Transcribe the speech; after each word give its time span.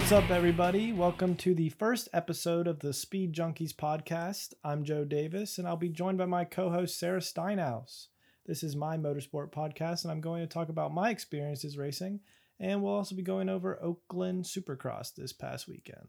What's 0.00 0.12
up, 0.24 0.30
everybody? 0.30 0.92
Welcome 0.92 1.36
to 1.36 1.54
the 1.54 1.68
first 1.68 2.08
episode 2.12 2.66
of 2.66 2.80
the 2.80 2.92
Speed 2.92 3.34
Junkies 3.34 3.74
podcast. 3.74 4.54
I'm 4.64 4.82
Joe 4.82 5.04
Davis, 5.04 5.58
and 5.58 5.68
I'll 5.68 5.76
be 5.76 5.90
joined 5.90 6.16
by 6.18 6.24
my 6.24 6.44
co 6.46 6.70
host, 6.70 6.98
Sarah 6.98 7.20
Steinhaus. 7.20 8.08
This 8.46 8.64
is 8.64 8.74
my 8.74 8.96
motorsport 8.96 9.52
podcast, 9.52 10.02
and 10.02 10.10
I'm 10.10 10.22
going 10.22 10.40
to 10.40 10.48
talk 10.48 10.68
about 10.68 10.94
my 10.94 11.10
experiences 11.10 11.76
racing, 11.76 12.20
and 12.58 12.82
we'll 12.82 12.94
also 12.94 13.14
be 13.14 13.22
going 13.22 13.48
over 13.48 13.80
Oakland 13.80 14.46
Supercross 14.46 15.14
this 15.14 15.34
past 15.34 15.68
weekend. 15.68 16.08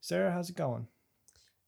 Sarah, 0.00 0.30
how's 0.30 0.50
it 0.50 0.56
going? 0.56 0.86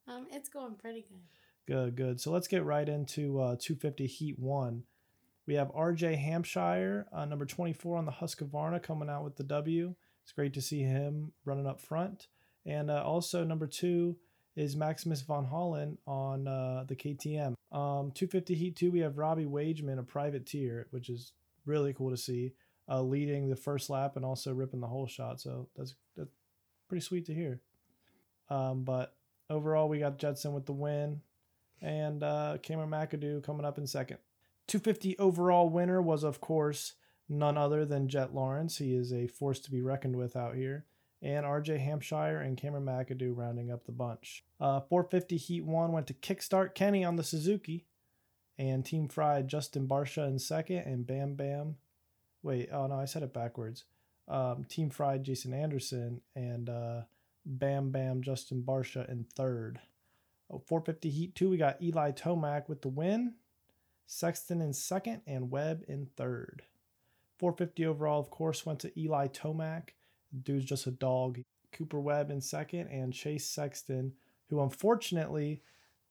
Um, 0.07 0.27
it's 0.31 0.51
going 0.51 0.75
pretty 0.75 1.07
good. 1.09 1.25
Good, 1.67 1.97
good. 1.97 2.21
So 2.21 2.31
let's 2.31 2.47
get 2.47 2.65
right 2.65 2.89
into 2.89 3.41
uh, 3.41 3.57
250 3.59 4.07
Heat 4.07 4.39
1. 4.39 4.85
We 5.47 5.55
have 5.55 5.73
RJ 5.73 6.19
Hampshire, 6.19 7.07
uh, 7.11 7.25
number 7.25 7.47
24 7.47 7.97
on 7.97 8.05
the 8.05 8.13
Husqvarna, 8.13 8.81
coming 8.83 9.09
out 9.09 9.25
with 9.25 9.37
the 9.37 9.45
W. 9.45 9.97
It's 10.23 10.33
great 10.33 10.55
to 10.55 10.63
see 10.63 10.83
him 10.83 11.33
running 11.45 11.67
up 11.67 11.81
front. 11.81 12.29
And 12.65 12.91
uh, 12.91 13.03
also, 13.03 13.45
number 13.45 13.67
two 13.67 14.17
is 14.55 14.77
Maximus 14.77 15.23
Vohland 15.23 15.97
on 16.07 16.47
uh, 16.47 16.85
the 16.87 16.95
KTM. 16.95 17.55
Um, 17.73 18.13
250 18.15 18.55
Heat 18.55 18.77
2, 18.77 18.91
we 18.91 19.01
have 19.01 19.19
Robbie 19.19 19.47
Wageman, 19.47 19.99
a 19.99 20.03
privateer, 20.03 20.87
which 20.91 21.09
is 21.09 21.33
really 21.65 21.93
cool 21.95 22.11
to 22.11 22.17
see, 22.17 22.53
uh, 22.89 23.03
leading 23.03 23.49
the 23.49 23.57
first 23.57 23.89
lap 23.89 24.17
and 24.17 24.25
also 24.25 24.53
ripping 24.53 24.81
the 24.81 24.87
whole 24.87 25.07
shot. 25.07 25.41
So 25.41 25.69
that's, 25.77 25.95
that's 26.17 26.31
pretty 26.89 27.05
sweet 27.05 27.27
to 27.27 27.35
hear. 27.35 27.61
Um, 28.51 28.85
but 28.85 29.15
overall, 29.49 29.89
we 29.89 29.99
got 29.99 30.19
Judson 30.19 30.53
with 30.53 30.67
the 30.67 30.73
win 30.73 31.23
and 31.81 32.23
uh, 32.23 32.59
Cameron 32.63 32.91
McAdoo 32.91 33.43
coming 33.43 33.65
up 33.65 33.79
in 33.79 33.87
second. 33.87 34.19
250 34.69 35.19
overall 35.19 35.69
winner 35.69 36.01
was, 36.01 36.23
of 36.23 36.41
course, 36.41 36.93
none 37.33 37.57
other 37.57 37.85
than 37.85 38.09
Jett 38.09 38.35
Lawrence. 38.35 38.79
He 38.79 38.95
is 38.95 39.13
a 39.13 39.27
force 39.27 39.59
to 39.61 39.71
be 39.71 39.83
reckoned 39.83 40.17
with 40.17 40.37
out 40.37 40.55
here. 40.55 40.85
And 41.23 41.47
RJ 41.47 41.79
Hampshire 41.79 42.41
and 42.41 42.57
Cameron 42.57 42.85
McAdoo 42.85 43.37
rounding 43.37 43.71
up 43.71 43.87
the 43.87 43.93
bunch. 43.93 44.45
Uh, 44.61 44.81
450 44.81 45.37
Heat 45.37 45.65
1 45.65 45.93
went 45.93 46.07
to 46.09 46.15
Kickstart 46.15 46.75
Kenny 46.75 47.05
on 47.05 47.17
the 47.17 47.23
Suzuki. 47.23 47.87
And 48.59 48.85
Team 48.85 49.09
Fried 49.09 49.49
Justin 49.49 49.87
Barcia 49.87 50.27
in 50.27 50.39
second. 50.39 50.79
And 50.79 51.07
Bam 51.07 51.35
Bam. 51.35 51.77
Wait, 52.43 52.69
oh 52.73 52.89
no, 52.89 52.97
I 52.97 53.05
said 53.05 53.23
it 53.23 53.33
backwards. 53.33 53.85
Um, 54.29 54.65
Team 54.69 54.91
Fried 54.91 55.25
Jason 55.25 55.55
Anderson. 55.55 56.21
And 56.35 56.69
uh, 56.69 57.03
Bam 57.47 57.91
Bam 57.91 58.23
Justin 58.23 58.63
Barcia 58.63 59.09
in 59.09 59.25
third. 59.37 59.81
Oh, 60.51 60.59
450 60.67 61.09
Heat 61.09 61.35
2, 61.37 61.51
we 61.51 61.57
got 61.57 61.81
Eli 61.81 62.11
Tomac 62.11 62.69
with 62.69 62.83
the 62.83 62.89
win. 62.89 63.35
Sexton 64.07 64.61
in 64.61 64.73
second. 64.73 65.23
And 65.27 65.53
Webb 65.53 65.85
in 65.87 66.09
third. 66.17 66.65
450 67.43 67.87
overall, 67.87 68.21
of 68.21 68.31
course, 68.31 68.65
went 68.65 68.79
to 68.79 68.97
Eli 68.97 69.27
Tomac. 69.27 69.89
Dude's 70.45 70.65
just 70.65 70.87
a 70.87 70.93
dog. 70.93 71.41
Cooper 71.73 71.99
Webb 71.99 72.31
in 72.31 72.41
second, 72.41 72.87
and 72.87 73.13
Chase 73.13 73.51
Sexton, 73.51 74.13
who 74.49 74.63
unfortunately 74.63 75.61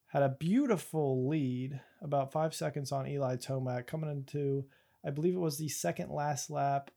had 0.07 0.23
a 0.23 0.35
beautiful 0.37 1.29
lead, 1.29 1.79
about 2.01 2.33
five 2.33 2.53
seconds 2.53 2.91
on 2.91 3.07
Eli 3.07 3.37
Tomac, 3.37 3.87
coming 3.87 4.11
into, 4.11 4.65
I 5.05 5.11
believe 5.11 5.33
it 5.33 5.39
was 5.39 5.57
the 5.57 5.69
second 5.69 6.11
last 6.11 6.49
lap. 6.49 6.91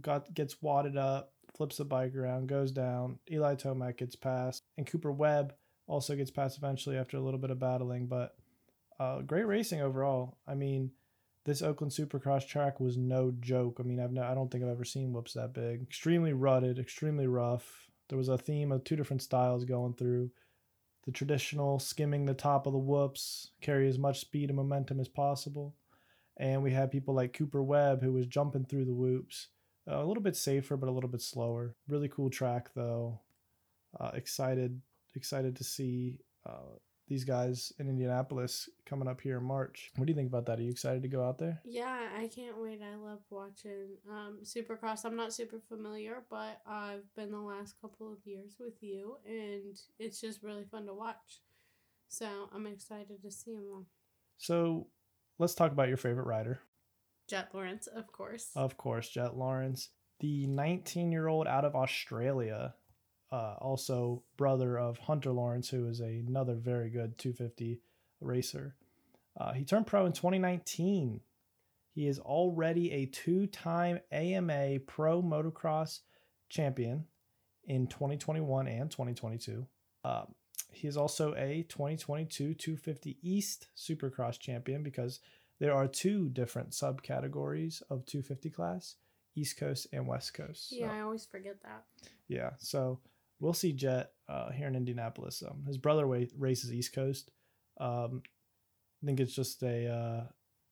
Got 0.00 0.32
gets 0.32 0.62
wadded 0.62 0.96
up, 0.96 1.32
flips 1.56 1.78
the 1.78 1.84
bike 1.84 2.14
around, 2.14 2.46
goes 2.46 2.70
down. 2.70 3.18
Eli 3.32 3.56
Tomac 3.56 3.96
gets 3.96 4.14
passed, 4.14 4.62
and 4.78 4.86
Cooper 4.86 5.10
Webb 5.10 5.54
also 5.88 6.14
gets 6.14 6.30
passed 6.30 6.56
eventually 6.56 6.96
after 6.96 7.16
a 7.16 7.20
little 7.20 7.40
bit 7.40 7.50
of 7.50 7.58
battling. 7.58 8.06
But 8.06 8.36
uh, 9.00 9.22
great 9.22 9.48
racing 9.48 9.80
overall. 9.80 10.38
I 10.46 10.54
mean 10.54 10.92
this 11.44 11.62
Oakland 11.62 11.92
Supercross 11.92 12.46
track 12.46 12.78
was 12.78 12.96
no 12.96 13.32
joke. 13.40 13.78
I 13.80 13.82
mean, 13.82 14.00
I've 14.00 14.12
no, 14.12 14.22
I 14.22 14.34
don't 14.34 14.50
think 14.50 14.62
I've 14.62 14.70
ever 14.70 14.84
seen 14.84 15.12
whoops 15.12 15.32
that 15.34 15.52
big. 15.52 15.82
Extremely 15.82 16.32
rutted, 16.32 16.78
extremely 16.78 17.26
rough. 17.26 17.88
There 18.08 18.18
was 18.18 18.28
a 18.28 18.38
theme 18.38 18.70
of 18.70 18.84
two 18.84 18.96
different 18.96 19.22
styles 19.22 19.64
going 19.64 19.94
through. 19.94 20.30
The 21.04 21.12
traditional 21.12 21.80
skimming 21.80 22.26
the 22.26 22.34
top 22.34 22.66
of 22.66 22.72
the 22.72 22.78
whoops, 22.78 23.50
carry 23.60 23.88
as 23.88 23.98
much 23.98 24.20
speed 24.20 24.50
and 24.50 24.56
momentum 24.56 25.00
as 25.00 25.08
possible. 25.08 25.74
And 26.36 26.62
we 26.62 26.70
had 26.70 26.92
people 26.92 27.14
like 27.14 27.32
Cooper 27.32 27.62
Webb 27.62 28.02
who 28.02 28.12
was 28.12 28.26
jumping 28.26 28.64
through 28.64 28.84
the 28.84 28.94
whoops. 28.94 29.48
Uh, 29.90 29.96
a 29.96 30.06
little 30.06 30.22
bit 30.22 30.36
safer, 30.36 30.76
but 30.76 30.88
a 30.88 30.92
little 30.92 31.10
bit 31.10 31.22
slower. 31.22 31.74
Really 31.88 32.08
cool 32.08 32.30
track 32.30 32.70
though. 32.74 33.20
Uh, 33.98 34.12
excited, 34.14 34.80
excited 35.16 35.56
to 35.56 35.64
see 35.64 36.18
uh, 36.46 36.76
these 37.12 37.24
guys 37.24 37.74
in 37.78 37.90
Indianapolis 37.90 38.70
coming 38.86 39.06
up 39.06 39.20
here 39.20 39.36
in 39.36 39.44
March. 39.44 39.90
What 39.96 40.06
do 40.06 40.12
you 40.12 40.16
think 40.16 40.28
about 40.30 40.46
that? 40.46 40.58
Are 40.58 40.62
you 40.62 40.70
excited 40.70 41.02
to 41.02 41.08
go 41.08 41.22
out 41.22 41.36
there? 41.36 41.60
Yeah, 41.62 42.08
I 42.16 42.26
can't 42.34 42.58
wait. 42.58 42.80
I 42.82 42.96
love 42.96 43.18
watching 43.28 43.98
um, 44.10 44.38
Supercross. 44.42 45.04
I'm 45.04 45.14
not 45.14 45.34
super 45.34 45.60
familiar, 45.68 46.22
but 46.30 46.62
I've 46.66 47.14
been 47.14 47.30
the 47.30 47.36
last 47.36 47.74
couple 47.82 48.10
of 48.10 48.16
years 48.24 48.56
with 48.58 48.82
you, 48.82 49.18
and 49.26 49.78
it's 49.98 50.22
just 50.22 50.42
really 50.42 50.64
fun 50.64 50.86
to 50.86 50.94
watch. 50.94 51.42
So 52.08 52.48
I'm 52.50 52.66
excited 52.66 53.22
to 53.22 53.30
see 53.30 53.52
them 53.52 53.66
all. 53.70 53.86
So 54.38 54.86
let's 55.38 55.54
talk 55.54 55.72
about 55.72 55.88
your 55.88 55.98
favorite 55.98 56.26
rider. 56.26 56.60
Jett 57.28 57.50
Lawrence, 57.52 57.88
of 57.88 58.10
course. 58.10 58.48
Of 58.56 58.78
course, 58.78 59.10
Jett 59.10 59.36
Lawrence, 59.36 59.90
the 60.20 60.46
19 60.46 61.12
year 61.12 61.28
old 61.28 61.46
out 61.46 61.66
of 61.66 61.76
Australia 61.76 62.72
uh, 63.32 63.54
also 63.60 64.22
brother 64.36 64.78
of 64.78 64.98
Hunter 64.98 65.32
Lawrence, 65.32 65.70
who 65.70 65.88
is 65.88 66.00
a, 66.00 66.04
another 66.04 66.54
very 66.54 66.90
good 66.90 67.16
250 67.16 67.80
racer. 68.20 68.76
Uh, 69.40 69.52
he 69.54 69.64
turned 69.64 69.86
pro 69.86 70.04
in 70.04 70.12
2019. 70.12 71.20
He 71.94 72.06
is 72.06 72.18
already 72.18 72.92
a 72.92 73.06
two 73.06 73.46
time 73.46 74.00
AMA 74.12 74.80
Pro 74.86 75.22
Motocross 75.22 76.00
champion 76.50 77.06
in 77.64 77.86
2021 77.86 78.68
and 78.68 78.90
2022. 78.90 79.66
Uh, 80.04 80.24
he 80.70 80.86
is 80.86 80.96
also 80.96 81.34
a 81.34 81.64
2022 81.68 82.54
250 82.54 83.18
East 83.22 83.68
Supercross 83.76 84.38
champion 84.38 84.82
because 84.82 85.20
there 85.58 85.74
are 85.74 85.86
two 85.86 86.28
different 86.28 86.70
subcategories 86.70 87.82
of 87.88 88.04
250 88.04 88.50
class 88.50 88.96
East 89.34 89.56
Coast 89.56 89.86
and 89.92 90.06
West 90.06 90.34
Coast. 90.34 90.72
Yeah, 90.72 90.88
so, 90.88 90.94
I 90.94 91.00
always 91.00 91.24
forget 91.24 91.62
that. 91.62 91.84
Yeah, 92.28 92.50
so 92.58 93.00
we'll 93.42 93.52
see 93.52 93.72
Jett 93.72 94.12
uh, 94.28 94.52
here 94.52 94.68
in 94.68 94.76
Indianapolis. 94.76 95.42
Um, 95.46 95.64
his 95.66 95.76
brother 95.76 96.06
way, 96.06 96.28
races 96.38 96.72
East 96.72 96.94
Coast. 96.94 97.30
Um, 97.78 98.22
I 99.02 99.06
think 99.06 99.20
it's 99.20 99.34
just 99.34 99.62
a 99.64 99.88
uh, 99.88 100.24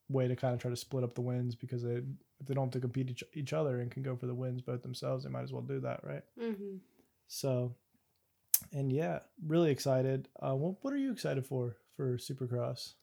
way 0.09 0.29
to 0.29 0.37
kind 0.37 0.55
of 0.55 0.61
try 0.61 0.71
to 0.71 0.77
split 0.77 1.03
up 1.03 1.15
the 1.15 1.21
wins 1.21 1.57
because 1.57 1.83
they, 1.83 1.95
if 1.95 2.47
they 2.47 2.55
don't 2.55 2.67
have 2.67 2.73
to 2.73 2.81
compete 2.81 3.11
each, 3.11 3.25
each 3.35 3.53
other 3.53 3.81
and 3.81 3.91
can 3.91 4.05
go 4.05 4.15
for 4.15 4.27
the 4.27 4.35
wins 4.35 4.63
both 4.63 4.83
themselves, 4.83 5.25
they 5.25 5.31
might 5.31 5.43
as 5.43 5.53
well 5.53 5.63
do 5.63 5.81
that, 5.81 6.01
right? 6.05 6.23
Mm-hmm. 6.41 6.77
So, 7.27 7.75
and 8.73 8.93
yeah, 8.93 9.19
really 9.45 9.73
excited. 9.73 10.29
Uh, 10.41 10.55
what 10.55 10.77
what 10.83 10.95
are 10.95 10.99
you 10.99 11.13
excited 11.13 11.45
for 11.47 11.77
for 11.97 12.19
Supercross? 12.19 12.95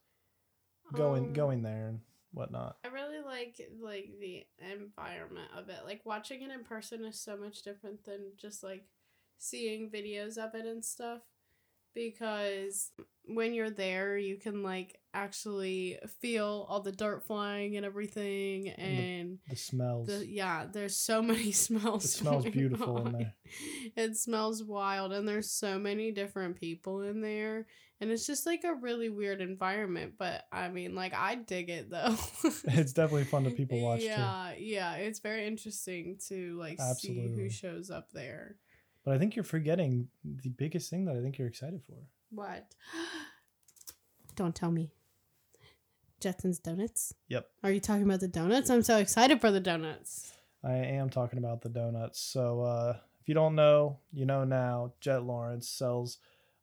Going 0.93 1.25
um, 1.25 1.33
going 1.33 1.61
there 1.61 1.87
and 1.89 1.99
whatnot. 2.31 2.77
I 2.85 2.89
really 2.89 3.21
like 3.25 3.59
like 3.81 4.11
the 4.21 4.45
environment 4.71 5.49
of 5.57 5.69
it. 5.69 5.79
Like 5.85 6.01
watching 6.05 6.41
it 6.41 6.51
in 6.51 6.63
person 6.63 7.03
is 7.03 7.19
so 7.19 7.35
much 7.35 7.63
different 7.63 8.05
than 8.05 8.31
just 8.37 8.63
like 8.63 8.85
seeing 9.37 9.89
videos 9.89 10.37
of 10.37 10.55
it 10.55 10.65
and 10.65 10.83
stuff 10.83 11.21
because 11.97 12.91
when 13.25 13.53
you're 13.53 13.71
there 13.71 14.17
you 14.17 14.37
can 14.37 14.61
like 14.61 14.99
actually 15.13 15.97
feel 16.21 16.65
all 16.69 16.79
the 16.79 16.91
dirt 16.91 17.25
flying 17.25 17.75
and 17.75 17.85
everything 17.85 18.69
and 18.69 19.39
the, 19.47 19.51
the 19.51 19.55
smells 19.55 20.07
the, 20.07 20.25
yeah 20.27 20.65
there's 20.71 20.95
so 20.95 21.21
many 21.23 21.51
smells 21.51 22.05
it 22.05 22.09
smells 22.09 22.45
beautiful 22.45 22.97
on. 22.97 23.07
in 23.07 23.13
there 23.13 23.33
it 23.95 24.15
smells 24.15 24.63
wild 24.63 25.11
and 25.11 25.27
there's 25.27 25.49
so 25.51 25.79
many 25.79 26.11
different 26.11 26.55
people 26.55 27.01
in 27.01 27.19
there 27.19 27.65
and 27.99 28.11
it's 28.11 28.27
just 28.27 28.45
like 28.45 28.63
a 28.63 28.75
really 28.75 29.09
weird 29.09 29.41
environment 29.41 30.13
but 30.19 30.43
i 30.51 30.69
mean 30.69 30.93
like 30.93 31.15
i 31.15 31.33
dig 31.33 31.69
it 31.69 31.89
though 31.89 32.15
it's 32.65 32.93
definitely 32.93 33.23
fun 33.23 33.43
to 33.43 33.49
people 33.49 33.81
watch 33.81 34.01
yeah 34.01 34.51
too. 34.55 34.63
yeah 34.63 34.93
it's 34.95 35.19
very 35.19 35.47
interesting 35.47 36.17
to 36.27 36.55
like 36.59 36.79
Absolutely. 36.79 37.27
see 37.27 37.41
who 37.41 37.49
shows 37.49 37.89
up 37.89 38.11
there 38.13 38.55
but 39.07 39.15
I 39.15 39.19
think 39.19 39.37
you're 39.37 39.43
forgetting 39.43 40.09
the 40.25 40.49
biggest 40.49 40.89
thing 40.89 41.05
that 41.05 41.15
I 41.15 41.21
think 41.21 41.37
you're 41.37 41.47
excited 41.47 41.81
for. 41.87 41.95
What? 42.29 42.75
Don't 44.35 44.53
tell 44.53 44.69
me. 44.69 44.91
Jetson's 46.19 46.59
Donuts? 46.59 47.13
Yep. 47.29 47.49
Are 47.63 47.71
you 47.71 47.79
talking 47.79 48.03
about 48.03 48.19
the 48.19 48.27
donuts? 48.27 48.69
I'm 48.69 48.83
so 48.83 48.97
excited 48.97 49.39
for 49.39 49.49
the 49.49 49.61
donuts. 49.61 50.33
I 50.61 50.73
am 50.73 51.09
talking 51.09 51.39
about 51.39 51.61
the 51.61 51.69
donuts. 51.69 52.19
So 52.19 52.59
uh, 52.63 52.97
if 53.21 53.29
you 53.29 53.33
don't 53.33 53.55
know, 53.55 53.99
you 54.11 54.25
know 54.25 54.43
now. 54.43 54.91
Jett 54.99 55.23
Lawrence 55.23 55.69
sells. 55.69 56.17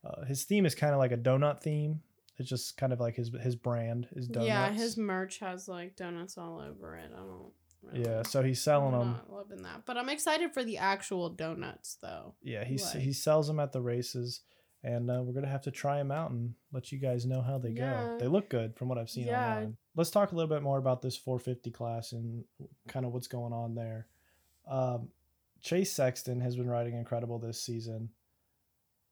Uh, 0.04 0.26
his 0.26 0.44
theme 0.44 0.66
is 0.66 0.74
kind 0.74 0.92
of 0.92 0.98
like 0.98 1.12
a 1.12 1.16
donut 1.16 1.62
theme. 1.62 2.02
It's 2.36 2.50
just 2.50 2.76
kind 2.76 2.92
of 2.92 3.00
like 3.00 3.14
his 3.14 3.30
his 3.40 3.56
brand 3.56 4.08
is 4.12 4.28
donuts. 4.28 4.48
Yeah, 4.48 4.70
his 4.70 4.98
merch 4.98 5.38
has 5.38 5.66
like 5.66 5.96
donuts 5.96 6.36
all 6.36 6.60
over 6.60 6.96
it. 6.96 7.10
I 7.14 7.20
don't. 7.20 7.52
Really. 7.92 8.04
Yeah, 8.04 8.22
so 8.22 8.42
he's 8.42 8.60
selling 8.60 8.94
I'm 8.94 9.00
them. 9.00 9.10
Not 9.12 9.32
loving 9.32 9.62
that, 9.62 9.82
but 9.86 9.96
I'm 9.96 10.08
excited 10.08 10.52
for 10.52 10.64
the 10.64 10.78
actual 10.78 11.28
donuts 11.30 11.96
though. 12.00 12.34
Yeah, 12.42 12.64
he 12.64 12.78
like. 12.78 13.02
he 13.02 13.12
sells 13.12 13.46
them 13.46 13.60
at 13.60 13.72
the 13.72 13.82
races, 13.82 14.40
and 14.82 15.10
uh, 15.10 15.22
we're 15.22 15.34
gonna 15.34 15.48
have 15.48 15.62
to 15.62 15.70
try 15.70 15.98
them 15.98 16.10
out 16.10 16.30
and 16.30 16.54
let 16.72 16.92
you 16.92 16.98
guys 16.98 17.26
know 17.26 17.42
how 17.42 17.58
they 17.58 17.70
yeah. 17.70 17.92
go. 17.92 18.18
They 18.18 18.26
look 18.28 18.48
good 18.48 18.76
from 18.76 18.88
what 18.88 18.98
I've 18.98 19.10
seen 19.10 19.26
yeah. 19.26 19.48
online. 19.48 19.76
Let's 19.96 20.10
talk 20.10 20.32
a 20.32 20.34
little 20.34 20.48
bit 20.48 20.62
more 20.62 20.78
about 20.78 21.02
this 21.02 21.16
450 21.16 21.70
class 21.70 22.12
and 22.12 22.44
kind 22.88 23.06
of 23.06 23.12
what's 23.12 23.28
going 23.28 23.52
on 23.52 23.74
there. 23.74 24.06
Um, 24.68 25.08
Chase 25.62 25.92
Sexton 25.92 26.40
has 26.40 26.56
been 26.56 26.68
riding 26.68 26.94
incredible 26.94 27.38
this 27.38 27.60
season. 27.60 28.10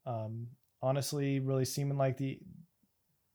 Um, 0.05 0.47
honestly, 0.81 1.39
really 1.39 1.65
seeming 1.65 1.97
like 1.97 2.17
the 2.17 2.39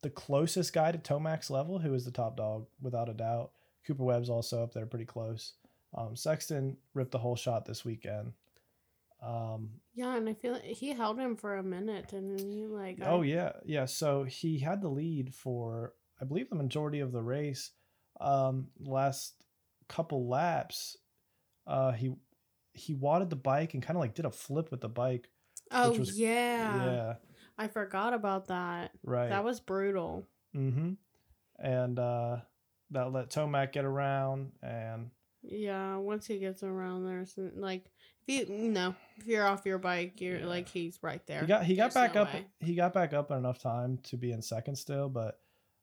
the 0.03 0.11
closest 0.11 0.73
guy 0.73 0.93
to 0.93 0.99
Tomac's 0.99 1.51
level, 1.51 1.79
who 1.79 1.93
is 1.95 2.05
the 2.05 2.11
top 2.11 2.37
dog 2.37 2.67
without 2.81 3.09
a 3.09 3.15
doubt. 3.15 3.51
Cooper 3.89 4.05
Webb's 4.05 4.31
also 4.31 4.63
up 4.63 4.73
there 4.73 4.87
pretty 4.87 5.07
close. 5.07 5.55
Um, 5.97 6.15
Sexton 6.15 6.77
ripped 6.95 7.11
the 7.11 7.19
whole 7.19 7.35
shot 7.37 7.65
this 7.65 7.85
weekend. 7.85 8.33
Um, 9.23 9.71
Yeah, 9.95 10.15
and 10.15 10.29
I 10.29 10.35
feel 10.35 10.53
like 10.53 10.63
he 10.63 10.91
held 10.91 11.19
him 11.19 11.35
for 11.35 11.57
a 11.57 11.63
minute, 11.63 12.13
and 12.13 12.39
then 12.39 12.47
he 12.53 12.67
like. 12.67 12.99
oh 13.03 13.23
I- 13.23 13.27
yeah, 13.27 13.53
yeah. 13.65 13.87
So 13.87 14.23
he 14.25 14.59
had 14.59 14.81
the 14.83 14.89
lead 14.91 15.35
for 15.35 15.95
I 16.21 16.25
believe 16.25 16.51
the 16.51 16.57
majority 16.57 17.01
of 17.01 17.11
the 17.13 17.23
race. 17.23 17.71
Um, 18.21 18.69
last 18.79 19.35
couple 19.89 20.29
laps, 20.29 20.97
uh, 21.67 21.93
he 21.93 22.15
he 22.75 22.95
wadded 22.95 23.31
the 23.31 23.37
bike 23.37 23.75
and 23.75 23.83
kind 23.83 23.97
of 23.97 24.01
like 24.03 24.15
did 24.15 24.27
a 24.27 24.31
flip 24.31 24.71
with 24.71 24.83
the 24.83 24.89
bike. 24.89 25.31
Oh 25.73 25.93
was- 25.99 26.19
yeah. 26.19 26.85
yeah 26.85 27.15
I 27.57 27.67
forgot 27.67 28.13
about 28.15 28.49
that. 28.49 28.93
right. 29.03 29.31
That 29.31 29.43
was 29.43 29.59
brutal. 29.59 30.29
Mm-hmm. 30.55 30.93
And 31.59 31.99
uh, 31.99 32.37
that 32.91 33.13
let 33.13 33.31
Tomac 33.31 33.73
get 33.73 33.85
around, 33.85 34.53
and 34.63 35.11
Yeah, 35.43 35.97
once 35.97 36.27
he 36.27 36.39
gets 36.39 36.63
around 36.63 37.07
there, 37.07 37.25
so, 37.27 37.51
like 37.55 37.91
if 38.27 38.49
you 38.49 38.69
no, 38.71 38.95
if 39.17 39.27
you're 39.27 39.47
off 39.47 39.65
your 39.67 39.79
bike, 39.79 40.21
you're 40.21 40.39
Yeah. 40.41 40.47
like 40.47 40.69
he's 40.69 40.99
right 41.03 41.25
there. 41.27 41.41
he 41.41 41.47
got 41.47 41.65
he 41.65 41.75
got 41.77 41.93
There's 41.93 41.95
back 41.95 42.15
no 42.15 42.23
up. 42.23 42.35
way. 42.35 42.47
He 42.61 42.75
got 42.75 42.93
back 42.93 43.13
up 43.13 43.31
in 43.31 43.39
enough 43.39 43.59
time 43.61 43.99
to 44.05 44.17
be 44.17 44.33
in 44.33 44.43
second 44.43 44.77
still, 44.77 45.09
but 45.09 45.41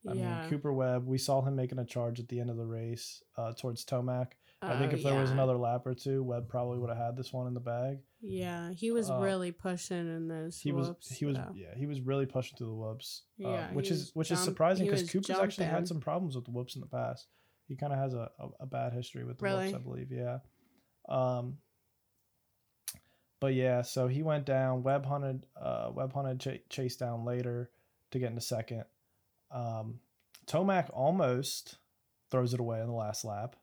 I 0.07 0.13
yeah. 0.13 0.41
mean 0.41 0.49
Cooper 0.49 0.71
Webb. 0.73 1.05
We 1.07 1.17
saw 1.17 1.41
him 1.41 1.55
making 1.55 1.79
a 1.79 1.85
charge 1.85 2.19
at 2.19 2.27
the 2.27 2.39
end 2.39 2.49
of 2.49 2.57
the 2.57 2.65
race 2.65 3.23
uh, 3.37 3.53
towards 3.53 3.83
Tomac. 3.85 4.33
I 4.61 4.77
think 4.79 4.93
Oh, 4.93 4.95
if 4.95 5.03
there 5.03 5.19
was 5.19 5.29
another 5.31 5.57
lap 5.57 5.85
or 5.85 5.93
two, 5.93 6.23
Webb 6.23 6.47
probably 6.47 6.79
would 6.79 6.89
have 6.89 6.97
had 6.97 7.17
this 7.17 7.31
one 7.33 7.45
in 7.47 7.53
the 7.53 7.59
bag. 7.59 7.99
Yeah, 8.27 8.71
he 8.71 8.91
was 8.91 9.09
uh, 9.11 9.17
really 9.19 9.51
pushing 9.51 9.97
in 9.97 10.27
those. 10.27 10.59
He 10.59 10.71
was 10.71 10.87
whoops, 10.87 11.09
he 11.11 11.25
was 11.25 11.37
though. 11.37 11.51
yeah 11.55 11.75
he 11.77 11.85
was 11.85 12.01
really 12.01 12.25
pushing 12.25 12.57
through 12.57 12.67
the 12.67 12.73
whoops, 12.73 13.23
uh, 13.43 13.49
Yeah, 13.49 13.71
which 13.73 13.91
is 13.91 14.11
which 14.13 14.31
is 14.31 14.39
surprising 14.39 14.85
because 14.85 15.09
Cooper's 15.09 15.37
actually 15.37 15.67
had 15.67 15.87
some 15.87 15.99
problems 15.99 16.35
with 16.35 16.45
the 16.45 16.51
whoops 16.51 16.75
in 16.75 16.81
the 16.81 16.87
past. 16.87 17.27
He 17.67 17.75
kind 17.75 17.93
of 17.93 17.99
has 17.99 18.13
a, 18.13 18.29
a, 18.39 18.47
a 18.61 18.65
bad 18.65 18.93
history 18.93 19.23
with 19.25 19.37
the 19.39 19.43
Really? 19.43 19.65
whoops, 19.71 19.75
I 19.75 19.79
believe. 19.83 20.11
Yeah. 20.11 20.37
Um. 21.07 21.57
But 23.41 23.53
yeah, 23.53 23.81
so 23.81 24.07
he 24.07 24.23
went 24.23 24.45
down. 24.45 24.81
Webb 24.83 25.05
hunted. 25.05 25.45
Uh, 25.59 25.89
Webb 25.93 26.13
hunted 26.13 26.39
ch- 26.39 26.69
Chase 26.73 26.95
down 26.95 27.25
later 27.25 27.69
to 28.11 28.19
get 28.19 28.29
into 28.29 28.41
second. 28.41 28.85
Um, 29.51 29.99
Tomac 30.47 30.89
almost 30.93 31.77
throws 32.31 32.53
it 32.53 32.59
away 32.59 32.79
in 32.81 32.87
the 32.87 32.93
last 32.93 33.25
lap. 33.25 33.55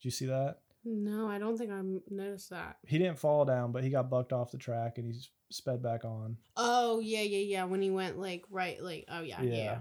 Did 0.00 0.06
you 0.06 0.10
see 0.10 0.26
that? 0.26 0.58
No, 0.84 1.28
I 1.28 1.38
don't 1.38 1.56
think 1.56 1.70
I 1.70 1.80
noticed 2.10 2.50
that. 2.50 2.76
He 2.86 2.98
didn't 2.98 3.18
fall 3.18 3.44
down, 3.44 3.72
but 3.72 3.82
he 3.82 3.90
got 3.90 4.10
bucked 4.10 4.32
off 4.32 4.50
the 4.50 4.58
track 4.58 4.98
and 4.98 5.06
he's 5.06 5.30
sped 5.50 5.82
back 5.82 6.04
on. 6.04 6.36
Oh 6.56 7.00
yeah, 7.00 7.22
yeah, 7.22 7.38
yeah. 7.38 7.64
When 7.64 7.80
he 7.80 7.90
went 7.90 8.18
like 8.18 8.44
right, 8.50 8.82
like 8.82 9.06
oh 9.08 9.22
yeah, 9.22 9.42
yeah. 9.42 9.54
Yeah. 9.54 9.78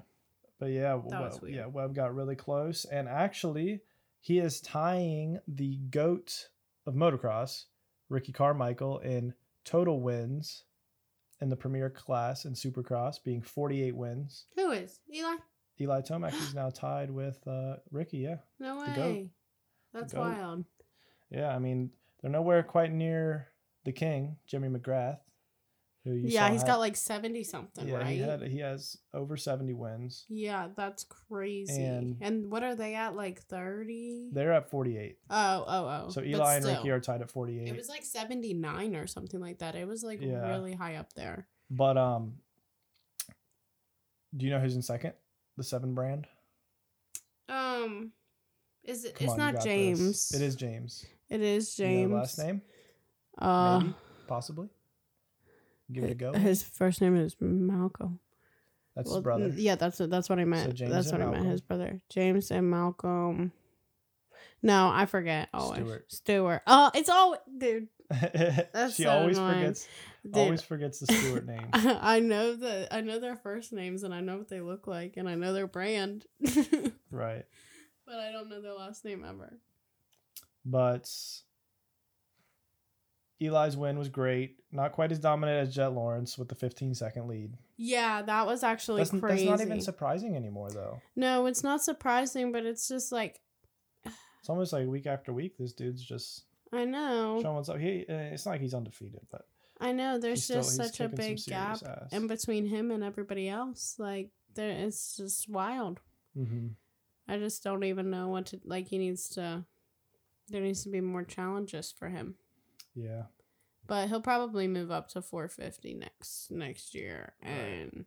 But 0.60 0.68
yeah, 0.68 1.00
That 1.10 1.22
was 1.22 1.42
weird. 1.42 1.56
yeah, 1.56 1.66
Webb 1.66 1.94
got 1.94 2.16
really 2.16 2.36
close, 2.38 2.86
and 2.86 3.10
actually, 3.10 3.82
he 4.22 4.40
is 4.40 4.62
tying 4.62 5.40
the 5.48 5.78
goat 5.90 6.48
of 6.86 6.94
motocross, 6.94 7.66
Ricky 8.08 8.32
Carmichael, 8.32 9.00
in 9.00 9.34
total 9.66 10.00
wins 10.02 10.64
in 11.42 11.50
the 11.50 11.58
Premier 11.58 11.90
class 11.90 12.46
in 12.46 12.54
Supercross, 12.54 13.22
being 13.22 13.42
48 13.42 13.94
wins. 13.96 14.46
Who 14.56 14.72
is 14.72 15.00
Eli? 15.14 15.36
Eli 15.82 16.02
Tomac 16.02 16.34
is 16.34 16.54
now 16.56 16.70
tied 16.70 17.12
with 17.12 17.46
uh, 17.46 17.78
Ricky. 17.92 18.20
Yeah, 18.20 18.38
No 18.60 18.80
way. 18.80 19.32
That's 19.94 20.14
wild. 20.14 20.66
Yeah. 21.34 21.54
I 21.56 21.60
mean, 21.60 21.90
they're 22.22 22.32
nowhere 22.32 22.64
quite 22.64 22.92
near 22.92 23.50
the 23.86 23.92
king, 23.92 24.38
Jimmy 24.48 24.70
McGrath, 24.70 25.20
who 26.06 26.12
you 26.14 26.28
yeah, 26.30 26.50
he's 26.50 26.62
had- 26.62 26.68
got 26.68 26.80
like 26.80 26.96
seventy 26.96 27.44
something, 27.44 27.88
yeah, 27.88 27.96
right? 27.98 28.08
he 28.08 28.20
had 28.20 28.42
he 28.44 28.60
has 28.60 28.98
over 29.14 29.36
70 29.36 29.74
wins. 29.74 30.26
yeah, 30.30 30.70
that's 30.76 31.04
crazy. 31.04 31.84
And- 31.84 32.18
And, 32.22 32.50
what 32.52 32.64
are 32.64 32.76
they 32.76 32.96
at? 32.96 33.16
Like 33.16 33.42
thirty? 33.42 34.30
They're 34.32 34.54
at 34.54 34.70
48. 34.70 35.18
Oh, 35.30 35.66
oh, 35.68 35.86
oh. 36.08 36.10
So 36.12 36.22
Eli 36.22 36.56
and 36.56 36.66
Ricky 36.66 36.90
are 36.92 37.00
tied 37.02 37.22
at 37.22 37.30
48. 37.32 37.68
It 37.68 37.76
was 37.76 37.90
like 37.90 38.04
seventy 38.04 38.54
nine 38.54 38.96
or 38.96 39.08
something 39.08 39.40
like 39.42 39.60
that. 39.60 39.76
It 39.76 39.88
was 39.88 40.04
like 40.04 40.22
Yeah. 40.22 40.48
really 40.50 40.74
high 40.74 40.96
up 40.96 41.12
there. 41.14 41.48
But 41.70 41.98
um, 41.98 42.36
do 44.36 44.46
you 44.46 44.52
know 44.52 44.60
who's 44.60 44.76
in 44.76 44.82
second? 44.82 45.14
The 45.58 45.64
Seven 45.64 45.94
brand. 45.94 46.26
Um, 47.50 48.12
is 48.84 49.06
it? 49.06 49.16
Come 49.16 49.26
it's 49.26 49.32
on, 49.34 49.38
not 49.38 49.54
got 49.56 49.64
this. 49.64 49.72
James. 49.72 50.32
It 50.32 50.42
is 50.42 50.56
James. 50.56 51.06
It 51.34 51.42
is 51.42 51.74
Do 51.76 51.84
you 51.84 51.90
James. 51.90 52.12
know 52.12 52.18
last 52.18 52.38
name? 52.40 52.62
Uh, 53.38 53.80
Maybe, 53.80 53.94
possibly. 54.28 54.68
Give 55.92 56.04
it 56.04 56.12
a 56.12 56.16
go. 56.16 56.34
His 56.34 56.62
first 56.64 57.02
name 57.02 57.16
is 57.16 57.36
Malcolm. 57.40 58.20
That's 58.96 59.08
Well, 59.08 59.18
his 59.18 59.24
brother. 59.24 59.48
Yeah, 59.56 59.76
that's 59.76 60.00
what 60.00 60.10
that's 60.12 60.30
what 60.30 60.38
I 60.40 60.46
meant. 60.46 60.74
James 60.76 60.92
that's 60.92 61.12
what 61.12 61.22
I 61.22 61.26
meant. 61.26 61.46
His 61.48 61.62
brother, 61.62 62.02
James 62.10 62.52
and 62.52 62.70
Malcolm. 62.70 63.52
No, 64.62 64.90
I 64.94 65.06
forget. 65.08 65.50
Always 65.54 65.80
Stewart. 65.80 66.12
Stewart. 66.12 66.62
Oh, 66.68 66.92
it's 66.94 67.10
all 67.10 67.36
dude. 67.58 67.88
That's 68.10 68.96
she 68.96 69.04
so 69.04 69.10
always 69.10 69.38
annoying. 69.38 69.56
forgets. 69.60 69.88
Dude, 70.24 70.36
Always 70.38 70.62
forgets 70.62 71.00
the 71.00 71.08
Stewart 71.14 71.46
name. 71.48 71.68
I 71.74 72.20
know 72.20 72.56
the 72.56 72.88
I 72.94 73.02
know 73.02 73.20
their 73.20 73.36
first 73.36 73.74
names 73.74 74.04
and 74.04 74.14
I 74.14 74.22
know 74.22 74.38
what 74.38 74.50
they 74.50 74.62
look 74.62 74.86
like 74.88 75.16
and 75.18 75.28
I 75.28 75.36
know 75.36 75.52
their 75.54 75.68
brand, 75.68 76.26
right. 77.12 77.44
but. 78.06 78.16
I 78.20 78.32
don't 78.32 78.50
know 78.50 78.62
their 78.62 78.74
last 78.74 79.04
name 79.04 79.26
ever. 79.28 79.58
But 80.66 81.10
Eli's 83.42 83.76
win 83.76 83.98
was 83.98 84.10
great. 84.10 84.58
Not 84.72 84.94
quite 84.94 85.12
as 85.12 85.20
dominant 85.20 85.68
as 85.68 85.76
Jett 85.76 85.92
Lawrence 85.94 86.38
with 86.38 86.48
the 86.50 86.56
15 86.56 86.96
second 86.96 87.28
lead. 87.28 87.54
Yeah, 87.78 88.22
that 88.22 88.46
was 88.46 88.64
actually 88.64 89.02
That's, 89.02 89.10
crazy. 89.12 89.46
that's 89.48 89.60
not 89.60 89.66
even 89.66 89.82
surprising 89.82 90.36
anymore, 90.36 90.70
though. 90.72 91.02
no, 91.16 91.46
it's 91.48 91.64
not 91.64 91.84
surprising, 91.84 92.52
but 92.52 92.66
it's 92.66 92.88
just 92.88 93.12
like 93.12 93.42
It's 94.06 94.50
almost 94.50 94.74
like 94.74 94.88
week 94.88 95.08
after 95.08 95.34
week, 95.34 95.58
this 95.58 95.74
dude's 95.74 96.04
just 96.04 96.44
I 96.72 96.86
know, 96.86 97.40
showing 97.42 97.56
what's 97.56 97.70
up. 97.70 97.78
He, 97.80 98.06
uh, 98.10 98.14
it's 98.34 98.46
not 98.46 98.54
like 98.54 98.62
he's 98.62 98.74
undefeated, 98.74 99.22
but 99.32 99.46
I 99.82 99.92
know. 99.92 100.18
There's 100.18 100.44
still- 100.44 100.58
just 100.58 100.76
such 100.76 101.00
a 101.02 101.10
big 101.10 101.40
gap 101.46 101.78
ass. 101.86 102.12
in 102.14 102.28
between 102.28 102.66
him 102.68 102.90
and 102.92 103.04
everybody 103.04 103.48
else. 103.50 103.96
Like 104.00 104.30
there, 104.56 104.70
it's 104.72 105.18
just 105.18 105.50
wild. 105.50 106.00
hmm 106.36 106.68
I 107.28 107.38
just 107.38 107.64
don't 107.64 107.84
even 107.86 108.10
know 108.10 108.28
what 108.30 108.48
to 108.48 108.60
like. 108.66 108.88
He 108.88 108.98
needs 108.98 109.30
to. 109.30 109.64
There 110.50 110.62
needs 110.62 110.84
to 110.84 110.90
be 110.90 111.02
more 111.02 111.24
challenges 111.24 111.92
for 111.98 112.10
him, 112.10 112.36
Yeah. 112.94 113.24
but 113.88 114.10
he'll 114.10 114.22
probably 114.22 114.68
move 114.68 114.92
up 114.92 115.08
to 115.10 115.22
450 115.22 115.94
next 115.96 116.52
next 116.52 116.94
year, 116.94 117.34
Right. 117.42 117.50
and 117.52 118.06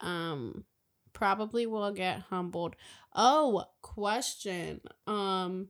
um, 0.00 0.64
probably 1.12 1.66
will 1.66 1.92
get 1.92 2.20
humbled. 2.30 2.76
Oh, 3.14 3.64
question. 3.82 4.80
Um, 5.06 5.68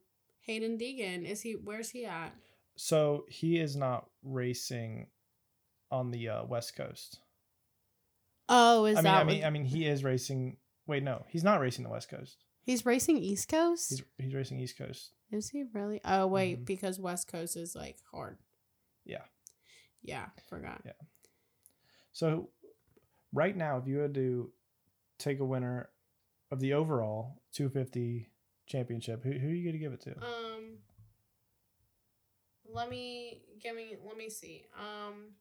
Haiden 0.49 0.81
Deegan 0.81 1.25
is 1.29 1.43
he? 1.43 1.53
Where's 1.55 1.91
he 1.91 2.05
at? 2.07 2.33
So 2.77 3.25
he 3.29 3.59
is 3.59 3.75
not 3.77 4.09
racing 4.23 5.09
on 5.91 6.13
the 6.13 6.29
uh, 6.29 6.45
West 6.45 6.77
Coast. 6.77 7.19
Oh, 8.49 8.85
is 8.85 8.97
I 8.97 9.01
mean, 9.01 9.05
that? 9.05 9.21
I 9.21 9.25
mean, 9.25 9.39
what- 9.41 9.47
I 9.47 9.51
mean, 9.51 9.65
he 9.65 9.87
is 9.87 10.03
racing. 10.05 10.57
Wait, 10.87 11.03
no, 11.03 11.25
he's 11.29 11.45
not 11.45 11.61
racing 11.61 11.85
the 11.85 11.91
West 11.91 12.09
Coast. 12.09 12.45
He's 12.63 12.85
racing 12.87 13.19
East 13.19 13.49
Coast. 13.49 13.91
He's 13.91 14.03
he's 14.19 14.35
racing 14.35 14.61
East 14.61 14.77
Coast. 14.79 15.11
Is 15.33 15.49
he 15.51 15.65
really? 15.73 16.01
Oh 16.05 16.27
wait, 16.27 16.61
Mhm. 16.61 16.67
because 16.67 16.99
West 17.01 17.29
Coast 17.29 17.57
is 17.57 17.75
like 17.75 17.99
hard. 18.11 18.39
Yeah. 19.05 19.25
Yeah, 20.03 20.27
forgot. 20.49 20.83
Yeah. 20.85 20.93
So 22.13 22.51
right 23.33 23.57
now, 23.57 23.79
if 23.79 23.87
you 23.87 23.99
had 23.99 24.15
to 24.15 24.53
take 25.19 25.41
a 25.41 25.45
winner 25.45 25.91
of 26.51 26.59
the 26.61 26.73
overall 26.75 27.41
250 27.53 28.29
championship, 28.67 29.23
who 29.23 29.33
who 29.33 29.49
are 29.49 29.53
you 29.55 29.63
going 29.65 29.73
to 29.75 29.79
give 29.79 29.93
it 29.93 30.01
to? 30.03 30.17
Um, 30.25 30.79
let 32.73 32.89
me 32.89 33.43
give 33.63 33.75
me. 33.75 33.97
Let 34.07 34.17
me 34.17 34.29
see. 34.31 34.65
Um, 34.79 35.33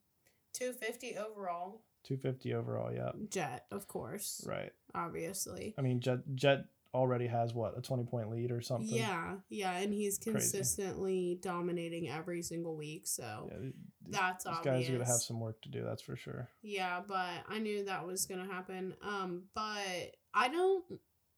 two 0.54 0.74
fifty 0.74 1.16
overall. 1.18 1.82
250 2.04 2.54
overall. 2.54 2.94
Yeah. 2.94 3.12
Jett, 3.30 3.66
of 3.72 3.88
course, 3.88 4.44
Right. 4.48 4.72
obviously. 4.96 5.76
I 5.78 5.82
mean, 5.82 6.00
Jett 6.00 6.20
Jett 6.34 6.66
already 6.94 7.28
has 7.28 7.54
what 7.54 7.78
a 7.78 7.82
20 7.82 8.04
point 8.06 8.30
lead 8.32 8.52
or 8.52 8.62
something. 8.62 8.88
Yeah, 8.96 9.36
yeah, 9.50 9.78
and 9.78 9.94
he's 9.94 10.18
Crazy. 10.18 10.32
consistently 10.32 11.40
dominating 11.42 12.10
every 12.10 12.42
single 12.42 12.76
week. 12.76 13.06
So 13.08 13.50
Yeah, 13.52 13.70
that's 14.10 14.46
these 14.46 14.54
obvious. 14.56 14.88
guys 14.88 14.90
are 14.96 14.98
to 15.00 15.06
have 15.06 15.22
some 15.22 15.40
work 15.40 15.62
to 15.62 15.70
do. 15.70 15.84
That's 15.84 16.02
for 16.02 16.16
sure. 16.16 16.50
Yeah, 16.62 17.02
but 17.08 17.44
I 17.48 17.60
knew 17.60 17.86
that 17.86 18.06
was 18.08 18.26
gonna 18.26 18.46
happen. 18.52 18.96
Um, 19.02 19.44
but 19.54 20.16
I 20.34 20.50
don't. 20.50 20.84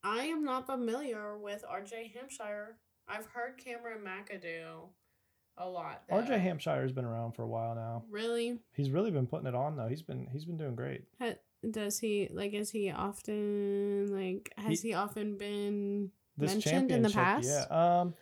I 0.03 0.23
am 0.25 0.43
not 0.43 0.65
familiar 0.65 1.37
with 1.37 1.63
RJ 1.69 2.13
Hampshire. 2.15 2.77
I've 3.07 3.27
heard 3.27 3.57
Cameron 3.57 4.01
McAdoo 4.03 4.87
a 5.57 5.67
lot. 5.69 6.03
though. 6.09 6.15
RJ 6.15 6.39
Hampshire 6.39 6.81
has 6.81 6.91
been 6.91 7.05
around 7.05 7.33
for 7.33 7.43
a 7.43 7.47
while 7.47 7.75
now. 7.75 8.03
Really? 8.09 8.59
He's 8.73 8.89
really 8.89 9.11
been 9.11 9.27
putting 9.27 9.47
it 9.47 9.53
on 9.55 9.75
though. 9.75 9.87
He's 9.87 10.01
been 10.01 10.27
he's 10.31 10.45
been 10.45 10.57
doing 10.57 10.75
great. 10.75 11.03
Does 11.69 11.99
he 11.99 12.27
like? 12.31 12.53
Is 12.53 12.71
he 12.71 12.89
often 12.89 14.07
like? 14.11 14.51
Has 14.57 14.81
he, 14.81 14.93
often 14.93 15.37
been? 15.37 16.11
This 16.37 16.53
Mentioned 16.53 16.91
in 16.91 17.01
the 17.03 17.09
past? 17.09 17.47
yeah. 17.47 17.65
Um, 18.01 18.13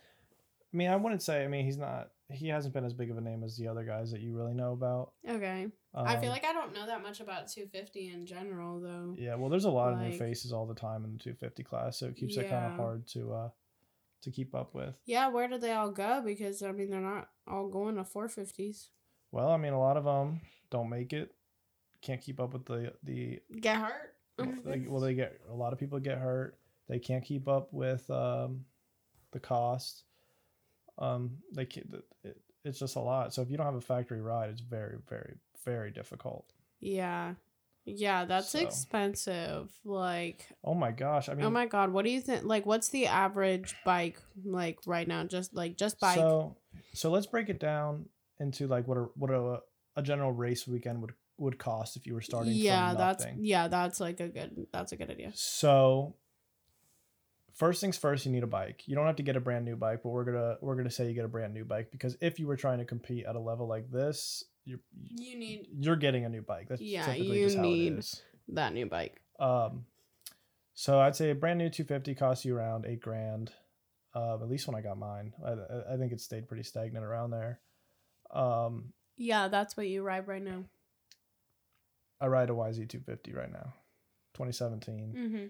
I 0.72 0.76
mean, 0.76 0.88
I 0.90 0.96
wouldn't 0.96 1.22
say. 1.22 1.44
I 1.44 1.48
mean, 1.48 1.64
he's 1.64 1.78
not 1.78 2.10
he 2.32 2.48
hasn't 2.48 2.74
been 2.74 2.84
as 2.84 2.94
big 2.94 3.10
of 3.10 3.16
a 3.18 3.20
name 3.20 3.42
as 3.42 3.56
the 3.56 3.66
other 3.68 3.84
guys 3.84 4.10
that 4.12 4.20
you 4.20 4.32
really 4.32 4.54
know 4.54 4.72
about. 4.72 5.12
Okay. 5.28 5.66
I 5.94 6.16
feel 6.16 6.28
Um, 6.30 6.34
like 6.34 6.44
I 6.44 6.52
don't 6.52 6.72
know 6.72 6.86
that 6.86 7.02
much 7.02 7.20
about 7.20 7.48
250 7.48 8.08
in 8.12 8.24
general, 8.26 8.80
though. 8.80 9.14
Yeah, 9.18 9.34
well, 9.34 9.50
there's 9.50 9.64
a 9.64 9.70
lot 9.70 9.92
of 9.92 9.98
new 9.98 10.12
faces 10.16 10.52
all 10.52 10.66
the 10.66 10.74
time 10.74 11.04
in 11.04 11.12
the 11.12 11.18
250 11.18 11.64
class, 11.64 11.98
so 11.98 12.06
it 12.06 12.16
keeps 12.16 12.36
it 12.36 12.48
kind 12.48 12.66
of 12.66 12.72
hard 12.78 13.06
to 13.08 13.32
uh 13.32 13.48
to 14.22 14.30
keep 14.30 14.54
up 14.54 14.74
with. 14.74 14.94
Yeah, 15.06 15.28
where 15.28 15.48
do 15.48 15.58
they 15.58 15.72
all 15.72 15.90
go? 15.90 16.22
Because 16.24 16.62
I 16.62 16.72
mean, 16.72 16.90
they're 16.90 17.00
not 17.00 17.28
all 17.48 17.68
going 17.68 17.96
to 17.96 18.02
450s. 18.02 18.88
Well, 19.32 19.50
I 19.50 19.56
mean, 19.56 19.72
a 19.72 19.80
lot 19.80 19.96
of 19.96 20.04
them 20.04 20.40
don't 20.70 20.90
make 20.90 21.12
it, 21.12 21.32
can't 22.02 22.20
keep 22.20 22.40
up 22.40 22.52
with 22.52 22.64
the 22.66 22.92
the. 23.02 23.40
Get 23.60 23.76
hurt. 23.76 24.14
They, 24.64 24.86
well, 24.88 25.00
they 25.00 25.14
get 25.14 25.38
a 25.50 25.54
lot 25.54 25.72
of 25.72 25.78
people 25.78 25.98
get 26.00 26.18
hurt. 26.18 26.56
They 26.88 26.98
can't 26.98 27.24
keep 27.24 27.46
up 27.46 27.72
with 27.72 28.10
um, 28.10 28.64
the 29.32 29.40
cost. 29.40 30.04
Um, 30.98 31.32
they 31.54 31.66
can't. 31.66 31.94
It, 32.24 32.36
it's 32.64 32.78
just 32.78 32.96
a 32.96 33.00
lot. 33.00 33.34
So 33.34 33.42
if 33.42 33.50
you 33.50 33.56
don't 33.56 33.66
have 33.66 33.74
a 33.74 33.80
factory 33.80 34.20
ride, 34.20 34.50
it's 34.50 34.60
very, 34.60 34.96
very, 35.08 35.34
very 35.64 35.90
difficult. 35.90 36.46
Yeah. 36.80 37.34
Yeah, 37.84 38.24
that's 38.26 38.50
So- 38.50 38.60
expensive. 38.60 39.70
Like, 39.84 40.46
Oh 40.64 40.74
my 40.74 40.90
gosh! 40.90 41.28
I 41.28 41.34
mean, 41.34 41.44
oh 41.46 41.50
my 41.50 41.66
god, 41.66 41.92
what 41.92 42.04
do 42.04 42.10
you 42.10 42.20
think? 42.20 42.44
Like, 42.44 42.66
what's 42.66 42.88
the 42.90 43.06
average 43.06 43.74
bike 43.84 44.20
like 44.44 44.78
right 44.86 45.08
now? 45.08 45.24
Just 45.24 45.54
like 45.54 45.76
just 45.76 45.98
bike. 45.98 46.16
So, 46.16 46.56
so 46.92 47.10
let's 47.10 47.26
break 47.26 47.48
it 47.48 47.58
down 47.58 48.06
into 48.38 48.66
like 48.66 48.86
what 48.86 48.98
a 48.98 49.08
what 49.16 49.30
a, 49.30 49.60
a 49.96 50.02
general 50.02 50.32
race 50.32 50.68
weekend 50.68 51.00
would 51.00 51.12
would 51.40 51.58
cost 51.58 51.96
if 51.96 52.06
you 52.06 52.14
were 52.14 52.20
starting. 52.20 52.52
yeah, 52.52 52.94
that's 52.94 53.26
yeah, 53.38 53.68
that's 53.68 53.98
like 54.00 54.20
a 54.20 54.28
good. 54.28 54.66
That's 54.72 54.92
a 54.92 54.96
good 54.96 55.10
idea. 55.10 55.32
So, 55.34 56.14
first 57.54 57.80
things 57.80 57.96
first, 57.96 58.26
you 58.26 58.32
need 58.32 58.42
a 58.42 58.46
bike. 58.48 58.82
You 58.86 58.94
don't 58.96 59.06
have 59.06 59.16
to 59.16 59.22
get 59.22 59.36
a 59.36 59.40
brand 59.40 59.64
new 59.64 59.76
bike, 59.76 60.00
but 60.02 60.10
we're 60.10 60.24
gonna 60.24 60.56
we're 60.60 60.76
gonna 60.76 60.90
say 60.90 61.08
you 61.08 61.14
get 61.14 61.24
a 61.24 61.28
brand 61.28 61.52
new 61.54 61.64
bike 61.64 61.90
because 61.90 62.16
if 62.20 62.38
you 62.38 62.46
were 62.46 62.56
trying 62.56 62.78
to 62.78 62.84
compete 62.84 63.24
at 63.26 63.36
a 63.36 63.40
level 63.40 63.66
like 63.66 63.90
this, 63.90 64.44
you're 64.64 64.80
You 65.08 65.38
need 65.38 65.68
you're 65.78 65.96
getting 65.96 66.24
a 66.24 66.28
new 66.28 66.42
bike. 66.42 66.68
That's 66.68 66.80
Yeah, 66.80 67.06
typically 67.06 67.38
you 67.40 67.44
just 67.46 67.56
how 67.56 67.62
need- 67.62 68.04
that 68.48 68.72
new 68.74 68.86
bike. 68.86 69.20
Um, 69.38 69.86
so 70.74 70.98
I'd 71.00 71.16
say 71.16 71.30
a 71.30 71.34
brand 71.34 71.58
new 71.58 71.68
250 71.70 72.14
costs 72.14 72.44
you 72.44 72.56
around 72.56 72.84
eight 72.86 73.00
grand. 73.00 73.52
Um, 74.14 74.42
at 74.42 74.48
least 74.48 74.66
when 74.66 74.74
I 74.76 74.80
got 74.82 74.98
mine, 74.98 75.32
I, 75.44 75.50
I- 75.52 75.94
I 75.94 75.96
think 75.96 76.12
it 76.12 76.20
stayed 76.20 76.48
pretty 76.48 76.64
stagnant 76.64 77.04
around 77.04 77.30
there. 77.30 77.60
Um, 78.32 78.92
Yeah, 79.16 79.48
that's 79.48 79.76
what 79.76 79.86
you 79.88 80.02
ride 80.02 80.26
right 80.26 80.42
now. 80.42 80.64
I 82.20 82.26
ride 82.26 82.50
a 82.50 82.52
YZ250 82.52 83.34
right 83.36 83.50
now, 83.52 83.72
2017. 84.34 85.14
Mm-hmm. 85.16 85.44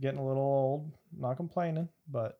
Getting 0.00 0.18
a 0.18 0.26
little 0.26 0.42
old. 0.42 0.90
Not 1.16 1.36
complaining, 1.36 1.88
but 2.10 2.38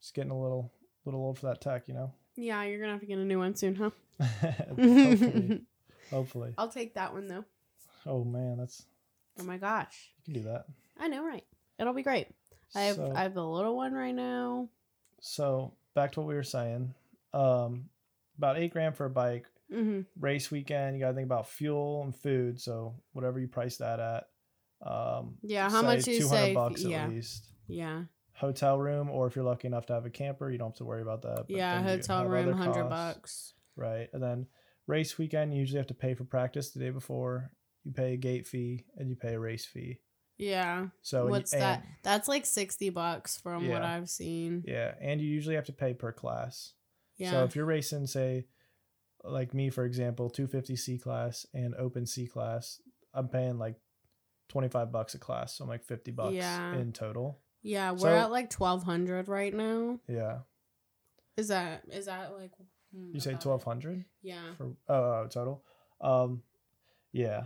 just 0.00 0.14
getting 0.14 0.30
a 0.30 0.40
little 0.40 0.70
little 1.04 1.20
old 1.20 1.38
for 1.38 1.46
that 1.46 1.60
tech, 1.60 1.88
you 1.88 1.94
know. 1.94 2.12
Yeah, 2.36 2.62
you're 2.64 2.78
gonna 2.80 2.92
have 2.92 3.00
to 3.00 3.06
get 3.06 3.18
a 3.18 3.24
new 3.24 3.38
one 3.38 3.54
soon, 3.54 3.74
huh? 3.74 3.90
hopefully, 4.68 5.62
hopefully. 6.10 6.54
I'll 6.58 6.68
take 6.68 6.94
that 6.94 7.12
one 7.12 7.26
though. 7.26 7.44
Oh 8.06 8.24
man, 8.24 8.58
that's 8.58 8.84
Oh 9.40 9.44
my 9.44 9.56
gosh, 9.56 10.12
you 10.18 10.34
can 10.34 10.42
do 10.42 10.48
that. 10.50 10.66
I 10.98 11.08
know, 11.08 11.24
right? 11.24 11.44
It'll 11.78 11.94
be 11.94 12.02
great. 12.02 12.28
I 12.74 12.82
have 12.82 12.96
so, 12.96 13.12
I 13.14 13.22
have 13.22 13.34
the 13.34 13.44
little 13.44 13.76
one 13.76 13.92
right 13.94 14.14
now. 14.14 14.68
so 15.20 15.72
back 15.94 16.12
to 16.12 16.20
what 16.20 16.28
we 16.28 16.34
were 16.34 16.42
saying. 16.42 16.94
Um, 17.32 17.88
about 18.36 18.58
eight 18.58 18.72
grand 18.72 18.96
for 18.96 19.06
a 19.06 19.10
bike. 19.10 19.46
Mm-hmm. 19.72 20.00
race 20.20 20.50
weekend, 20.50 20.96
you 20.96 21.00
got 21.02 21.08
to 21.08 21.14
think 21.14 21.26
about 21.26 21.48
fuel 21.48 22.02
and 22.04 22.14
food. 22.14 22.60
So 22.60 22.94
whatever 23.12 23.38
you 23.40 23.48
price 23.48 23.78
that 23.78 23.98
at. 24.00 24.24
Um, 24.84 25.36
Yeah, 25.42 25.70
how 25.70 25.82
much 25.82 26.06
you 26.06 26.18
200 26.20 26.28
say? 26.28 26.54
bucks 26.54 26.82
yeah, 26.82 27.04
at 27.04 27.10
least. 27.10 27.46
yeah, 27.68 28.02
Hotel 28.34 28.78
room, 28.78 29.10
or 29.10 29.26
if 29.28 29.36
you're 29.36 29.44
lucky 29.44 29.68
enough 29.68 29.86
to 29.86 29.92
have 29.94 30.06
a 30.06 30.10
camper, 30.10 30.50
you 30.50 30.58
don't 30.58 30.70
have 30.70 30.76
to 30.78 30.84
worry 30.84 31.02
about 31.02 31.22
that. 31.22 31.44
but 31.48 31.50
yeah. 31.50 31.82
Hotel 31.82 32.26
room, 32.26 32.52
hundred 32.52 32.88
bucks. 32.88 33.54
Right. 33.76 34.08
And 34.12 34.22
then 34.22 34.46
race 34.86 35.16
weekend, 35.18 35.52
you 35.54 35.60
usually 35.60 35.78
have 35.78 35.86
to 35.88 35.94
pay 35.94 36.14
for 36.14 36.24
practice 36.24 36.70
the 36.70 36.80
day 36.80 36.90
before. 36.90 37.52
You 37.84 37.92
pay 37.92 38.14
a 38.14 38.16
gate 38.16 38.46
fee 38.46 38.84
and 38.96 39.08
you 39.08 39.16
pay 39.16 39.34
a 39.34 39.40
race 39.40 39.64
fee. 39.64 39.98
Yeah. 40.38 40.86
So 41.02 41.22
and 41.22 41.30
What's 41.30 41.52
that? 41.52 41.84
That's 42.02 42.26
like 42.26 42.44
sixty 42.46 42.90
bucks 42.90 43.38
from 43.38 43.68
what 43.68 43.82
I've 43.82 44.08
seen. 44.10 44.64
Yeah, 44.66 44.94
and 45.00 45.20
you 45.20 45.28
usually 45.28 45.54
have 45.54 45.66
to 45.66 45.72
pay 45.72 45.94
per 45.94 46.10
class. 46.12 46.72
Yeah. 47.18 47.30
So 47.30 47.44
if 47.44 47.54
you're 47.54 47.64
racing, 47.66 48.06
say, 48.08 48.46
like 49.24 49.54
me 49.54 49.70
for 49.70 49.84
example, 49.84 50.28
250 50.30 50.76
C 50.76 50.98
class 50.98 51.46
and 51.54 51.74
open 51.76 52.06
C 52.06 52.26
class, 52.26 52.80
I'm 53.14 53.28
paying 53.28 53.58
like 53.58 53.76
25 54.48 54.90
bucks 54.92 55.14
a 55.14 55.18
class, 55.18 55.54
so 55.56 55.64
I'm 55.64 55.70
like 55.70 55.84
50 55.84 56.10
bucks 56.10 56.34
Yeah. 56.34 56.74
in 56.74 56.92
total. 56.92 57.38
yeah, 57.62 57.92
we're 57.92 57.98
so- 57.98 58.08
at 58.18 58.30
like 58.30 58.50
twelve 58.50 58.82
hundred 58.82 59.28
right 59.28 59.54
now. 59.54 60.00
Yeah, 60.08 60.38
Is 61.36 61.48
that 61.48 61.84
is 61.90 62.06
that 62.06 62.32
like? 62.36 62.50
hmm, 62.92 63.14
you 63.14 63.20
say 63.20 63.32
1200 63.34 64.04
Yeah. 64.22 64.54
for 64.56 64.74
uh 64.88 65.28
total. 65.28 65.62
Um, 66.00 66.42
yeah, 67.12 67.44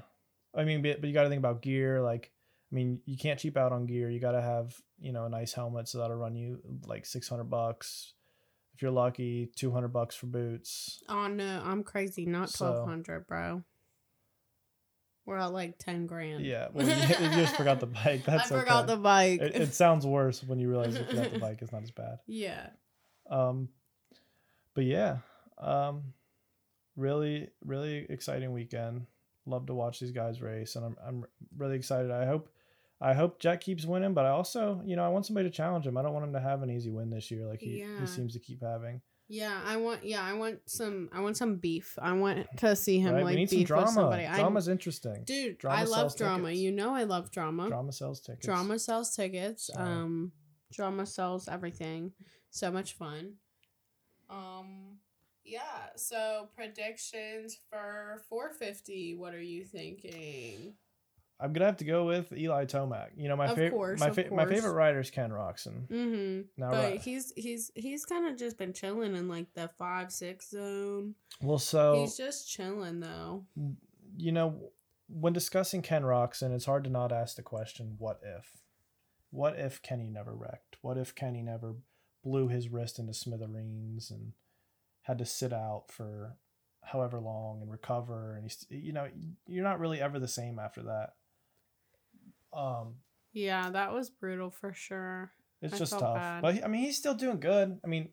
I 0.54 0.64
mean, 0.64 0.80
but, 0.82 1.00
but 1.00 1.08
you 1.08 1.12
got 1.14 1.24
to 1.24 1.28
think 1.28 1.40
about 1.40 1.60
gear. 1.60 2.00
Like, 2.00 2.32
I 2.72 2.74
mean, 2.74 3.00
you 3.04 3.18
can't 3.18 3.38
cheap 3.38 3.56
out 3.56 3.72
on 3.72 3.84
gear. 3.86 4.08
You 4.10 4.18
got 4.20 4.32
to 4.32 4.40
have 4.40 4.74
you 4.98 5.12
know 5.12 5.26
a 5.26 5.28
nice 5.28 5.52
helmet, 5.52 5.88
so 5.88 5.98
that'll 5.98 6.16
run 6.16 6.34
you 6.34 6.60
like 6.86 7.04
600 7.04 7.44
bucks. 7.44 8.14
If 8.76 8.82
you're 8.82 8.90
lucky, 8.90 9.50
200 9.56 9.88
bucks 9.88 10.14
for 10.14 10.26
boots. 10.26 11.02
Oh 11.08 11.28
no, 11.28 11.62
I'm 11.64 11.82
crazy. 11.82 12.26
Not 12.26 12.50
So- 12.50 12.70
twelve 12.70 12.86
hundred, 12.86 13.26
bro. 13.26 13.64
We're 15.24 15.38
at 15.38 15.52
like 15.54 15.78
ten 15.78 16.04
grand. 16.06 16.44
Yeah, 16.44 16.68
well, 16.74 16.86
you, 16.86 16.94
you 16.94 17.34
just 17.36 17.56
forgot 17.56 17.80
the 17.80 17.86
bike. 17.86 18.24
That's 18.26 18.52
I 18.52 18.60
forgot 18.60 18.84
okay. 18.84 18.94
the 18.94 19.00
bike. 19.00 19.40
it, 19.40 19.56
it 19.56 19.74
sounds 19.74 20.04
worse 20.06 20.44
when 20.44 20.58
you 20.58 20.68
realize 20.68 20.94
you 20.94 21.04
forgot 21.04 21.32
the 21.32 21.38
bike. 21.38 21.58
It's 21.62 21.72
not 21.72 21.84
as 21.84 21.90
bad. 21.90 22.18
yeah. 22.26 22.68
Um, 23.30 23.70
but 24.74 24.84
yeah, 24.84 25.16
um, 25.58 26.12
really, 26.96 27.48
really 27.64 28.06
exciting 28.10 28.52
weekend. 28.52 29.06
Love 29.46 29.66
to 29.66 29.74
watch 29.74 30.00
these 30.00 30.12
guys 30.12 30.42
race, 30.42 30.76
and 30.76 30.84
I'm 30.84 30.96
I'm 31.04 31.24
really 31.56 31.76
excited. 31.76 32.10
I 32.10 32.26
hope, 32.26 32.50
I 33.00 33.12
hope 33.12 33.38
Jack 33.38 33.60
keeps 33.60 33.84
winning, 33.84 34.14
but 34.14 34.24
I 34.24 34.30
also, 34.30 34.80
you 34.84 34.96
know, 34.96 35.04
I 35.04 35.08
want 35.08 35.26
somebody 35.26 35.48
to 35.48 35.54
challenge 35.54 35.86
him. 35.86 35.96
I 35.98 36.02
don't 36.02 36.14
want 36.14 36.24
him 36.24 36.32
to 36.32 36.40
have 36.40 36.62
an 36.62 36.70
easy 36.70 36.90
win 36.90 37.10
this 37.10 37.30
year, 37.30 37.46
like 37.46 37.60
he, 37.60 37.80
Yeah. 37.80 38.00
he 38.00 38.06
seems 38.06 38.32
to 38.32 38.38
keep 38.38 38.62
having. 38.62 39.02
Yeah, 39.28 39.60
I 39.66 39.76
want. 39.76 40.04
Yeah, 40.04 40.22
I 40.22 40.34
want 40.34 40.60
some. 40.66 41.10
I 41.12 41.20
want 41.20 41.36
some 41.36 41.56
beef. 41.56 41.98
I 42.00 42.12
want 42.12 42.46
to 42.58 42.76
see 42.76 43.00
him 43.00 43.12
right? 43.12 43.24
like 43.24 43.34
we 43.34 43.40
need 43.40 43.50
some 43.50 43.58
beef 43.58 43.68
with 43.68 43.78
drama. 43.78 43.90
somebody. 43.92 44.24
I, 44.24 44.36
Drama's 44.36 44.68
interesting. 44.68 45.24
dude, 45.24 45.58
drama 45.58 45.80
I 45.80 45.84
love 45.84 46.16
drama. 46.16 46.44
tickets. 46.44 46.60
You 46.60 46.70
know, 46.70 46.94
I 46.94 47.02
love 47.02 47.32
drama. 47.32 47.66
Drama 47.68 47.90
sells 47.90 48.20
tickets. 48.20 48.46
Drama 48.46 48.78
sells 48.78 49.16
tickets. 49.16 49.68
Um, 49.74 50.30
drama 50.72 51.06
sells 51.06 51.48
everything. 51.48 52.12
So 52.50 52.70
much 52.70 52.92
fun. 52.94 53.34
Um, 54.30 54.98
yeah. 55.44 55.90
So 55.96 56.48
predictions 56.54 57.58
for 57.68 58.22
450. 58.28 59.16
What 59.16 59.34
are 59.34 59.42
you 59.42 59.64
thinking? 59.64 60.74
I'm 61.38 61.52
gonna 61.52 61.66
have 61.66 61.76
to 61.78 61.84
go 61.84 62.06
with 62.06 62.32
Eli 62.32 62.64
Tomac. 62.64 63.08
You 63.16 63.28
know, 63.28 63.36
my 63.36 63.54
favorite, 63.54 63.98
my 64.00 64.06
of 64.08 64.14
fa- 64.14 64.28
my 64.32 64.46
favorite 64.46 64.72
rider 64.72 65.00
is 65.00 65.10
Ken 65.10 65.30
Roczen. 65.30 65.86
Mm-hmm. 65.88 66.40
Now, 66.56 66.70
But 66.70 66.84
right. 66.84 67.00
he's 67.00 67.32
he's 67.36 67.70
he's 67.74 68.06
kind 68.06 68.26
of 68.26 68.36
just 68.38 68.56
been 68.56 68.72
chilling 68.72 69.14
in 69.14 69.28
like 69.28 69.52
the 69.54 69.68
five 69.78 70.10
six 70.10 70.48
zone. 70.50 71.14
well, 71.42 71.58
so 71.58 72.00
he's 72.00 72.16
just 72.16 72.50
chilling 72.50 73.00
though. 73.00 73.44
you 74.16 74.32
know, 74.32 74.70
when 75.08 75.32
discussing 75.34 75.82
Ken 75.82 76.02
Roczen, 76.02 76.54
it's 76.54 76.64
hard 76.64 76.84
to 76.84 76.90
not 76.90 77.12
ask 77.12 77.36
the 77.36 77.42
question, 77.42 77.96
what 77.98 78.20
if? 78.24 78.62
What 79.30 79.58
if 79.58 79.82
Kenny 79.82 80.08
never 80.08 80.34
wrecked? 80.34 80.76
What 80.80 80.96
if 80.96 81.14
Kenny 81.14 81.42
never 81.42 81.74
blew 82.24 82.48
his 82.48 82.70
wrist 82.70 82.98
into 82.98 83.12
smithereens 83.12 84.10
and 84.10 84.32
had 85.02 85.18
to 85.18 85.26
sit 85.26 85.52
out 85.52 85.84
for 85.90 86.36
however 86.82 87.20
long 87.20 87.60
and 87.60 87.70
recover? 87.70 88.34
And 88.36 88.44
he's, 88.44 88.64
you 88.70 88.92
know, 88.94 89.08
you're 89.46 89.64
not 89.64 89.80
really 89.80 90.00
ever 90.00 90.18
the 90.18 90.26
same 90.28 90.58
after 90.58 90.82
that. 90.84 91.10
Um, 92.52 92.94
Yeah, 93.32 93.70
that 93.70 93.92
was 93.92 94.10
brutal 94.10 94.50
for 94.50 94.72
sure. 94.72 95.32
it's 95.62 95.74
I 95.74 95.78
just 95.78 95.92
tough. 95.92 96.14
bad. 96.14 96.42
But 96.42 96.54
he- 96.54 96.62
I 96.62 96.68
mean, 96.68 96.82
he's 96.82 96.96
still 96.96 97.14
doing 97.14 97.40
good. 97.40 97.78
I 97.84 97.86
mean, 97.86 98.10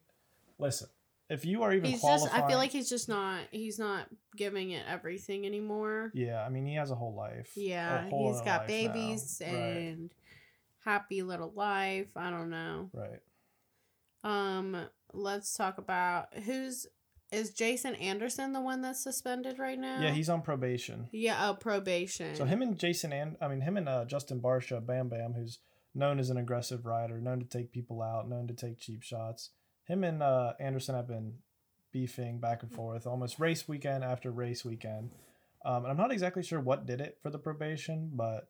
listen, 0.57 0.87
if 1.29 1.45
you 1.45 1.63
are 1.63 1.73
even 1.73 1.89
He's 1.91 1.99
qualifying, 2.01 2.31
just 2.31 2.43
I 2.43 2.47
feel 2.47 2.57
like 2.57 2.71
he's 2.71 2.89
just 2.89 3.07
not 3.09 3.41
he's 3.51 3.79
not 3.79 4.07
giving 4.35 4.71
it 4.71 4.85
everything 4.87 5.45
anymore. 5.45 6.11
yeah. 6.13 6.43
I 6.43 6.49
mean, 6.49 6.65
he 6.65 6.75
has 6.75 6.91
a 6.91 6.95
whole 6.95 7.13
life. 7.15 7.51
Yeah, 7.55 8.09
whole 8.09 8.31
he's 8.33 8.41
got 8.41 8.61
life 8.61 8.69
now. 8.69 8.93
babies 8.93 9.41
Right. 9.43 9.49
and 9.53 10.13
happy 10.83 11.23
little 11.23 11.51
life. 11.51 12.09
I 12.15 12.29
don't 12.29 12.49
know. 12.49 12.89
right. 12.93 13.21
Um, 14.23 14.87
let's 15.13 15.53
talk 15.53 15.77
about 15.77 16.33
who's 16.33 16.87
is 17.33 17.51
Jason 17.51 17.95
Anderson 17.95 18.53
the 18.53 18.61
one 18.61 18.81
that's 18.81 19.03
suspended 19.03 19.57
right 19.59 19.79
now? 19.79 19.99
Yeah, 20.01 20.11
he's 20.11 20.29
on 20.29 20.41
probation. 20.41 21.07
yeah, 21.11 21.49
oh, 21.49 21.55
probation. 21.55 22.35
So 22.35 22.45
him 22.45 22.61
and 22.61 22.77
Jason 22.77 23.11
and 23.11 23.35
I 23.41 23.47
mean 23.47 23.61
him 23.61 23.77
and 23.77 23.89
uh, 23.89 24.05
Justin 24.05 24.39
Barcia, 24.39 24.85
Bam 24.85 25.09
Bam, 25.09 25.33
who's 25.33 25.59
known 25.95 26.19
as 26.19 26.29
an 26.29 26.37
aggressive 26.37 26.85
rider, 26.85 27.19
known 27.19 27.39
to 27.39 27.45
take 27.45 27.71
people 27.71 28.01
out, 28.01 28.29
known 28.29 28.47
to 28.47 28.53
take 28.53 28.79
cheap 28.79 29.03
shots. 29.03 29.51
Him 29.85 30.03
and 30.03 30.23
uh, 30.23 30.53
Anderson 30.59 30.95
have 30.95 31.07
been 31.07 31.33
beefing 31.91 32.39
back 32.39 32.63
and 32.63 32.71
forth 32.71 33.05
almost 33.05 33.39
race 33.39 33.67
weekend 33.67 34.03
after 34.03 34.31
race 34.31 34.63
weekend. 34.63 35.11
Um, 35.65 35.83
and 35.83 35.87
I'm 35.87 35.97
not 35.97 36.11
exactly 36.11 36.43
sure 36.43 36.59
what 36.59 36.85
did 36.85 37.01
it 37.01 37.17
for 37.21 37.29
the 37.29 37.39
probation, 37.39 38.11
but 38.13 38.47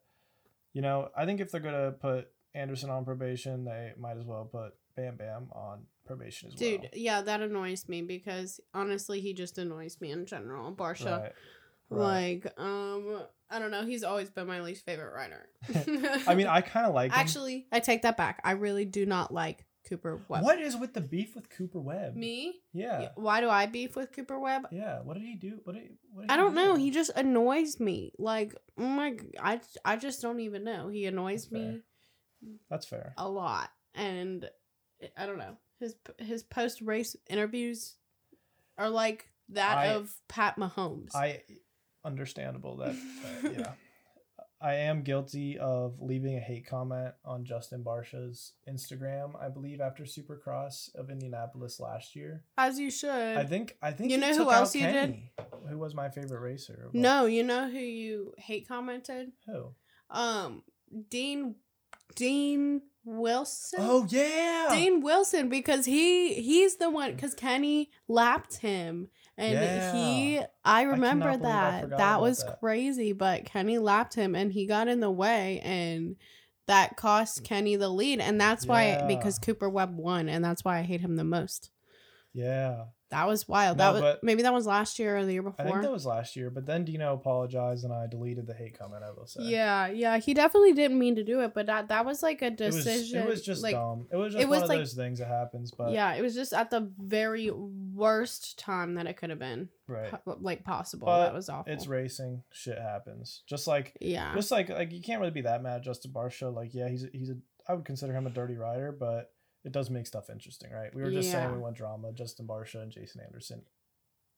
you 0.72 0.82
know 0.82 1.08
I 1.16 1.24
think 1.24 1.40
if 1.40 1.50
they're 1.50 1.60
gonna 1.60 1.92
put 1.92 2.28
Anderson 2.54 2.90
on 2.90 3.04
probation, 3.04 3.64
they 3.64 3.92
might 3.98 4.16
as 4.18 4.24
well 4.24 4.44
put 4.44 4.74
Bam 4.96 5.16
Bam 5.16 5.48
on 5.52 5.84
probation 6.04 6.48
as 6.48 6.54
Dude, 6.54 6.82
well. 6.82 6.90
yeah, 6.94 7.22
that 7.22 7.40
annoys 7.40 7.88
me 7.88 8.02
because 8.02 8.60
honestly, 8.72 9.20
he 9.20 9.32
just 9.34 9.58
annoys 9.58 10.00
me 10.00 10.10
in 10.10 10.26
general. 10.26 10.72
Barcia, 10.72 11.20
Right. 11.22 11.32
Right. 11.90 12.44
like, 12.44 12.58
um, 12.58 13.22
I 13.50 13.58
don't 13.58 13.70
know. 13.70 13.84
He's 13.84 14.02
always 14.04 14.30
been 14.30 14.46
my 14.46 14.60
least 14.62 14.84
favorite 14.86 15.12
writer. 15.14 15.48
I 16.26 16.34
mean, 16.34 16.46
I 16.46 16.60
kind 16.62 16.86
of 16.86 16.94
like 16.94 17.12
him. 17.12 17.18
actually, 17.18 17.66
I 17.70 17.80
take 17.80 18.02
that 18.02 18.16
back. 18.16 18.40
I 18.44 18.52
really 18.52 18.84
do 18.86 19.04
not 19.06 19.32
like 19.32 19.66
Cooper 19.88 20.18
Webb. 20.28 20.42
What 20.42 20.58
is 20.58 20.76
with 20.76 20.94
the 20.94 21.02
beef 21.02 21.34
with 21.34 21.50
Cooper 21.50 21.78
Webb? 21.78 22.16
Me? 22.16 22.54
Yeah. 22.72 23.10
Why 23.16 23.42
do 23.42 23.50
I 23.50 23.66
beef 23.66 23.94
with 23.96 24.12
Cooper 24.12 24.38
Webb? 24.40 24.68
Yeah. 24.72 25.00
What 25.02 25.14
did 25.14 25.24
he 25.24 25.34
do? 25.34 25.60
What 25.64 25.74
did, 25.74 25.90
what 26.12 26.22
did 26.22 26.30
I 26.30 26.36
don't 26.36 26.54
know. 26.54 26.74
do? 26.74 26.80
He 26.82 26.90
just 26.90 27.10
annoys 27.14 27.78
me. 27.78 28.12
Like, 28.18 28.54
oh 28.78 28.82
my, 28.88 29.16
I, 29.38 29.60
I 29.84 29.96
just 29.96 30.22
don't 30.22 30.40
even 30.40 30.64
know. 30.64 30.88
He 30.88 31.04
annoys 31.04 31.42
That's 31.44 31.52
me 31.52 31.80
That's 32.70 32.86
fair. 32.86 33.12
a 33.18 33.28
lot, 33.28 33.70
and 33.94 34.48
I 35.18 35.26
don't 35.26 35.38
know. 35.38 35.58
His 35.84 35.94
his 36.18 36.42
post 36.42 36.80
race 36.80 37.14
interviews 37.28 37.96
are 38.78 38.88
like 38.90 39.28
that 39.50 39.76
I- 39.78 39.86
of 39.88 40.12
Pat 40.28 40.56
Mahomes. 40.56 41.14
I 41.14 41.42
understandable 42.04 42.76
that. 42.78 42.96
uh, 43.44 43.48
yeah. 43.50 43.72
I 44.60 44.76
am 44.76 45.02
guilty 45.02 45.58
of 45.58 46.00
leaving 46.00 46.36
a 46.36 46.40
hate 46.40 46.66
comment 46.66 47.12
on 47.22 47.44
Justin 47.44 47.82
Barcia's 47.82 48.52
Instagram. 48.66 49.32
I 49.38 49.50
believe 49.50 49.82
after 49.82 50.04
Supercross 50.04 50.94
of 50.94 51.10
Indianapolis 51.10 51.78
last 51.80 52.16
year. 52.16 52.44
As 52.56 52.78
you 52.78 52.90
should. 52.90 53.10
I 53.36 53.44
think. 53.44 53.76
I 53.82 53.90
think 53.92 54.10
You 54.10 54.16
know 54.16 54.34
who 54.34 54.50
else 54.50 54.74
you 54.74 54.86
did? 54.86 55.18
Who 55.68 55.76
was 55.76 55.94
my 55.94 56.08
favorite 56.08 56.40
racer? 56.40 56.88
no, 56.94 57.26
you 57.26 57.42
know 57.42 57.68
who 57.68 57.78
you 57.78 58.32
hate 58.38 58.66
commented? 58.66 59.32
Who? 59.46 59.74
Um, 60.08 60.62
Dean, 61.10 61.56
Dean 62.14 62.82
Wilson. 63.04 63.80
Oh 63.82 64.06
yeah. 64.08 64.68
Dean 64.70 65.00
Wilson 65.00 65.48
because 65.48 65.84
he 65.84 66.34
he's 66.34 66.76
the 66.76 66.88
one 66.90 67.12
because 67.14 67.34
Kenny 67.34 67.90
lapped 68.08 68.56
him 68.58 69.08
and 69.36 69.96
he 69.96 70.40
I 70.64 70.82
remember 70.82 71.30
I 71.30 71.36
that 71.36 71.82
forgot 71.82 71.98
that 71.98 72.20
was 72.20 72.42
that. 72.44 72.60
crazy 72.60 73.12
but 73.12 73.44
Kenny 73.44 73.78
lapped 73.78 74.14
him 74.14 74.34
and 74.34 74.52
he 74.52 74.66
got 74.66 74.88
in 74.88 75.00
the 75.00 75.10
way 75.10 75.60
and 75.62 76.16
that 76.66 76.96
cost 76.96 77.44
Kenny 77.44 77.76
the 77.76 77.88
lead 77.90 78.20
and 78.20 78.40
that's 78.40 78.64
why 78.66 78.84
Yeah. 78.86 79.06
because 79.06 79.38
Cooper 79.38 79.68
Webb 79.68 79.98
won 79.98 80.28
and 80.30 80.42
that's 80.42 80.64
why 80.64 80.78
I 80.78 80.82
hate 80.82 81.02
him 81.02 81.16
the 81.16 81.24
most. 81.24 81.70
Yeah. 82.32 82.84
That 83.14 83.28
was 83.28 83.46
wild. 83.48 83.78
No, 83.78 83.92
that 83.94 84.02
was 84.02 84.16
maybe 84.22 84.42
that 84.42 84.52
was 84.52 84.66
last 84.66 84.98
year 84.98 85.16
or 85.16 85.24
the 85.24 85.32
year 85.32 85.42
before. 85.42 85.64
I 85.64 85.70
think 85.70 85.82
that 85.82 85.92
was 85.92 86.04
last 86.04 86.36
year, 86.36 86.50
but 86.50 86.66
then 86.66 86.84
Dino 86.84 87.14
apologized 87.14 87.84
and 87.84 87.92
I 87.92 88.06
deleted 88.06 88.46
the 88.46 88.54
hate 88.54 88.78
comment. 88.78 89.02
I 89.04 89.10
will 89.12 89.26
say. 89.26 89.42
yeah, 89.44 89.86
yeah, 89.88 90.18
he 90.18 90.34
definitely 90.34 90.72
didn't 90.72 90.98
mean 90.98 91.16
to 91.16 91.24
do 91.24 91.40
it, 91.42 91.54
but 91.54 91.66
that 91.66 91.88
that 91.88 92.04
was 92.04 92.22
like 92.22 92.42
a 92.42 92.46
It 92.46 92.60
was, 92.60 92.76
decision. 92.76 93.22
it 93.22 93.28
was 93.28 93.42
just 93.42 93.62
like, 93.62 93.74
dumb. 93.74 94.06
It 94.12 94.16
was 94.16 94.32
just 94.32 94.42
it 94.42 94.48
one 94.48 94.56
was 94.56 94.62
of 94.64 94.68
like- 94.68 94.78
those 94.78 94.94
things 94.94 95.18
that 95.20 95.28
happens. 95.28 95.70
But 95.70 95.92
yeah, 95.92 96.14
it 96.14 96.22
was 96.22 96.34
just 96.34 96.52
at 96.52 96.70
the 96.70 96.90
very 96.98 97.50
worst 97.50 98.58
time 98.58 98.94
that 98.94 99.06
it 99.06 99.16
could 99.16 99.30
have 99.30 99.38
been. 99.38 99.68
right, 99.86 100.10
po- 100.10 100.38
like 100.40 100.64
possible. 100.64 101.06
But 101.06 101.24
that 101.26 101.34
was 101.34 101.48
awful. 101.48 101.72
it's 101.72 101.86
racing. 101.86 102.42
Shit 102.52 102.78
happens. 102.78 103.42
Just 103.46 103.66
like 103.66 103.96
yeah. 104.00 104.34
just 104.34 104.50
like 104.50 104.68
like 104.68 104.92
you 104.92 105.00
can't 105.02 105.20
really 105.20 105.32
be 105.32 105.42
that 105.42 105.62
mad 105.62 105.76
at 105.76 105.82
Justin 105.84 106.12
Barcia. 106.12 106.52
Like 106.54 106.74
yeah, 106.74 106.88
he's 106.88 107.04
a, 107.04 107.08
he's 107.12 107.30
a 107.30 107.36
I 107.68 107.74
would 107.74 107.84
consider 107.84 108.12
him 108.12 108.26
a 108.26 108.30
dirty 108.30 108.56
rider, 108.56 108.92
but 108.92 109.30
it 109.64 109.72
does 109.72 109.90
make 109.90 110.06
stuff 110.06 110.30
interesting, 110.30 110.70
right? 110.72 110.94
We 110.94 111.02
were 111.02 111.10
just 111.10 111.30
saying 111.30 111.52
we 111.52 111.58
want 111.58 111.76
drama. 111.76 112.12
Justin 112.12 112.46
Barcia 112.46 112.82
and 112.82 112.92
Jason 112.92 113.22
Anderson 113.22 113.62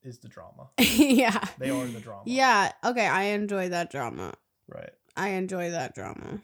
is 0.03 0.19
the 0.19 0.29
drama. 0.29 0.71
yeah. 0.79 1.39
They 1.59 1.71
are 1.71 1.87
the 1.87 2.01
drama. 2.01 2.23
Yeah. 2.27 2.73
Okay. 2.85 3.07
I 3.07 3.25
enjoy 3.25 3.71
that 3.71 3.91
drama. 3.91 4.35
Right. 4.69 4.91
I 5.17 5.31
enjoy 5.31 5.71
that 5.71 5.95
drama. 5.95 6.41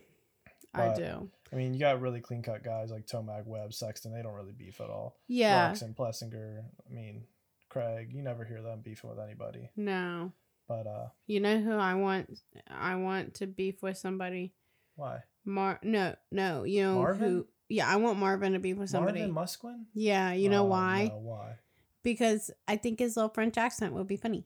I 0.74 0.94
do. 0.94 1.28
I 1.52 1.56
mean, 1.56 1.74
you 1.74 1.80
got 1.80 2.00
really 2.00 2.20
clean 2.20 2.42
cut 2.42 2.64
guys 2.64 2.90
like 2.90 3.06
Tomac, 3.06 3.44
Webb, 3.46 3.74
Sexton. 3.74 4.12
They 4.12 4.22
don't 4.22 4.32
really 4.34 4.52
beef 4.56 4.80
at 4.80 4.88
all. 4.88 5.18
Yeah. 5.28 5.70
Roczen, 5.70 5.94
Plessinger. 5.94 6.62
I 6.88 6.92
mean, 6.92 7.24
Craig. 7.68 8.08
You 8.12 8.22
never 8.22 8.44
hear 8.44 8.62
them 8.62 8.80
beefing 8.82 9.10
with 9.10 9.18
anybody. 9.20 9.68
No. 9.76 10.32
But 10.66 10.86
uh, 10.86 11.08
You 11.26 11.40
know 11.40 11.60
who 11.60 11.72
I 11.72 11.94
want? 11.94 12.40
I 12.68 12.96
want 12.96 13.34
to 13.34 13.46
beef 13.46 13.82
with 13.82 13.98
somebody. 13.98 14.54
why? 14.96 15.18
Mar. 15.44 15.78
No. 15.82 16.14
No. 16.30 16.64
You 16.64 16.84
know 16.84 16.94
Marvin? 16.96 17.28
who? 17.28 17.46
Yeah. 17.72 17.88
I 17.88 17.96
want 17.96 18.18
Marvin 18.18 18.52
to 18.52 18.58
be 18.58 18.74
with 18.74 18.90
somebody. 18.90 19.20
Marvin 19.26 19.34
Musquin. 19.34 19.84
yeah. 19.94 20.32
You 20.32 20.48
know 20.48 20.62
Oh, 20.62 20.68
why? 20.68 21.08
No, 21.12 21.18
why? 21.18 21.56
Because 22.02 22.50
I 22.68 22.76
think 22.76 22.98
his 22.98 23.16
little 23.16 23.30
French 23.30 23.56
accent 23.56 23.92
would 23.94 24.06
be 24.08 24.16
funny. 24.16 24.44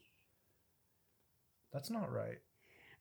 That's 1.72 1.90
not 1.90 2.12
right. 2.12 2.38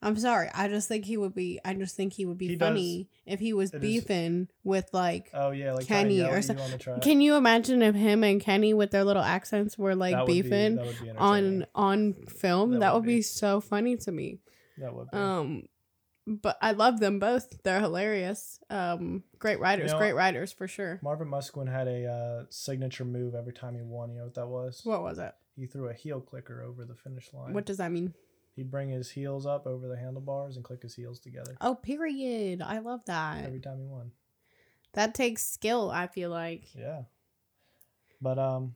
I'm 0.02 0.18
sorry. 0.18 0.50
I 0.54 0.68
just 0.68 0.88
think 0.88 1.06
he 1.06 1.18
would 1.18 1.34
be. 1.34 1.60
I 1.66 1.74
just 1.74 1.96
think 1.96 2.14
he 2.14 2.26
would 2.26 2.38
be 2.38 2.48
He 2.50 2.56
does- 2.58 2.68
funny 2.68 3.10
if 3.26 3.40
he 3.40 3.54
was 3.54 3.72
it 3.74 3.78
is- 3.78 3.82
beefing 3.82 4.50
with 4.64 4.90
like 4.94 5.30
Oh 5.34 5.52
yeah, 5.52 5.74
like 5.74 5.88
Kenny 5.88 6.22
or 6.22 6.42
something 6.42 6.58
some- 6.58 6.66
on 6.66 6.72
the 6.72 6.78
track. 6.78 7.02
Can 7.02 7.22
you 7.22 7.36
imagine 7.36 7.82
if 7.82 7.96
him 7.96 8.24
and 8.24 8.40
Kenny 8.40 8.74
with 8.74 8.92
their 8.92 9.04
little 9.04 9.24
accents 9.24 9.78
were 9.78 9.96
like 9.96 10.14
That 10.14 10.22
would 10.26 10.28
be- 10.28 10.42
beefing 10.42 10.76
be 10.76 11.12
on 11.18 11.66
on 11.74 12.14
film? 12.28 12.72
That 12.74 12.80
That, 12.82 12.94
would 12.94 13.00
would 13.02 13.08
be. 13.08 13.16
be. 13.18 13.22
so 13.24 13.62
funny 13.62 13.96
to 13.98 14.12
me. 14.12 14.40
That 14.78 14.94
would 14.94 15.10
be. 15.10 15.18
Um 15.18 15.68
but 16.28 16.58
I 16.62 16.72
love 16.72 17.00
them 17.00 17.20
both. 17.20 17.62
They're 17.64 17.80
hilarious. 17.82 18.60
Um 18.70 19.24
great 19.40 19.60
writers, 19.60 19.92
know, 19.92 19.98
great 19.98 20.14
writers 20.16 20.52
for 20.52 20.68
sure. 20.68 21.00
Marvin 21.04 21.28
Musquin 21.30 21.72
had 21.72 21.88
a 21.88 22.06
uh, 22.08 22.46
signature 22.50 23.06
move 23.06 23.36
every 23.36 23.54
time 23.54 23.76
he 23.76 23.82
won. 23.82 24.12
You 24.12 24.18
know 24.20 24.24
what 24.26 24.36
that 24.36 24.48
was? 24.48 24.82
What 24.84 25.02
was 25.04 25.20
it? 25.20 25.34
He 25.56 25.68
threw 25.68 25.90
a 25.90 25.94
heel 25.94 26.20
clicker 26.22 26.62
over 26.64 26.84
the 26.86 26.96
finish 26.96 27.32
line. 27.34 27.54
What 27.54 27.66
does 27.66 27.78
that 27.78 27.92
mean? 27.92 28.14
He'd 28.56 28.72
bring 28.72 28.90
his 28.90 29.12
heels 29.12 29.46
up 29.46 29.68
over 29.68 29.88
the 29.88 29.98
handlebars 29.98 30.56
and 30.56 30.64
click 30.66 30.82
his 30.82 30.96
heels 30.96 31.20
together 31.20 31.56
Oh, 31.62 31.76
period. 31.76 32.62
I 32.62 32.80
love 32.80 33.02
that. 33.06 33.44
every 33.46 33.60
time 33.60 33.80
he 33.80 33.86
won. 33.86 34.12
That 34.94 35.14
takes 35.14 35.44
skill, 35.46 35.92
I 35.92 36.08
feel 36.08 36.30
like. 36.30 36.64
Yeah. 36.74 37.02
But 38.22 38.40
um, 38.40 38.76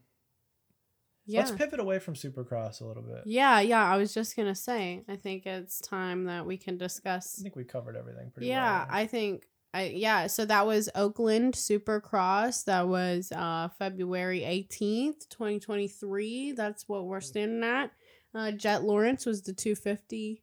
Yeah. 1.30 1.40
let's 1.40 1.52
pivot 1.52 1.80
away 1.80 1.98
from 1.98 2.14
Supercross 2.14 2.80
a 2.80 2.84
little 2.84 3.02
bit. 3.02 3.22
Yeah, 3.26 3.60
yeah, 3.60 3.84
I 3.84 3.96
was 3.96 4.12
just 4.12 4.36
gonna 4.36 4.54
say. 4.54 5.02
I 5.08 5.16
think 5.16 5.46
it's 5.46 5.80
time 5.80 6.24
that 6.24 6.44
we 6.46 6.56
can 6.56 6.76
discuss. 6.76 7.38
I 7.38 7.42
think 7.42 7.56
we 7.56 7.64
covered 7.64 7.96
everything 7.96 8.30
pretty 8.30 8.48
Yeah, 8.48 8.78
well. 8.80 8.86
Yeah, 8.90 8.96
I 8.96 9.06
think. 9.06 9.46
I 9.72 9.84
yeah. 9.84 10.26
So 10.26 10.44
that 10.46 10.66
was 10.66 10.88
Oakland 10.96 11.54
Supercross. 11.54 12.64
That 12.64 12.88
was 12.88 13.30
uh 13.32 13.68
February 13.78 14.42
eighteenth, 14.44 15.28
twenty 15.28 15.60
twenty 15.60 15.86
three. 15.88 16.52
That's 16.52 16.88
what 16.88 17.04
we're 17.06 17.20
standing 17.20 17.62
at. 17.62 17.92
Uh, 18.34 18.50
Jett 18.52 18.82
Lawrence 18.82 19.26
was 19.26 19.42
the 19.42 19.52
two 19.52 19.74
fifty 19.76 20.42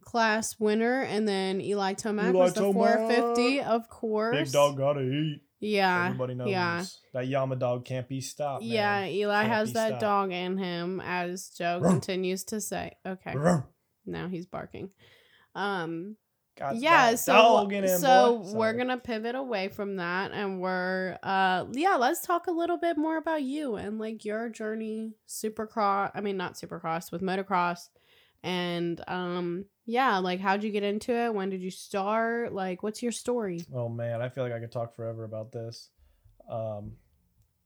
class 0.00 0.58
winner, 0.58 1.02
and 1.02 1.28
then 1.28 1.60
Eli 1.60 1.94
Tomac 1.94 2.30
Eli 2.30 2.32
was 2.32 2.54
the 2.54 2.62
Tomac. 2.62 2.72
four 2.72 3.08
fifty, 3.08 3.60
of 3.60 3.88
course. 3.88 4.36
Big 4.36 4.52
dog 4.52 4.76
gotta 4.78 5.00
eat. 5.02 5.42
Yeah. 5.62 6.06
Everybody 6.06 6.34
knows 6.34 6.48
yeah. 6.48 6.84
that 7.14 7.28
Yama 7.28 7.54
dog 7.56 7.84
can't 7.84 8.08
be 8.08 8.20
stopped. 8.20 8.64
Yeah, 8.64 9.02
man. 9.02 9.10
Eli 9.10 9.42
Can't 9.42 9.52
has 9.52 9.72
that 9.74 9.88
stopped. 9.88 10.00
dog 10.00 10.32
in 10.32 10.58
him, 10.58 11.00
as 11.00 11.50
Joe 11.56 11.78
Ruff. 11.80 11.92
continues 11.92 12.44
to 12.44 12.60
say. 12.60 12.96
Okay. 13.06 13.34
Ruff. 13.36 13.64
now 14.04 14.28
he's 14.28 14.46
barking. 14.46 14.90
Um 15.54 16.16
Got 16.58 16.76
yeah, 16.76 17.14
so 17.14 17.66
him, 17.68 17.88
so 17.88 18.38
boy. 18.38 18.58
we're 18.58 18.72
gonna 18.74 18.98
pivot 18.98 19.34
away 19.34 19.68
from 19.68 19.96
that 19.96 20.32
and 20.32 20.60
we're 20.60 21.16
uh 21.22 21.64
yeah, 21.72 21.94
let's 21.96 22.26
talk 22.26 22.46
a 22.46 22.50
little 22.50 22.76
bit 22.76 22.98
more 22.98 23.16
about 23.16 23.42
you 23.42 23.76
and 23.76 23.98
like 23.98 24.24
your 24.26 24.50
journey 24.50 25.14
supercross 25.26 26.10
I 26.14 26.20
mean 26.20 26.36
not 26.36 26.54
supercross 26.54 27.10
with 27.10 27.22
motocross 27.22 27.88
and 28.42 29.00
um 29.08 29.64
yeah, 29.84 30.18
like 30.18 30.40
how'd 30.40 30.62
you 30.62 30.70
get 30.70 30.82
into 30.82 31.12
it? 31.12 31.34
When 31.34 31.50
did 31.50 31.62
you 31.62 31.70
start? 31.70 32.52
Like 32.52 32.82
what's 32.82 33.02
your 33.02 33.12
story? 33.12 33.64
Oh 33.74 33.88
man, 33.88 34.20
I 34.22 34.28
feel 34.28 34.44
like 34.44 34.52
I 34.52 34.60
could 34.60 34.72
talk 34.72 34.94
forever 34.94 35.24
about 35.24 35.52
this. 35.52 35.90
Um, 36.48 36.92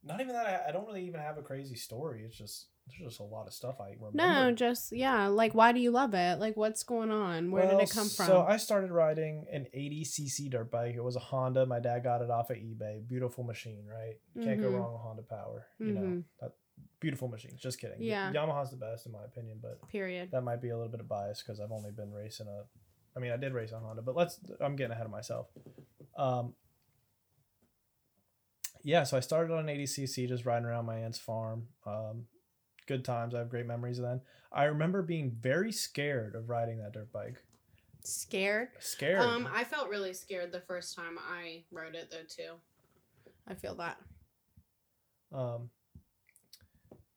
not 0.04 0.20
even 0.20 0.34
that. 0.34 0.46
I, 0.46 0.68
I 0.68 0.72
don't 0.72 0.86
really 0.86 1.04
even 1.06 1.20
have 1.20 1.38
a 1.38 1.42
crazy 1.42 1.74
story. 1.76 2.22
It's 2.24 2.36
just 2.36 2.68
there's 2.86 3.10
just 3.10 3.20
a 3.20 3.24
lot 3.24 3.48
of 3.48 3.52
stuff 3.52 3.80
I 3.80 3.96
remember. 3.98 4.16
No, 4.16 4.52
just 4.52 4.92
yeah, 4.92 5.26
like 5.26 5.54
why 5.54 5.72
do 5.72 5.80
you 5.80 5.90
love 5.90 6.14
it? 6.14 6.38
Like 6.38 6.56
what's 6.56 6.84
going 6.84 7.10
on? 7.10 7.50
Where 7.50 7.66
did 7.66 7.80
it 7.80 7.90
come 7.90 8.08
from? 8.08 8.26
So 8.26 8.42
I 8.42 8.58
started 8.58 8.92
riding 8.92 9.46
an 9.52 9.66
80cc 9.76 10.50
dirt 10.50 10.70
bike. 10.70 10.94
It 10.94 11.02
was 11.02 11.16
a 11.16 11.20
Honda. 11.20 11.66
My 11.66 11.80
dad 11.80 12.04
got 12.04 12.22
it 12.22 12.30
off 12.30 12.50
of 12.50 12.56
eBay. 12.56 13.06
Beautiful 13.08 13.42
machine, 13.42 13.86
right? 13.92 14.14
Can't 14.44 14.60
go 14.60 14.68
Mhm. 14.68 14.74
wrong 14.74 14.92
with 14.92 15.02
Honda 15.02 15.22
Power. 15.22 15.66
You 15.80 15.92
know, 15.92 16.00
Mhm. 16.00 16.24
that 16.40 16.52
beautiful 17.00 17.28
machine. 17.28 17.52
Just 17.56 17.80
kidding. 17.80 17.98
Yeah. 18.00 18.32
Yamaha's 18.32 18.70
the 18.70 18.76
best 18.76 19.06
in 19.06 19.12
my 19.12 19.24
opinion, 19.24 19.58
but 19.60 19.86
Period. 19.88 20.30
that 20.32 20.42
might 20.42 20.60
be 20.60 20.70
a 20.70 20.76
little 20.76 20.90
bit 20.90 21.00
of 21.00 21.08
bias 21.08 21.42
because 21.42 21.60
I've 21.60 21.72
only 21.72 21.90
been 21.90 22.12
racing 22.12 22.46
a. 22.48 22.64
I 23.16 23.20
mean, 23.20 23.32
I 23.32 23.36
did 23.36 23.54
race 23.54 23.72
a 23.72 23.78
Honda, 23.78 24.02
but 24.02 24.16
let's. 24.16 24.38
I'm 24.60 24.76
getting 24.76 24.92
ahead 24.92 25.06
of 25.06 25.12
myself. 25.12 25.48
Um. 26.16 26.54
Yeah, 28.82 29.02
so 29.02 29.16
I 29.16 29.20
started 29.20 29.52
on 29.52 29.68
an 29.68 29.76
80cc, 29.76 30.28
just 30.28 30.44
riding 30.44 30.64
around 30.64 30.86
my 30.86 30.98
aunt's 30.98 31.18
farm. 31.18 31.66
Um, 31.84 32.26
good 32.86 33.04
times. 33.04 33.34
I 33.34 33.38
have 33.38 33.50
great 33.50 33.66
memories 33.66 33.98
of 33.98 34.04
then. 34.04 34.20
I 34.52 34.64
remember 34.64 35.02
being 35.02 35.36
very 35.40 35.72
scared 35.72 36.36
of 36.36 36.48
riding 36.48 36.78
that 36.78 36.92
dirt 36.92 37.12
bike. 37.12 37.42
Scared? 38.04 38.68
Scared. 38.78 39.18
Um, 39.18 39.48
I 39.52 39.64
felt 39.64 39.88
really 39.88 40.12
scared 40.12 40.52
the 40.52 40.60
first 40.60 40.94
time 40.94 41.18
I 41.18 41.64
rode 41.72 41.96
it 41.96 42.12
though 42.12 42.18
too. 42.28 42.52
I 43.48 43.54
feel 43.54 43.74
that. 43.76 43.96
Um, 45.32 45.70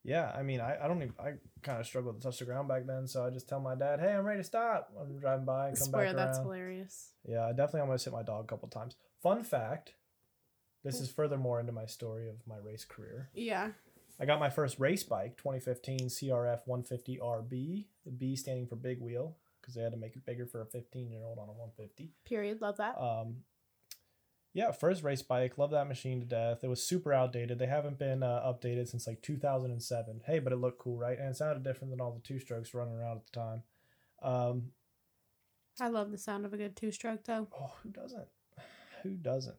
yeah, 0.04 0.32
I 0.36 0.44
mean, 0.44 0.62
I, 0.62 0.78
I 0.84 0.88
don't 0.88 0.98
even, 1.02 1.14
I 1.20 1.34
kind 1.62 1.80
of 1.80 1.86
struggled 1.86 2.16
to 2.16 2.22
touch 2.22 2.40
the 2.40 2.46
ground 2.46 2.68
back 2.68 2.86
then, 2.86 3.08
so 3.08 3.26
I 3.26 3.30
just 3.30 3.50
tell 3.50 3.60
my 3.60 3.76
dad, 3.76 4.00
hey, 4.00 4.14
I'm 4.14 4.24
ready 4.26 4.40
to 4.40 4.44
stop. 4.44 4.92
I'm 5.00 5.20
driving 5.20 5.46
by 5.46 5.70
and 5.70 5.78
come 5.78 5.88
swear 5.90 6.06
back 6.08 6.16
that's 6.16 6.38
around. 6.38 6.46
hilarious. 6.46 7.12
Yeah, 7.28 7.46
I 7.46 7.50
definitely 7.52 7.82
almost 7.82 8.06
hit 8.06 8.14
my 8.14 8.24
dog 8.24 8.46
a 8.46 8.48
couple 8.48 8.70
times. 8.70 8.96
fun 9.22 9.44
fact. 9.44 9.94
This 10.84 11.02
is 11.02 11.10
furthermore 11.12 11.60
into 11.60 11.74
my 11.74 11.86
story 11.86 12.30
of 12.30 12.36
my 12.48 12.56
race 12.58 12.86
career. 12.86 13.30
Yeah. 13.34 13.72
I 14.20 14.26
got 14.26 14.40
my 14.40 14.50
first 14.50 14.80
race 14.80 15.04
bike, 15.04 15.36
2015 15.38 16.08
CRF 16.08 16.62
150RB. 16.68 17.86
The 18.06 18.12
B 18.12 18.36
standing 18.38 18.68
for 18.68 18.76
big 18.76 19.02
wheel 19.02 19.36
because 19.62 19.76
they 19.76 19.82
had 19.82 19.92
to 19.92 19.98
make 19.98 20.16
it 20.16 20.26
bigger 20.26 20.46
for 20.46 20.62
a 20.62 20.66
15 20.66 21.12
year 21.12 21.24
old 21.24 21.38
on 21.38 21.50
a 21.50 21.52
150. 21.52 22.12
Period. 22.26 22.62
Love 22.62 22.78
that. 22.78 22.98
Um, 22.98 23.38
yeah, 24.60 24.72
first 24.72 25.04
race 25.04 25.22
bike. 25.22 25.58
Love 25.58 25.72
that 25.72 25.88
machine 25.88 26.20
to 26.20 26.26
death. 26.26 26.66
It 26.66 26.68
was 26.68 26.84
super 26.84 27.14
outdated. 27.14 27.60
They 27.60 27.68
haven't 27.68 27.98
been 27.98 28.24
uh, 28.24 28.42
updated 28.46 28.90
since 28.90 29.08
like 29.08 29.22
2007. 29.22 30.22
Hey, 30.26 30.40
but 30.40 30.52
it 30.52 30.58
looked 30.58 30.80
cool, 30.80 30.98
right? 30.98 31.18
And 31.18 31.30
it 31.30 31.38
sounded 31.38 31.64
different 31.64 31.92
than 31.92 32.02
all 32.02 32.12
the 32.12 32.20
two 32.20 32.40
strokes 32.40 32.74
running 32.74 32.94
around 32.96 33.18
at 33.18 33.26
the 33.26 33.40
time. 33.40 33.64
Um, 34.22 34.72
I 35.80 35.88
love 35.88 36.12
the 36.12 36.18
sound 36.18 36.46
of 36.46 36.54
a 36.54 36.58
good 36.58 36.76
two 36.76 36.92
stroke 36.92 37.24
though. 37.24 37.48
oh, 37.58 37.72
who 37.84 37.90
doesn't? 37.90 38.28
Who 39.04 39.12
doesn't? 39.12 39.56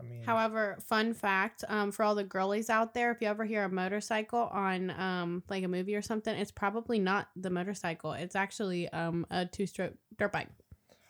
I 0.00 0.02
mean, 0.02 0.24
However, 0.24 0.78
fun 0.88 1.14
fact, 1.14 1.62
um, 1.68 1.92
for 1.92 2.02
all 2.02 2.16
the 2.16 2.24
girlies 2.24 2.68
out 2.68 2.94
there, 2.94 3.12
if 3.12 3.18
you 3.20 3.28
ever 3.28 3.44
hear 3.44 3.62
a 3.62 3.68
motorcycle 3.68 4.40
on 4.40 4.90
um 4.90 5.44
like 5.48 5.62
a 5.62 5.68
movie 5.68 5.94
or 5.94 6.02
something, 6.02 6.34
it's 6.34 6.50
probably 6.50 6.98
not 6.98 7.28
the 7.36 7.50
motorcycle. 7.50 8.12
It's 8.12 8.34
actually 8.34 8.88
um 8.88 9.24
a 9.30 9.46
two 9.46 9.66
stroke 9.66 9.94
dirt 10.18 10.32
bike. 10.32 10.48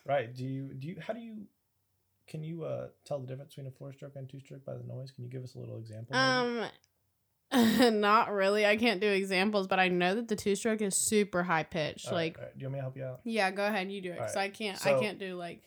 right? 0.05 0.35
Do 0.35 0.45
you 0.45 0.75
do 0.75 0.89
you 0.89 0.97
how 1.01 1.15
do 1.15 1.21
you 1.21 1.47
can 2.27 2.43
you 2.43 2.65
uh 2.65 2.89
tell 3.05 3.19
the 3.21 3.27
difference 3.27 3.55
between 3.55 3.67
a 3.67 3.71
four 3.77 3.93
stroke 3.93 4.17
and 4.17 4.29
two 4.29 4.41
stroke 4.41 4.65
by 4.65 4.75
the 4.75 4.85
noise? 4.85 5.11
Can 5.11 5.25
you 5.25 5.31
give 5.31 5.43
us 5.43 5.55
a 5.55 5.59
little 5.59 5.79
example? 5.79 6.17
maybe? 6.17 6.67
Um 6.67 6.71
not 8.01 8.33
really. 8.33 8.65
I 8.65 8.77
can't 8.77 9.01
do 9.01 9.09
examples, 9.09 9.67
but 9.67 9.79
I 9.79 9.89
know 9.89 10.15
that 10.15 10.29
the 10.29 10.37
two 10.37 10.55
stroke 10.55 10.81
is 10.81 10.97
super 10.97 11.43
high 11.43 11.65
pitched. 11.65 12.07
All 12.07 12.13
right, 12.13 12.19
like 12.19 12.39
all 12.39 12.45
right. 12.45 12.59
do 12.59 12.63
you 12.63 12.67
want 12.69 12.73
me 12.73 12.79
to 12.79 12.83
help 12.83 12.97
you 12.97 13.05
out? 13.05 13.21
yeah, 13.25 13.51
go 13.51 13.67
ahead, 13.67 13.93
you 13.93 14.01
do 14.01 14.13
it. 14.13 14.19
Cause 14.19 14.31
Alright, 14.37 14.51
I 14.53 14.55
can't 14.55 14.79
so- 14.79 14.97
I 14.97 15.01
can't 15.01 15.19
do 15.19 15.35
like 15.37 15.63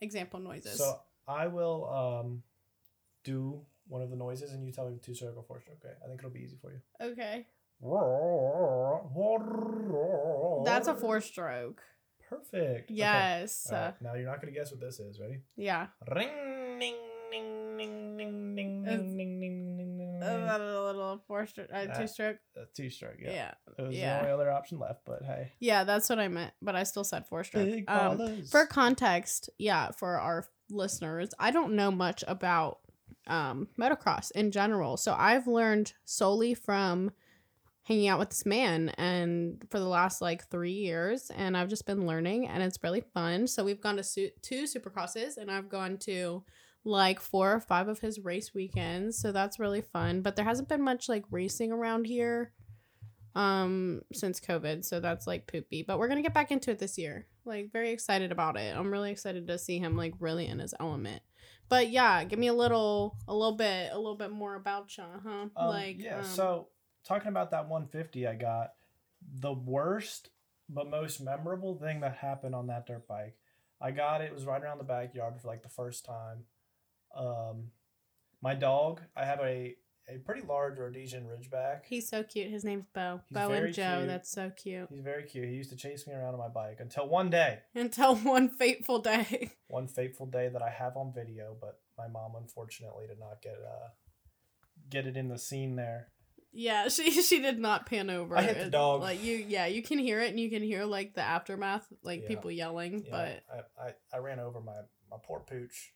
example 0.00 0.40
noises. 0.40 0.78
So 0.78 0.98
I 1.28 1.46
will 1.46 1.88
um 2.24 2.42
do 3.24 3.60
one 3.88 4.02
of 4.02 4.10
the 4.10 4.16
noises 4.16 4.52
and 4.52 4.64
you 4.66 4.72
tell 4.72 4.88
me 4.90 4.98
two 5.00 5.14
stroke 5.14 5.36
or 5.36 5.44
four 5.44 5.60
stroke. 5.60 5.78
Okay, 5.84 5.94
I 6.04 6.08
think 6.08 6.18
it'll 6.18 6.30
be 6.30 6.40
easy 6.40 6.56
for 6.60 6.72
you. 6.72 6.80
okay. 7.00 7.46
That's 10.64 10.88
a 10.88 10.94
four 10.94 11.20
stroke. 11.20 11.82
Perfect. 12.28 12.90
Yes. 12.90 13.70
Uh, 13.70 13.74
right, 13.74 14.02
Now 14.02 14.14
you're 14.14 14.26
not 14.26 14.40
gonna 14.40 14.52
guess 14.52 14.70
what 14.70 14.80
this 14.80 14.98
is. 15.00 15.20
Ready? 15.20 15.40
yeah. 15.56 15.88
Ring, 16.14 16.78
ding, 16.80 16.94
ding, 17.30 17.76
ding, 17.76 18.16
ding, 18.16 18.56
ding, 18.56 18.84
ding, 18.84 19.16
ding, 19.16 19.40
ding, 19.40 19.98
ding, 19.98 20.20
A 20.22 20.58
little, 20.58 21.22
four 21.26 21.46
stroke, 21.46 21.68
uh, 21.72 21.86
two 21.86 22.06
stroke. 22.06 22.38
A 22.56 22.60
two 22.74 22.90
stroke. 22.90 23.16
Yeah. 23.20 23.30
Yeah. 23.30 23.50
It 23.78 23.82
was 23.82 23.96
yeah. 23.96 24.14
the 24.14 24.20
only 24.22 24.32
other 24.32 24.50
option 24.50 24.78
left, 24.78 25.00
but 25.04 25.22
hey. 25.24 25.52
Yeah, 25.60 25.84
that's 25.84 26.08
what 26.08 26.18
I 26.18 26.28
meant, 26.28 26.52
but 26.62 26.74
I 26.74 26.82
still 26.84 27.04
said 27.04 27.26
four 27.26 27.44
stroke. 27.44 27.66
Big 27.66 27.90
Um, 27.90 28.42
for 28.50 28.66
context, 28.66 29.50
yeah, 29.58 29.90
for 29.92 30.18
our 30.18 30.46
listeners, 30.70 31.30
I 31.38 31.50
don't 31.50 31.74
know 31.74 31.90
much 31.90 32.24
about 32.26 32.80
um, 33.26 33.68
motocross 33.78 34.30
in 34.32 34.50
general. 34.50 34.96
So 34.96 35.14
I've 35.16 35.46
learned 35.46 35.92
solely 36.04 36.54
from 36.54 37.10
hanging 37.86 38.08
out 38.08 38.18
with 38.18 38.30
this 38.30 38.44
man 38.44 38.88
and 38.98 39.62
for 39.70 39.78
the 39.78 39.86
last 39.86 40.20
like 40.20 40.48
three 40.50 40.72
years 40.72 41.30
and 41.36 41.56
I've 41.56 41.68
just 41.68 41.86
been 41.86 42.04
learning 42.04 42.48
and 42.48 42.60
it's 42.62 42.78
really 42.82 43.02
fun. 43.14 43.46
So 43.46 43.62
we've 43.64 43.80
gone 43.80 43.96
to 43.96 44.02
su- 44.02 44.30
two 44.42 44.64
supercrosses 44.64 45.36
and 45.36 45.50
I've 45.50 45.68
gone 45.68 45.96
to 45.98 46.42
like 46.84 47.20
four 47.20 47.52
or 47.52 47.60
five 47.60 47.86
of 47.86 48.00
his 48.00 48.18
race 48.18 48.52
weekends. 48.52 49.18
So 49.18 49.30
that's 49.30 49.60
really 49.60 49.82
fun. 49.82 50.22
But 50.22 50.34
there 50.34 50.44
hasn't 50.44 50.68
been 50.68 50.82
much 50.82 51.08
like 51.08 51.24
racing 51.30 51.70
around 51.72 52.06
here 52.06 52.52
um 53.34 54.00
since 54.14 54.40
covid 54.40 54.82
so 54.82 54.98
that's 54.98 55.26
like 55.26 55.46
poopy 55.46 55.82
but 55.86 55.98
we're 55.98 56.08
gonna 56.08 56.22
get 56.22 56.32
back 56.32 56.50
into 56.50 56.70
it 56.70 56.78
this 56.78 56.96
year 56.96 57.26
like 57.44 57.70
very 57.70 57.90
excited 57.90 58.32
about 58.32 58.56
it 58.56 58.74
i'm 58.74 58.90
really 58.90 59.10
excited 59.10 59.46
to 59.46 59.58
see 59.58 59.78
him 59.78 59.94
like 59.94 60.14
really 60.20 60.46
in 60.46 60.58
his 60.58 60.72
element 60.80 61.20
but 61.68 61.90
yeah 61.90 62.24
give 62.24 62.38
me 62.38 62.46
a 62.46 62.54
little 62.54 63.14
a 63.28 63.34
little 63.34 63.54
bit 63.56 63.90
a 63.92 63.96
little 63.98 64.16
bit 64.16 64.30
more 64.30 64.54
about 64.54 64.96
you 64.96 65.04
huh 65.22 65.48
Um, 65.54 65.66
like 65.68 66.02
yeah. 66.02 66.20
um, 66.20 66.24
so 66.24 66.68
talking 67.06 67.28
about 67.28 67.50
that 67.52 67.68
150, 67.68 68.26
I 68.26 68.34
got 68.34 68.72
the 69.40 69.52
worst 69.52 70.30
but 70.68 70.90
most 70.90 71.20
memorable 71.20 71.76
thing 71.76 72.00
that 72.00 72.16
happened 72.16 72.54
on 72.54 72.66
that 72.66 72.86
dirt 72.86 73.06
bike. 73.06 73.36
I 73.80 73.90
got 73.92 74.20
it. 74.20 74.24
It 74.26 74.34
was 74.34 74.44
right 74.44 74.60
around 74.62 74.78
the 74.78 74.84
backyard 74.84 75.34
for 75.40 75.46
like 75.48 75.62
the 75.62 75.68
first 75.68 76.04
time. 76.04 76.44
Um, 77.16 77.70
my 78.42 78.54
dog. 78.54 79.00
I 79.16 79.24
have 79.24 79.40
a 79.40 79.76
a 80.08 80.18
pretty 80.18 80.46
large 80.46 80.78
Rhodesian 80.78 81.24
Ridgeback. 81.26 81.80
he's 81.84 82.08
so 82.08 82.22
cute 82.22 82.48
his 82.48 82.62
name's 82.62 82.84
bo 82.94 83.20
He's 83.28 83.34
bo 83.34 83.50
and 83.50 83.74
joe 83.74 83.96
cute. 83.96 84.06
that's 84.06 84.30
so 84.30 84.50
cute 84.50 84.86
He's 84.88 85.02
very 85.02 85.24
cute. 85.24 85.48
He 85.48 85.54
used 85.56 85.70
to 85.70 85.76
chase 85.76 86.06
me 86.06 86.14
around 86.14 86.34
on 86.34 86.38
my 86.38 86.46
bike 86.48 86.78
until 86.78 87.08
one 87.08 87.28
day, 87.28 87.58
until 87.74 88.14
one 88.36 88.48
fateful 88.48 89.00
day 89.00 89.50
one 89.66 89.88
fateful 89.88 90.26
day 90.26 90.48
that 90.48 90.62
I 90.62 90.70
have 90.70 90.96
on 90.96 91.12
video, 91.12 91.56
but 91.60 91.80
my 91.98 92.06
mom 92.06 92.34
unfortunately 92.40 93.06
did 93.08 93.18
not 93.18 93.42
get 93.42 93.54
uh 93.54 93.88
get 94.88 95.06
it 95.08 95.16
in 95.16 95.28
the 95.28 95.38
scene 95.38 95.74
there. 95.76 96.08
Yeah 96.56 96.88
she 96.94 97.10
she 97.22 97.40
did 97.40 97.58
not 97.58 97.86
pan 97.86 98.10
over 98.10 98.36
I 98.36 98.42
hit 98.42 98.56
the 98.58 98.66
It- 98.66 98.70
dog. 98.70 99.00
like 99.02 99.22
you 99.22 99.36
yeah 99.48 99.66
you 99.66 99.82
can 99.82 99.98
hear 99.98 100.20
it 100.20 100.30
and 100.30 100.40
you 100.40 100.50
can 100.50 100.62
hear 100.62 100.84
like 100.84 101.14
the 101.14 101.22
aftermath 101.22 101.86
like 102.02 102.22
Yeah. 102.22 102.28
people 102.28 102.50
yelling 102.50 103.04
Yeah, 103.04 103.10
but 103.10 103.42
I, 103.80 103.86
I, 103.88 103.92
I 104.14 104.18
ran 104.18 104.40
over 104.40 104.60
my, 104.60 104.72
my 105.10 105.18
poor 105.24 105.40
pooch. 105.40 105.92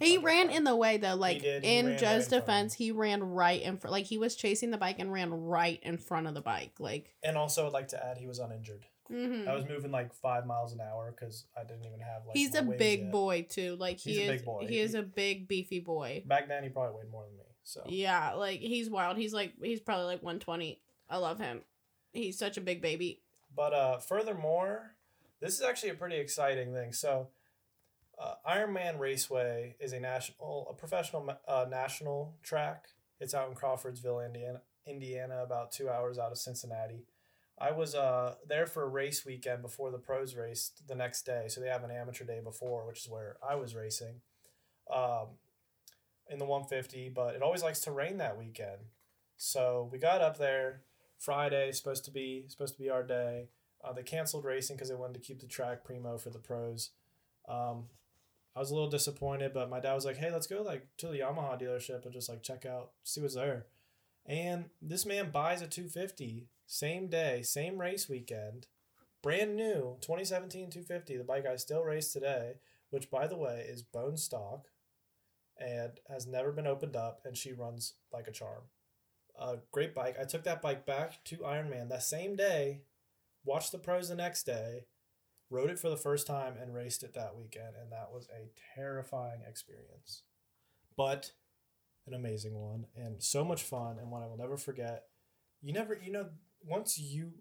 He 0.00 0.16
ran 0.16 0.50
in 0.50 0.62
the 0.62 0.76
way 0.76 0.96
though, 0.98 1.16
like 1.16 1.42
did, 1.42 1.64
he 1.64 1.76
in 1.76 1.86
ran 1.86 1.94
right 1.94 2.00
Joe's 2.00 2.32
in 2.32 2.38
defense, 2.38 2.74
he 2.74 2.92
ran 2.92 3.20
right 3.22 3.60
in 3.60 3.78
front. 3.78 3.90
Like 3.92 4.04
he 4.06 4.16
was 4.16 4.36
chasing 4.36 4.70
the 4.70 4.78
bike 4.78 5.00
and 5.00 5.12
ran 5.12 5.32
right 5.34 5.80
in 5.82 5.98
front 5.98 6.28
of 6.28 6.34
the 6.34 6.40
bike. 6.40 6.74
Like, 6.78 7.16
And 7.24 7.36
also, 7.36 7.66
I'd 7.66 7.72
like 7.72 7.88
to 7.88 8.06
add, 8.06 8.16
he 8.16 8.28
was 8.28 8.38
uninjured. 8.38 8.86
mhm. 9.10 9.48
I 9.48 9.54
was 9.56 9.64
moving 9.68 9.90
like 9.90 10.14
five 10.14 10.46
miles 10.46 10.72
an 10.72 10.80
hour 10.80 11.12
because 11.12 11.46
I 11.56 11.64
didn't 11.64 11.84
even 11.86 11.98
have 11.98 12.26
like. 12.28 12.36
he's 12.36 12.54
a 12.54 12.62
big 12.62 13.00
yet. 13.04 13.10
boy 13.10 13.46
too. 13.48 13.74
Like 13.74 13.98
he 13.98 14.10
He's 14.10 14.18
a 14.20 14.22
is, 14.22 14.30
big 14.30 14.44
boy. 14.44 14.66
he 14.68 14.78
is 14.78 14.94
a 14.94 15.02
big 15.02 15.48
beefy 15.48 15.80
boy. 15.80 16.22
Back 16.26 16.46
then, 16.46 16.62
he 16.62 16.68
probably 16.68 16.94
weighed 16.96 17.10
more 17.10 17.24
than 17.26 17.36
me. 17.36 17.42
So 17.68 17.84
Yeah, 17.86 18.32
like 18.32 18.60
he's 18.60 18.88
wild. 18.88 19.18
He's 19.18 19.34
like 19.34 19.52
he's 19.62 19.80
probably 19.80 20.06
like 20.06 20.22
one 20.22 20.38
twenty. 20.38 20.80
I 21.10 21.18
love 21.18 21.38
him. 21.38 21.60
He's 22.14 22.38
such 22.38 22.56
a 22.56 22.62
big 22.62 22.80
baby. 22.80 23.20
But 23.54 23.74
uh, 23.74 23.98
furthermore, 23.98 24.94
this 25.40 25.54
is 25.54 25.62
actually 25.62 25.90
a 25.90 25.94
pretty 25.94 26.16
exciting 26.16 26.72
thing. 26.72 26.94
So, 26.94 27.28
uh, 28.18 28.34
Ironman 28.48 28.98
Raceway 28.98 29.76
is 29.80 29.92
a 29.92 30.00
national, 30.00 30.68
a 30.70 30.72
professional 30.72 31.28
uh, 31.46 31.66
national 31.68 32.34
track. 32.42 32.86
It's 33.20 33.34
out 33.34 33.50
in 33.50 33.54
Crawfordsville, 33.54 34.20
Indiana, 34.20 34.62
Indiana, 34.86 35.42
about 35.42 35.70
two 35.70 35.90
hours 35.90 36.18
out 36.18 36.32
of 36.32 36.38
Cincinnati. 36.38 37.04
I 37.58 37.72
was 37.72 37.94
uh, 37.94 38.36
there 38.48 38.66
for 38.66 38.84
a 38.84 38.88
race 38.88 39.26
weekend 39.26 39.60
before 39.60 39.90
the 39.90 39.98
pros 39.98 40.34
raced 40.34 40.88
the 40.88 40.94
next 40.94 41.26
day, 41.26 41.46
so 41.48 41.60
they 41.60 41.68
have 41.68 41.84
an 41.84 41.90
amateur 41.90 42.24
day 42.24 42.40
before, 42.42 42.86
which 42.86 43.04
is 43.04 43.10
where 43.10 43.36
I 43.46 43.56
was 43.56 43.74
racing, 43.74 44.20
um, 44.90 45.26
in 46.30 46.38
the 46.38 46.44
one 46.44 46.64
fifty. 46.64 47.08
But 47.08 47.34
it 47.34 47.42
always 47.42 47.62
likes 47.62 47.80
to 47.80 47.90
rain 47.90 48.18
that 48.18 48.38
weekend, 48.38 48.90
so 49.36 49.88
we 49.92 49.98
got 49.98 50.20
up 50.20 50.38
there. 50.38 50.82
Friday 51.18 51.72
supposed 51.72 52.04
to 52.04 52.12
be 52.12 52.44
supposed 52.48 52.76
to 52.76 52.82
be 52.82 52.90
our 52.90 53.02
day. 53.02 53.48
Uh, 53.82 53.92
they 53.92 54.02
canceled 54.02 54.44
racing 54.44 54.76
because 54.76 54.88
they 54.88 54.94
wanted 54.94 55.14
to 55.14 55.20
keep 55.20 55.40
the 55.40 55.46
track 55.46 55.84
primo 55.84 56.16
for 56.18 56.30
the 56.30 56.38
pros. 56.38 56.90
Um, 57.48 57.84
I 58.54 58.60
was 58.60 58.70
a 58.70 58.74
little 58.74 58.90
disappointed, 58.90 59.52
but 59.52 59.70
my 59.70 59.80
dad 59.80 59.94
was 59.94 60.04
like, 60.04 60.16
"Hey, 60.16 60.30
let's 60.30 60.46
go 60.46 60.62
like 60.62 60.86
to 60.98 61.08
the 61.08 61.20
Yamaha 61.20 61.60
dealership 61.60 62.04
and 62.04 62.12
just 62.12 62.28
like 62.28 62.42
check 62.42 62.66
out, 62.66 62.92
see 63.04 63.20
what's 63.20 63.34
there." 63.34 63.66
And 64.26 64.66
this 64.82 65.06
man 65.06 65.30
buys 65.30 65.62
a 65.62 65.66
250 65.66 66.48
same 66.66 67.08
day, 67.08 67.42
same 67.42 67.80
race 67.80 68.08
weekend, 68.08 68.66
brand 69.22 69.56
new 69.56 69.96
2017 70.02 70.70
250, 70.70 71.16
the 71.16 71.24
bike 71.24 71.46
I 71.46 71.56
still 71.56 71.82
race 71.82 72.12
today, 72.12 72.56
which 72.90 73.10
by 73.10 73.26
the 73.26 73.36
way 73.36 73.64
is 73.66 73.82
bone 73.82 74.16
stock 74.16 74.66
and 75.60 75.92
has 76.08 76.26
never 76.26 76.52
been 76.52 76.66
opened 76.66 76.96
up, 76.96 77.20
and 77.24 77.36
she 77.36 77.52
runs 77.52 77.94
like 78.12 78.28
a 78.28 78.32
charm 78.32 78.62
a 79.38 79.58
great 79.70 79.94
bike. 79.94 80.16
I 80.20 80.24
took 80.24 80.44
that 80.44 80.62
bike 80.62 80.84
back 80.84 81.24
to 81.24 81.38
Ironman 81.38 81.88
that 81.88 82.02
same 82.02 82.36
day, 82.36 82.82
watched 83.44 83.72
the 83.72 83.78
pros 83.78 84.08
the 84.08 84.14
next 84.14 84.44
day, 84.44 84.86
rode 85.50 85.70
it 85.70 85.78
for 85.78 85.88
the 85.88 85.96
first 85.96 86.26
time, 86.26 86.54
and 86.60 86.74
raced 86.74 87.02
it 87.02 87.14
that 87.14 87.36
weekend. 87.36 87.74
And 87.80 87.92
that 87.92 88.10
was 88.12 88.28
a 88.30 88.50
terrifying 88.74 89.42
experience, 89.48 90.22
but 90.96 91.32
an 92.06 92.14
amazing 92.14 92.54
one 92.54 92.86
and 92.96 93.22
so 93.22 93.44
much 93.44 93.62
fun 93.62 93.98
and 93.98 94.10
one 94.10 94.22
I 94.22 94.26
will 94.26 94.38
never 94.38 94.56
forget. 94.56 95.04
You 95.62 95.72
never, 95.72 95.98
you 96.02 96.10
know, 96.10 96.30
once 96.64 96.98
you 96.98 97.32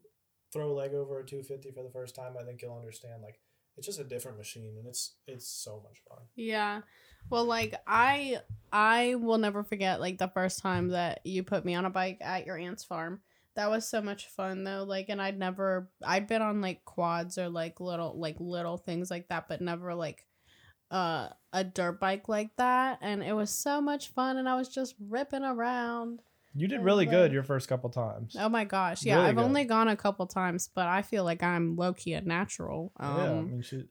throw 0.51 0.69
a 0.69 0.73
leg 0.73 0.93
over 0.93 1.19
a 1.19 1.25
250 1.25 1.71
for 1.71 1.83
the 1.83 1.89
first 1.89 2.15
time, 2.15 2.33
I 2.39 2.43
think 2.43 2.61
you'll 2.61 2.77
understand 2.77 3.21
like 3.23 3.39
it's 3.77 3.85
just 3.85 3.99
a 3.99 4.03
different 4.03 4.37
machine 4.37 4.75
and 4.77 4.87
it's 4.87 5.13
it's 5.27 5.47
so 5.47 5.81
much 5.83 6.01
fun. 6.09 6.19
Yeah. 6.35 6.81
Well, 7.29 7.45
like 7.45 7.75
I 7.85 8.39
I 8.71 9.15
will 9.15 9.37
never 9.37 9.63
forget 9.63 10.01
like 10.01 10.17
the 10.17 10.29
first 10.29 10.59
time 10.59 10.89
that 10.89 11.21
you 11.23 11.43
put 11.43 11.63
me 11.63 11.75
on 11.75 11.85
a 11.85 11.89
bike 11.89 12.17
at 12.21 12.45
your 12.45 12.57
aunt's 12.57 12.83
farm. 12.83 13.21
That 13.55 13.69
was 13.69 13.87
so 13.87 14.01
much 14.01 14.27
fun 14.27 14.63
though. 14.63 14.83
Like 14.83 15.09
and 15.09 15.21
I'd 15.21 15.37
never 15.37 15.89
I'd 16.03 16.27
been 16.27 16.41
on 16.41 16.61
like 16.61 16.85
quads 16.85 17.37
or 17.37 17.49
like 17.49 17.79
little 17.79 18.17
like 18.17 18.37
little 18.39 18.77
things 18.77 19.11
like 19.11 19.27
that, 19.29 19.47
but 19.47 19.61
never 19.61 19.93
like 19.93 20.25
uh 20.89 21.29
a 21.51 21.63
dirt 21.63 21.99
bike 21.99 22.29
like 22.29 22.55
that 22.55 22.97
and 23.01 23.21
it 23.21 23.33
was 23.33 23.49
so 23.49 23.81
much 23.81 24.07
fun 24.13 24.37
and 24.37 24.47
I 24.47 24.55
was 24.55 24.69
just 24.69 24.95
ripping 24.99 25.43
around. 25.43 26.21
You 26.57 26.67
did 26.67 26.81
really 26.81 27.05
good 27.05 27.31
your 27.31 27.43
first 27.43 27.69
couple 27.69 27.89
times. 27.89 28.35
Oh 28.39 28.49
my 28.49 28.65
gosh. 28.65 29.05
Yeah, 29.05 29.17
Really 29.17 29.27
I've 29.29 29.35
good. 29.35 29.43
only 29.45 29.63
gone 29.65 29.87
a 29.87 29.95
couple 29.95 30.25
times, 30.25 30.69
but 30.73 30.87
I 30.87 31.01
feel 31.03 31.23
like 31.23 31.43
I'm 31.43 31.75
low 31.75 31.93
key 31.93 32.13
a 32.13 32.21
natural. 32.21 32.91
Um 32.99 33.17
yeah, 33.17 33.23
I 33.31 33.41
mean, 33.41 33.61
she, 33.61 33.83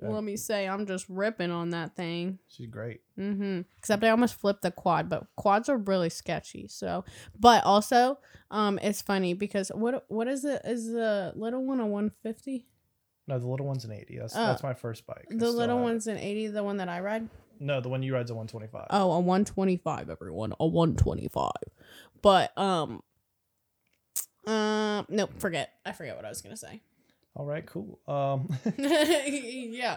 Yeah. 0.00 0.08
let 0.10 0.22
me 0.24 0.36
say, 0.36 0.68
I'm 0.68 0.86
just 0.86 1.06
ripping 1.08 1.50
on 1.50 1.70
that 1.70 1.96
thing. 1.96 2.38
She's 2.48 2.68
great. 2.68 3.00
Mm-hmm. 3.18 3.62
Except 3.78 4.04
I 4.04 4.10
almost 4.10 4.34
flipped 4.36 4.62
the 4.62 4.70
quad, 4.70 5.08
but 5.08 5.26
quads 5.36 5.68
are 5.68 5.76
really 5.76 6.10
sketchy. 6.10 6.68
So, 6.68 7.04
but 7.38 7.64
also, 7.64 8.18
um, 8.50 8.78
it's 8.82 9.02
funny 9.02 9.34
because 9.34 9.70
what 9.74 10.04
what 10.08 10.28
is 10.28 10.44
it? 10.44 10.62
Is 10.64 10.86
the 10.92 11.32
little 11.34 11.64
one 11.64 11.80
a 11.80 11.86
150? 11.86 12.66
No, 13.26 13.38
the 13.38 13.46
little 13.48 13.66
one's 13.66 13.84
an 13.86 13.92
80. 13.92 14.18
That's 14.18 14.36
Oh. 14.36 14.46
that's 14.46 14.62
my 14.62 14.74
first 14.74 15.06
bike. 15.06 15.26
I 15.30 15.34
The 15.34 15.46
still 15.46 15.52
little 15.54 15.76
have 15.78 15.82
it. 15.86 15.88
one's 15.90 16.06
an 16.06 16.18
80. 16.18 16.48
The 16.48 16.62
one 16.62 16.76
that 16.76 16.88
I 16.88 17.00
ride. 17.00 17.28
No, 17.64 17.80
the 17.80 17.88
one 17.88 18.02
you 18.02 18.14
ride's 18.14 18.30
a 18.30 18.34
125. 18.34 18.88
Oh, 18.90 19.12
a 19.12 19.20
125, 19.20 20.10
everyone. 20.10 20.52
A 20.60 20.66
125. 20.66 21.50
But 22.20 22.56
um 22.58 23.02
um 24.46 25.06
nope, 25.08 25.30
forget. 25.38 25.72
I 25.84 25.92
forget 25.92 26.16
what 26.16 26.24
I 26.24 26.28
was 26.28 26.42
gonna 26.42 26.56
say. 26.56 26.82
All 27.36 27.46
right, 27.46 27.64
cool. 27.66 27.98
Um, 28.06 28.48
yeah. 28.78 29.96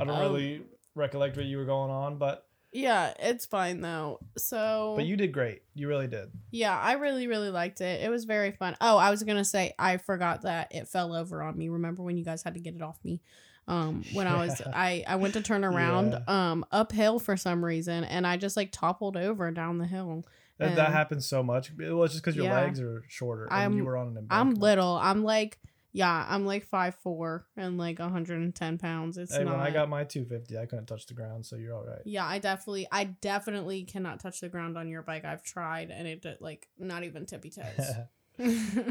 I 0.00 0.04
don't 0.04 0.10
Um, 0.16 0.20
really 0.20 0.62
recollect 0.94 1.36
what 1.36 1.44
you 1.44 1.58
were 1.58 1.66
going 1.66 1.90
on, 1.90 2.16
but 2.18 2.46
Yeah, 2.72 3.12
it's 3.18 3.44
fine 3.46 3.80
though. 3.80 4.20
So 4.38 4.94
but 4.96 5.04
you 5.04 5.16
did 5.16 5.32
great. 5.32 5.62
You 5.74 5.88
really 5.88 6.06
did. 6.06 6.30
Yeah, 6.50 6.78
I 6.78 6.92
really, 6.92 7.26
really 7.26 7.50
liked 7.50 7.80
it. 7.80 8.00
It 8.02 8.10
was 8.10 8.24
very 8.24 8.52
fun. 8.52 8.76
Oh, 8.80 8.96
I 8.96 9.10
was 9.10 9.22
gonna 9.24 9.44
say 9.44 9.74
I 9.78 9.96
forgot 9.96 10.42
that 10.42 10.68
it 10.74 10.86
fell 10.88 11.14
over 11.14 11.42
on 11.42 11.58
me. 11.58 11.68
Remember 11.68 12.02
when 12.02 12.16
you 12.16 12.24
guys 12.24 12.42
had 12.42 12.54
to 12.54 12.60
get 12.60 12.74
it 12.76 12.82
off 12.82 12.98
me? 13.04 13.20
Um, 13.68 14.02
when 14.14 14.26
I 14.26 14.44
was 14.46 14.60
I 14.74 15.04
I 15.06 15.16
went 15.16 15.34
to 15.34 15.42
turn 15.42 15.64
around 15.64 16.12
Yeah. 16.12 16.50
um 16.50 16.64
uphill 16.72 17.18
for 17.20 17.36
some 17.36 17.64
reason 17.64 18.02
and 18.04 18.26
I 18.26 18.36
just 18.36 18.56
like 18.56 18.72
toppled 18.72 19.16
over 19.16 19.50
down 19.50 19.78
the 19.78 19.86
hill. 19.86 20.24
That, 20.58 20.74
that 20.74 20.90
happens 20.92 21.26
so 21.28 21.42
much. 21.44 21.70
It 21.78 21.92
was 21.92 22.10
just 22.12 22.24
because 22.24 22.34
your 22.34 22.46
Yeah. 22.46 22.54
legs 22.62 22.80
are 22.80 23.04
shorter 23.08 23.44
and 23.44 23.52
I'm- 23.52 23.76
you 23.76 23.84
were 23.84 23.96
on 23.96 24.16
an 24.16 24.26
I'm 24.30 24.54
little. 24.54 24.96
I'm 25.00 25.22
like 25.22 25.58
yeah, 25.92 26.26
I'm 26.28 26.44
like 26.44 26.64
five 26.66 26.94
four 26.96 27.46
and 27.56 27.78
like 27.78 27.98
110 27.98 28.78
pounds. 28.78 29.16
It's 29.16 29.34
Hey, 29.34 29.42
not. 29.44 29.56
when 29.56 29.66
I 29.66 29.70
got 29.70 29.88
my 29.88 30.04
250, 30.04 30.58
I 30.58 30.66
couldn't 30.66 30.84
touch 30.86 31.06
the 31.06 31.14
ground, 31.14 31.46
so 31.46 31.56
you're 31.56 31.74
all 31.74 31.82
right. 31.84 32.02
yeah, 32.04 32.26
I 32.26 32.38
definitely, 32.38 32.86
I 32.92 33.04
definitely 33.04 33.84
cannot 33.84 34.20
touch 34.20 34.40
the 34.40 34.50
ground 34.50 34.76
on 34.76 34.88
your 34.88 35.00
bike. 35.02 35.24
I've 35.24 35.42
tried, 35.42 35.90
and 35.90 36.06
it 36.06 36.20
did, 36.20 36.40
like 36.42 36.68
not 36.78 37.04
even 37.04 37.24
tippy 37.24 37.50
toes. 37.50 37.64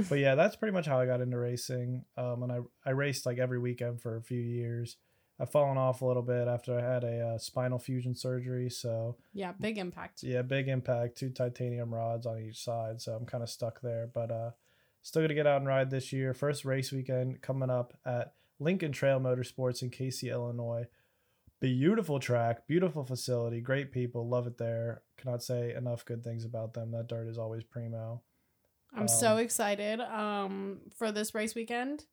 but 0.10 0.20
yeah, 0.20 0.36
that's 0.36 0.56
pretty 0.56 0.74
much 0.74 0.86
how 0.86 1.00
I 1.00 1.06
got 1.06 1.22
into 1.22 1.38
racing. 1.38 2.04
Um, 2.18 2.44
and 2.44 2.52
I 2.52 2.60
I 2.86 2.92
raced 2.92 3.26
like 3.26 3.38
every 3.38 3.60
weekend 3.60 4.02
for 4.02 4.18
a 4.18 4.22
few 4.22 4.42
years. 4.42 4.98
I've 5.40 5.52
fallen 5.52 5.78
off 5.78 6.02
a 6.02 6.06
little 6.06 6.24
bit 6.24 6.48
after 6.48 6.78
I 6.78 6.82
had 6.82 7.04
a 7.04 7.28
uh, 7.28 7.38
spinal 7.38 7.78
fusion 7.78 8.16
surgery, 8.16 8.70
so 8.70 9.18
yeah, 9.34 9.54
big 9.60 9.78
impact. 9.78 10.24
yeah, 10.24 10.42
big 10.42 10.68
impact, 10.68 11.18
two 11.18 11.30
titanium 11.30 11.94
rods 11.94 12.26
on 12.26 12.40
each 12.40 12.64
side, 12.64 13.02
so 13.02 13.14
I'm 13.14 13.26
kind 13.26 13.44
of 13.44 13.50
stuck 13.50 13.80
there. 13.82 14.10
But 14.12 14.32
uh, 14.32 14.52
still 15.04 15.22
gonna 15.22 15.36
get 15.36 15.48
out 15.48 15.58
and 15.62 15.68
ride 15.68 15.92
this 15.92 16.12
year. 16.12 16.34
First 16.34 16.66
race 16.66 16.92
weekend 16.92 17.42
coming 17.42 17.70
up 17.70 17.94
at 18.06 18.34
Lincoln 18.60 18.92
Trail 18.92 19.20
Motorsports 19.20 19.82
in 19.84 19.92
Casey, 19.92 20.30
Illinois. 20.30 20.88
Beautiful 21.60 22.20
track, 22.20 22.68
beautiful 22.68 23.04
facility, 23.04 23.62
great 23.62 23.92
people, 23.92 24.28
love 24.28 24.46
it 24.48 24.58
there. 24.58 25.02
Cannot 25.18 25.42
say 25.42 25.74
enough 25.74 26.06
good 26.06 26.24
things 26.24 26.46
about 26.46 26.74
them. 26.74 26.92
That 26.92 27.08
dirt 27.08 27.28
is 27.28 27.38
always 27.38 27.64
primo. 27.64 28.22
I'm 28.98 29.08
so 29.08 29.34
Um, 29.34 29.40
excited 29.40 30.00
um 30.02 30.80
for 30.98 31.12
this 31.12 31.34
race 31.36 31.56
weekend 31.56 32.06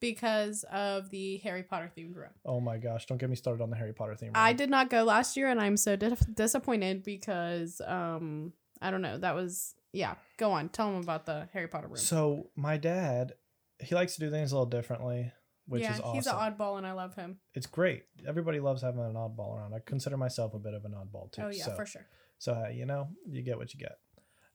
because 0.00 0.64
of 0.70 1.10
the 1.10 1.38
Harry 1.38 1.62
Potter 1.62 1.90
themed 1.96 2.16
room. 2.16 2.30
Oh 2.44 2.60
my 2.60 2.78
gosh, 2.78 3.06
don't 3.06 3.18
get 3.18 3.30
me 3.30 3.36
started 3.36 3.62
on 3.62 3.70
the 3.70 3.76
Harry 3.76 3.92
Potter 3.94 4.14
theme. 4.14 4.32
I 4.34 4.52
did 4.52 4.68
not 4.70 4.90
go 4.90 5.04
last 5.04 5.36
year 5.36 5.48
and 5.48 5.60
I'm 5.60 5.76
so 5.76 5.96
dis- 5.96 6.20
disappointed 6.34 7.02
because 7.02 7.80
um 7.86 8.52
I 8.82 8.90
don't 8.90 9.02
know, 9.02 9.18
that 9.18 9.34
was 9.34 9.74
yeah, 9.92 10.14
go 10.38 10.50
on. 10.50 10.68
Tell 10.70 10.90
them 10.90 11.00
about 11.00 11.24
the 11.26 11.48
Harry 11.52 11.68
Potter 11.68 11.86
room. 11.86 11.96
So 11.96 12.50
my 12.56 12.76
dad, 12.76 13.34
he 13.78 13.94
likes 13.94 14.14
to 14.14 14.20
do 14.20 14.30
things 14.30 14.50
a 14.50 14.56
little 14.56 14.66
differently, 14.68 15.32
which 15.66 15.82
yeah, 15.82 15.94
is 15.94 16.00
awesome. 16.00 16.14
he's 16.16 16.26
an 16.26 16.34
oddball 16.34 16.78
and 16.78 16.86
I 16.86 16.92
love 16.92 17.14
him. 17.14 17.38
it's 17.54 17.66
great. 17.66 18.02
Everybody 18.26 18.58
loves 18.60 18.82
having 18.82 19.00
an 19.00 19.14
oddball 19.14 19.56
around. 19.56 19.72
I 19.72 19.78
consider 19.86 20.16
myself 20.16 20.52
a 20.54 20.58
bit 20.58 20.74
of 20.74 20.84
an 20.84 20.92
oddball 20.92 21.30
too. 21.32 21.42
oh 21.42 21.48
yeah, 21.50 21.64
so, 21.66 21.74
for 21.76 21.86
sure. 21.86 22.06
So 22.38 22.54
hey, 22.54 22.74
you 22.74 22.84
know, 22.86 23.08
you 23.30 23.42
get 23.42 23.56
what 23.56 23.72
you 23.72 23.78
get. 23.80 23.96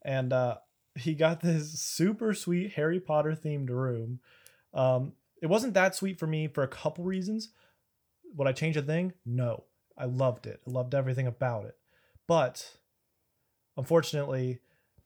And 0.03 0.32
uh, 0.34 0.58
he 0.95 1.13
got 1.13 1.41
this 1.41 1.80
super 1.80 2.34
sweet 2.34 2.73
Harry 2.73 2.99
Potter 2.99 3.32
themed 3.34 3.69
room. 3.69 4.19
Um, 4.73 5.13
it 5.41 5.47
wasn't 5.47 5.73
that 5.73 5.95
sweet 5.95 6.19
for 6.19 6.28
me 6.28 6.47
for 6.47 6.63
a 6.63 6.67
couple 6.67 7.04
reasons. 7.04 7.49
Would 8.36 8.47
I 8.47 8.52
change 8.52 8.78
a 8.78 8.82
thing? 8.82 9.13
No. 9.25 9.63
I 9.97 10.06
loved 10.06 10.47
it. 10.47 10.62
I 10.67 10.71
loved 10.71 10.95
everything 10.95 11.28
about 11.28 11.65
it. 11.65 11.75
But 12.28 12.78
unfortunately, 13.75 14.60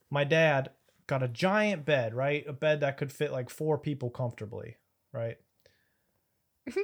my 0.10 0.24
dad 0.24 0.72
got 1.08 1.24
a 1.24 1.28
giant 1.28 1.86
bed, 1.86 2.13
right? 2.13 2.46
A 2.48 2.54
bed 2.54 2.82
that 2.82 2.98
could 2.98 3.12
fit 3.12 3.32
like 3.32 3.50
four 3.50 3.78
people 3.78 4.10
comfortably, 4.10 4.78
right? 5.12 5.38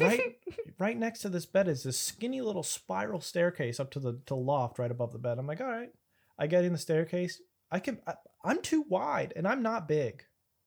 right 0.00 0.36
right 0.80 0.98
next 0.98 1.20
to 1.20 1.28
this 1.28 1.46
bed 1.46 1.68
is 1.68 1.84
this 1.84 1.96
skinny 1.96 2.40
little 2.40 2.64
spiral 2.64 3.20
staircase 3.20 3.78
up 3.78 3.88
to 3.88 4.00
the 4.00 4.18
to 4.26 4.34
loft 4.34 4.78
right 4.78 4.90
above 4.90 5.12
the 5.12 5.18
bed. 5.18 5.38
I'm 5.38 5.46
like, 5.46 5.60
all 5.60 5.68
right. 5.68 5.90
I 6.38 6.46
get 6.46 6.64
in 6.64 6.72
the 6.72 6.78
staircase. 6.78 7.40
I 7.70 7.80
can. 7.80 8.00
I, 8.06 8.14
I'm 8.44 8.62
too 8.62 8.84
wide, 8.88 9.32
and 9.36 9.46
I'm 9.46 9.62
not 9.62 9.88
big. 9.88 10.24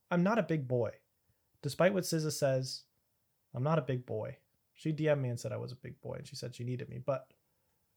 I'm 0.10 0.23
not 0.23 0.39
a 0.39 0.43
big 0.43 0.67
boy, 0.67 0.91
despite 1.62 1.93
what 1.93 2.03
SZA 2.03 2.31
says. 2.31 2.84
I'm 3.53 3.63
not 3.63 3.79
a 3.79 3.84
big 3.84 4.05
boy. 4.05 4.38
She 4.73 4.91
DM'd 4.91 5.21
me 5.21 5.29
and 5.29 5.39
said 5.39 5.51
I 5.51 5.57
was 5.57 5.71
a 5.71 5.75
big 5.75 6.01
boy, 6.01 6.15
and 6.15 6.27
she 6.27 6.36
said 6.36 6.55
she 6.55 6.63
needed 6.63 6.89
me, 6.89 6.99
but 7.03 7.27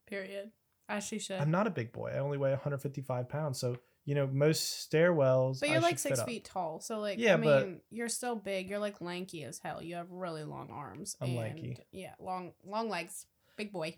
Period. 0.07 0.51
As 0.89 1.05
she 1.05 1.19
should. 1.19 1.41
I'm 1.41 1.51
not 1.51 1.67
a 1.67 1.71
big 1.71 1.93
boy. 1.93 2.13
I 2.15 2.19
only 2.19 2.37
weigh 2.37 2.51
155 2.51 3.29
pounds, 3.29 3.59
so 3.59 3.77
you 4.05 4.15
know 4.15 4.27
most 4.27 4.91
stairwells. 4.91 5.61
But 5.61 5.71
you're 5.71 5.81
like 5.81 5.99
six 5.99 6.19
fit 6.19 6.23
up. 6.23 6.27
feet 6.29 6.45
tall, 6.45 6.81
so 6.81 7.01
like 7.01 7.19
Yeah, 7.19 7.35
I 7.35 7.37
mean, 7.39 7.45
but- 7.45 7.81
you're 7.91 8.11
still 8.11 8.37
big. 8.37 8.69
You're 8.69 8.79
like 8.79 9.01
lanky 9.01 9.45
as 9.45 9.59
hell. 9.59 9.83
You 9.83 9.95
have 9.95 10.11
really 10.11 10.45
long 10.45 10.69
arms. 10.71 11.17
I'm 11.21 11.29
and, 11.29 11.37
lanky. 11.39 11.79
Yeah, 11.91 12.15
long 12.21 12.53
long 12.67 12.91
legs, 12.91 13.27
big 13.57 13.73
boy. 13.73 13.97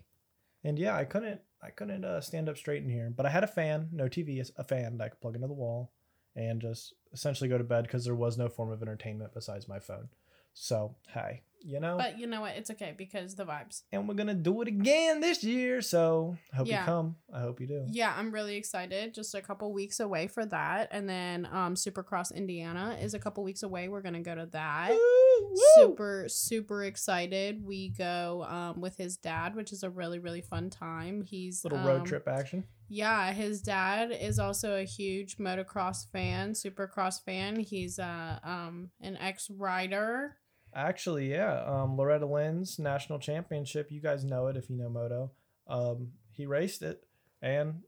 And 0.67 0.77
yeah, 0.77 0.97
I 0.97 1.05
couldn't 1.05 1.39
I 1.63 1.69
couldn't 1.69 2.03
uh, 2.03 2.19
stand 2.19 2.49
up 2.49 2.57
straight 2.57 2.83
in 2.83 2.89
here, 2.89 3.09
but 3.15 3.25
I 3.25 3.29
had 3.29 3.45
a 3.45 3.47
fan, 3.47 3.87
no 3.93 4.09
TV, 4.09 4.45
a 4.57 4.63
fan 4.65 4.97
that 4.97 5.03
I 5.05 5.07
could 5.07 5.21
plug 5.21 5.35
into 5.35 5.47
the 5.47 5.53
wall, 5.53 5.93
and 6.35 6.61
just 6.61 6.93
essentially 7.13 7.47
go 7.47 7.57
to 7.57 7.63
bed 7.63 7.83
because 7.83 8.03
there 8.03 8.15
was 8.15 8.37
no 8.37 8.49
form 8.49 8.69
of 8.69 8.81
entertainment 8.81 9.33
besides 9.33 9.69
my 9.69 9.79
phone. 9.79 10.09
So 10.53 10.97
hey, 11.13 11.43
you 11.61 11.79
know, 11.79 11.97
But 11.97 12.17
you 12.19 12.27
know 12.27 12.41
what? 12.41 12.55
It's 12.55 12.69
okay 12.71 12.93
because 12.97 13.35
the 13.35 13.45
vibes. 13.45 13.83
and 13.91 14.07
we're 14.07 14.15
gonna 14.15 14.33
do 14.33 14.61
it 14.61 14.67
again 14.67 15.19
this 15.19 15.43
year. 15.43 15.81
So 15.81 16.37
I 16.53 16.57
hope 16.57 16.67
Yeah. 16.67 16.81
you 16.81 16.85
come. 16.85 17.15
I 17.33 17.39
hope 17.41 17.59
you 17.59 17.67
do. 17.67 17.85
Yeah, 17.89 18.13
I'm 18.17 18.31
really 18.31 18.55
excited. 18.55 19.13
Just 19.13 19.35
a 19.35 19.41
couple 19.41 19.71
weeks 19.73 19.99
away 19.99 20.27
for 20.27 20.45
that, 20.45 20.89
and 20.91 21.07
then 21.09 21.45
um, 21.51 21.75
Supercross 21.75 22.33
Indiana 22.33 22.97
is 23.01 23.13
a 23.13 23.19
couple 23.19 23.43
weeks 23.43 23.63
away. 23.63 23.87
We're 23.89 24.01
gonna 24.01 24.21
go 24.21 24.35
to 24.35 24.45
that. 24.47 24.89
Woo, 24.91 25.49
woo. 25.49 25.57
Super 25.75 26.25
super 26.27 26.83
excited. 26.83 27.63
We 27.65 27.89
go 27.89 28.45
um, 28.47 28.81
with 28.81 28.97
his 28.97 29.17
dad, 29.17 29.55
which 29.55 29.71
is 29.73 29.83
a 29.83 29.89
really 29.89 30.19
really 30.19 30.41
fun 30.41 30.69
time. 30.69 31.21
He's 31.21 31.63
little 31.63 31.79
road 31.79 32.01
um, 32.01 32.05
trip 32.05 32.27
action. 32.27 32.65
Yeah, 32.89 33.33
his 33.33 33.61
dad 33.61 34.11
is 34.17 34.39
also 34.39 34.75
a 34.79 34.83
huge 34.85 35.37
motocross 35.37 36.09
fan, 36.09 36.53
supercross 36.53 37.21
fan. 37.21 37.59
He's 37.59 37.99
uh, 37.99 38.39
um 38.43 38.91
an 39.01 39.17
ex 39.17 39.49
rider. 39.49 40.37
Actually, 40.77 41.31
yeah. 41.31 41.63
Um, 41.65 41.97
Loretta 41.97 42.27
Lynn's 42.27 42.77
national 42.77 43.17
championship. 43.17 43.91
You 43.91 43.99
guys 43.99 44.23
know 44.23 44.45
it 44.45 44.55
if 44.55 44.69
you 44.69 44.77
know 44.77 44.89
moto. 44.89 45.31
Um, 45.67 46.09
he 46.31 46.45
raced 46.45 46.83
it, 46.83 47.03
and 47.41 47.81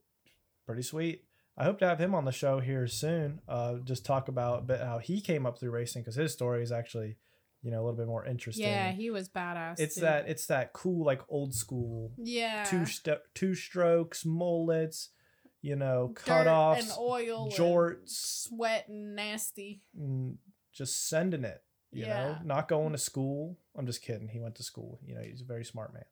pretty 0.66 0.82
sweet. 0.82 1.24
I 1.56 1.64
hope 1.64 1.78
to 1.80 1.86
have 1.86 2.00
him 2.00 2.14
on 2.16 2.24
the 2.24 2.32
show 2.32 2.58
here 2.58 2.88
soon. 2.88 3.40
Uh, 3.48 3.74
just 3.84 4.04
talk 4.04 4.26
about 4.28 4.58
a 4.58 4.62
bit 4.62 4.80
how 4.80 4.98
he 4.98 5.20
came 5.20 5.46
up 5.46 5.60
through 5.60 5.70
racing 5.70 6.02
because 6.02 6.16
his 6.16 6.32
story 6.32 6.62
is 6.62 6.72
actually, 6.72 7.16
you 7.62 7.70
know, 7.70 7.78
a 7.78 7.84
little 7.84 7.96
bit 7.96 8.06
more 8.08 8.26
interesting. 8.26 8.66
Yeah, 8.66 8.90
he 8.90 9.10
was 9.10 9.28
badass. 9.28 9.78
it's 9.78 9.94
dude. 9.94 10.04
that 10.04 10.28
it's 10.28 10.46
that 10.46 10.72
cool 10.72 11.04
like 11.04 11.20
old 11.28 11.54
school 11.54 12.12
yeah 12.16 12.64
two 12.64 12.86
st- 12.86 13.18
two 13.34 13.54
strokes 13.54 14.24
mullets, 14.24 15.10
you 15.62 15.76
know, 15.76 16.12
Dirt 16.24 16.24
cutoffs, 16.24 16.80
and 16.80 16.90
oil, 16.98 17.44
and 17.44 17.52
jorts, 17.52 18.08
sweat 18.08 18.88
and 18.88 19.14
nasty. 19.14 19.82
and 19.96 20.38
just 20.72 21.08
sending 21.08 21.44
it. 21.44 21.62
You 21.92 22.04
Yeah. 22.06 22.22
know, 22.24 22.38
not 22.44 22.68
going 22.68 22.92
to 22.92 22.98
school. 22.98 23.58
I'm 23.76 23.86
just 23.86 24.02
kidding. 24.02 24.28
He 24.28 24.38
went 24.40 24.54
to 24.56 24.62
school. 24.62 25.00
You 25.04 25.14
know, 25.16 25.22
he's 25.22 25.40
a 25.42 25.44
very 25.44 25.64
smart 25.64 25.92
man. 25.92 26.04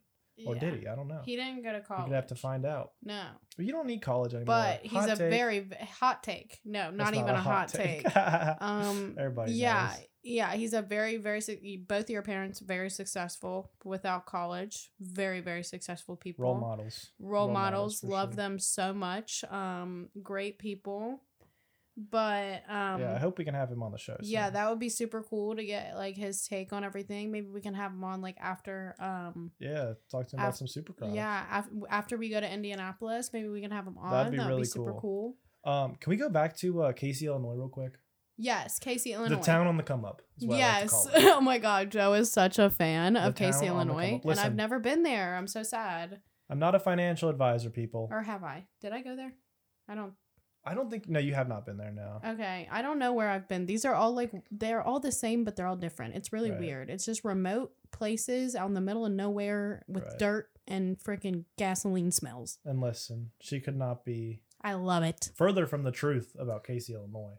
Or 0.46 0.54
Yeah. 0.54 0.60
did 0.60 0.80
he? 0.80 0.86
I 0.86 0.94
don't 0.94 1.08
know. 1.08 1.22
He 1.24 1.34
didn't 1.34 1.62
go 1.64 1.72
to 1.72 1.80
college. 1.80 2.04
gonna 2.04 2.14
have 2.14 2.28
to 2.28 2.36
find 2.36 2.64
out. 2.64 2.92
No, 3.02 3.24
But 3.56 3.66
you 3.66 3.72
don't 3.72 3.86
need 3.88 4.02
college 4.02 4.34
anymore. 4.34 4.46
but 4.46 4.80
he's 4.82 4.92
Hot 4.92 5.08
a 5.10 5.16
take. 5.16 5.30
very 5.30 5.68
hot 5.98 6.22
take. 6.22 6.60
No, 6.64 6.90
not 6.92 7.06
That's 7.12 7.16
even 7.16 7.34
a 7.34 7.40
hot 7.40 7.68
take. 7.70 8.04
Um, 8.60 9.16
Everybody 9.18 9.52
yeah, 9.54 9.88
knows. 9.96 10.06
yeah, 10.22 10.52
he's 10.52 10.74
a 10.74 10.82
very, 10.82 11.16
very. 11.16 11.40
Both 11.88 12.08
your 12.08 12.22
parents 12.22 12.60
very 12.60 12.88
successful 12.90 13.72
without 13.84 14.26
college. 14.26 14.90
Very, 15.00 15.40
very 15.40 15.64
successful 15.64 16.14
people. 16.16 16.44
Role 16.44 16.54
models. 16.60 17.10
Role, 17.18 17.48
models, 17.48 18.00
for 18.00 18.06
love 18.06 18.28
sure. 18.30 18.36
them 18.36 18.58
so 18.60 18.94
much. 18.94 19.42
Um, 19.50 20.08
great 20.22 20.58
people. 20.60 21.20
But 22.10 22.62
um, 22.68 23.00
yeah, 23.00 23.14
I 23.16 23.18
hope 23.18 23.38
we 23.38 23.44
can 23.44 23.54
have 23.54 23.70
him 23.70 23.82
on 23.82 23.90
the 23.90 23.98
show. 23.98 24.16
yeah, 24.20 24.50
that 24.50 24.70
would 24.70 24.78
be 24.78 24.88
super 24.88 25.20
cool 25.22 25.56
to 25.56 25.64
get 25.64 25.96
like 25.96 26.16
his 26.16 26.46
take 26.46 26.72
on 26.72 26.84
everything. 26.84 27.32
Maybe 27.32 27.48
we 27.48 27.60
can 27.60 27.74
have 27.74 27.90
him 27.90 28.04
on 28.04 28.20
like 28.22 28.36
after 28.40 28.94
um 29.00 29.50
yeah. 29.58 29.94
Talk 30.10 30.28
to 30.28 30.36
him 30.36 30.40
about 30.40 30.50
Af- 30.50 30.56
some 30.58 30.68
supercross. 30.68 31.12
yeah 31.14 31.44
af- 31.60 31.68
after 31.90 32.16
we 32.16 32.28
go 32.28 32.38
to 32.40 32.48
Indianapolis. 32.52 33.30
Maybe 33.32 33.48
we 33.48 33.60
can 33.60 33.72
have 33.72 33.84
him 33.84 33.98
on. 33.98 34.12
That'd 34.12 34.30
be 34.32 34.38
that 34.38 34.44
would 34.44 34.48
really 34.50 34.62
be 34.62 34.68
super 34.68 34.92
cool. 34.92 35.34
cool. 35.64 35.72
Um, 35.72 35.96
can 35.96 36.10
we 36.10 36.16
go 36.16 36.28
back 36.28 36.56
to 36.58 36.82
uh, 36.82 36.92
Casey, 36.92 37.26
Illinois, 37.26 37.54
real 37.54 37.68
quick? 37.68 37.94
Yes, 38.36 38.78
Casey, 38.78 39.12
Illinois. 39.14 39.36
The 39.38 39.42
town 39.42 39.66
on 39.66 39.76
the 39.76 39.82
come 39.82 40.04
up. 40.04 40.22
is 40.36 40.46
what 40.46 40.60
I 40.60 40.80
like 40.82 40.88
to 40.90 40.94
Yes. 40.94 41.06
it. 41.14 41.34
oh 41.34 41.40
my 41.40 41.58
God, 41.58 41.90
Joe 41.90 42.12
is 42.12 42.30
such 42.30 42.60
a 42.60 42.70
fan 42.70 43.14
The 43.14 43.26
of 43.26 43.34
Casey, 43.34 43.66
town 43.66 43.76
on 43.76 43.88
the 43.88 43.92
come 43.94 44.00
Illinois, 44.02 44.16
up. 44.18 44.24
and 44.30 44.38
I've 44.40 44.54
never 44.54 44.78
been 44.78 45.02
there. 45.02 45.34
I'm 45.34 45.48
so 45.48 45.64
sad. 45.64 46.20
I'm 46.48 46.60
not 46.60 46.76
a 46.76 46.78
financial 46.78 47.28
advisor, 47.28 47.70
people. 47.70 48.08
Or 48.12 48.22
have 48.22 48.44
I? 48.44 48.66
Did 48.80 48.92
I 48.92 49.02
go 49.02 49.16
there? 49.16 49.32
I 49.88 49.96
don't. 49.96 50.12
I 50.68 50.74
don't 50.74 50.90
think. 50.90 51.08
No, 51.08 51.18
you 51.18 51.34
have 51.34 51.48
not 51.48 51.64
been 51.66 51.76
there. 51.78 51.90
No. 51.90 52.20
Okay, 52.32 52.68
I 52.70 52.82
don't 52.82 52.98
know 52.98 53.12
where 53.12 53.28
I've 53.28 53.48
been. 53.48 53.66
These 53.66 53.84
are 53.84 53.94
all 53.94 54.12
like 54.14 54.32
they're 54.50 54.82
all 54.82 55.00
the 55.00 55.12
same, 55.12 55.44
but 55.44 55.56
they're 55.56 55.66
all 55.66 55.76
different. 55.76 56.14
It's 56.14 56.32
really 56.32 56.50
Right. 56.50 56.60
weird. 56.60 56.90
It's 56.90 57.04
just 57.04 57.24
remote 57.24 57.72
places 57.90 58.54
out 58.54 58.68
in 58.68 58.74
the 58.74 58.80
middle 58.80 59.06
of 59.06 59.12
nowhere 59.12 59.82
with 59.88 60.04
Right. 60.04 60.18
dirt 60.18 60.50
and 60.66 60.98
freaking 60.98 61.44
gasoline 61.56 62.10
smells. 62.12 62.58
And 62.64 62.80
listen, 62.80 63.30
she 63.40 63.60
could 63.60 63.76
not 63.76 64.04
be 64.04 64.42
I 64.60 64.74
love 64.74 65.02
it. 65.02 65.30
further 65.34 65.66
from 65.66 65.82
the 65.84 65.92
truth 65.92 66.36
about 66.38 66.64
Casey, 66.64 66.92
Illinois. 66.94 67.38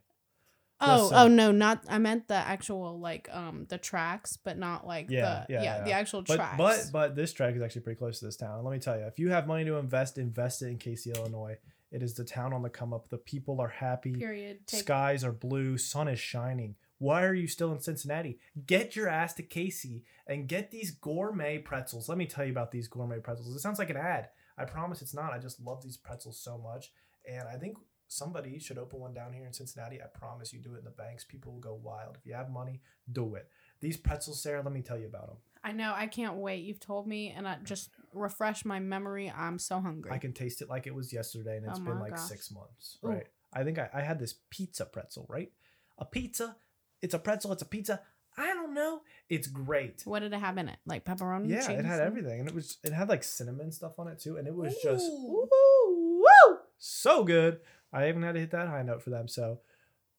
Oh, 0.82 1.04
Listen. 1.04 1.18
oh 1.18 1.28
no, 1.28 1.52
not 1.52 1.84
I 1.90 1.98
meant 1.98 2.30
the 2.30 2.36
actual 2.36 2.98
like 3.00 3.28
um 3.34 3.66
the 3.68 3.78
tracks, 3.78 4.38
but 4.38 4.58
not 4.58 4.88
like 4.88 5.10
Yeah, 5.10 5.44
the 5.48 5.54
yeah, 5.54 5.62
yeah, 5.62 5.78
yeah. 5.80 5.84
the 5.84 5.92
actual 5.92 6.22
But 6.22 6.38
tracks. 6.38 6.58
but 6.58 6.90
but 6.94 7.16
this 7.18 7.34
track 7.34 7.54
is 7.56 7.62
actually 7.62 7.82
pretty 7.82 7.98
close 8.00 8.20
to 8.20 8.26
this 8.26 8.38
town. 8.38 8.64
Let 8.64 8.72
me 8.72 8.80
tell 8.80 8.98
you, 8.98 9.04
if 9.06 9.20
you 9.20 9.30
have 9.30 9.46
money 9.46 9.66
to 9.66 9.76
invest, 9.76 10.18
invest 10.18 10.62
it 10.62 10.68
in 10.68 10.78
Casey, 10.78 11.12
Illinois. 11.12 11.58
It 11.92 12.04
is 12.04 12.14
the 12.14 12.24
town 12.24 12.54
on 12.54 12.62
the 12.62 12.70
come 12.70 12.94
up. 12.94 13.10
The 13.10 13.18
people 13.18 13.60
are 13.60 13.70
happy. 13.70 14.14
period. 14.14 14.68
Take 14.68 14.82
Skies 14.82 15.24
are 15.24 15.32
blue. 15.32 15.78
Sun 15.78 16.08
is 16.08 16.20
shining. 16.20 16.76
Why 17.00 17.24
are 17.24 17.34
you 17.34 17.48
still 17.48 17.72
in 17.72 17.80
Cincinnati? 17.80 18.40
Get 18.66 18.96
your 18.96 19.08
ass 19.08 19.34
to 19.36 19.44
Casey 19.44 20.04
and 20.28 20.48
get 20.48 20.70
these 20.70 20.92
gourmet 20.92 21.58
pretzels. 21.58 22.10
Let 22.10 22.18
me 22.18 22.26
tell 22.26 22.46
you 22.46 22.52
about 22.52 22.72
these 22.72 22.88
gourmet 22.88 23.20
pretzels. 23.20 23.56
It 23.56 23.60
sounds 23.60 23.80
like 23.80 23.90
an 23.90 23.98
ad. 23.98 24.30
I 24.58 24.66
promise 24.66 25.02
it's 25.02 25.14
not. 25.14 25.32
I 25.32 25.40
just 25.40 25.62
love 25.62 25.82
these 25.82 25.98
pretzels 25.98 26.40
so 26.40 26.58
much. 26.58 26.92
And 27.26 27.48
I 27.48 27.56
think 27.56 27.78
somebody 28.10 28.60
should 28.60 28.78
open 28.78 29.00
one 29.00 29.14
down 29.14 29.32
here 29.32 29.46
in 29.46 29.54
Cincinnati. 29.54 30.02
I 30.02 30.08
promise 30.08 30.52
you 30.52 30.60
do 30.60 30.76
it 30.76 30.80
in 30.80 30.84
the 30.84 30.92
banks. 30.92 31.24
People 31.24 31.54
will 31.54 31.60
go 31.60 31.80
wild. 31.82 32.18
If 32.18 32.26
you 32.26 32.34
have 32.34 32.50
money, 32.50 32.82
do 33.12 33.36
it. 33.36 33.48
These 33.82 33.98
pretzels, 33.98 34.42
Sarah, 34.42 34.62
let 34.62 34.74
me 34.74 34.82
tell 34.82 34.98
you 34.98 35.08
about 35.08 35.28
them. 35.28 35.38
I 35.64 35.72
know. 35.72 35.94
I 35.96 36.08
can't 36.08 36.36
wait. 36.36 36.64
You've 36.64 36.80
told 36.80 37.08
me, 37.08 37.30
and 37.36 37.48
I 37.48 37.58
just 37.64 37.90
refresh 38.14 38.66
my 38.66 38.80
memory. 38.80 39.32
I'm 39.36 39.60
so 39.60 39.80
hungry. 39.80 40.12
I 40.12 40.18
can 40.18 40.34
taste 40.34 40.62
it 40.62 40.70
like 40.70 40.88
it 40.88 40.96
was 40.96 41.12
yesterday, 41.14 41.58
and 41.58 41.66
oh 41.66 41.70
it's 41.72 41.80
Oh 41.80 41.84
been 41.84 42.00
like 42.00 42.16
gosh. 42.16 42.28
six 42.28 42.52
months. 42.52 42.98
Ooh. 43.04 43.10
Right. 43.10 43.28
I 43.54 43.64
think 43.64 43.80
I, 43.80 43.90
I 43.94 44.02
had 44.02 44.20
this 44.20 44.36
pizza 44.50 44.86
pretzel, 44.86 45.26
right? 45.30 45.52
A 45.98 46.06
pizza. 46.06 46.56
It's 47.02 47.14
a 47.14 47.20
pretzel. 47.20 47.52
It's 47.52 47.62
a 47.62 47.66
pizza. 47.66 48.02
I 48.38 48.48
don't 48.54 48.74
know. 48.74 49.02
It's 49.28 49.48
great. 49.48 50.02
What 50.06 50.20
did 50.20 50.32
it 50.34 50.40
have 50.40 50.58
in 50.58 50.70
it? 50.70 50.78
Like 50.86 51.04
pepperoni? 51.04 51.50
Yeah, 51.50 51.60
cheese, 51.60 51.80
it 51.80 51.86
had 51.86 52.00
and- 52.00 52.08
everything, 52.08 52.40
and 52.40 52.48
it 52.50 52.56
was 52.56 52.78
it 52.84 52.94
had 52.94 53.10
like 53.10 53.24
cinnamon 53.24 53.72
stuff 53.72 54.00
on 54.00 54.08
it 54.08 54.20
too, 54.20 54.38
and 54.38 54.48
it 54.48 54.56
was 54.56 54.76
just 54.82 55.06
Ooh. 55.10 55.48
woo, 55.52 56.20
woo, 56.20 56.58
so 56.78 57.24
good. 57.24 57.60
I 57.92 58.08
even 58.08 58.22
had 58.24 58.36
to 58.36 58.40
hit 58.40 58.52
that 58.52 58.68
high 58.70 58.84
note 58.84 59.02
for 59.02 59.10
them, 59.10 59.28
so 59.28 59.60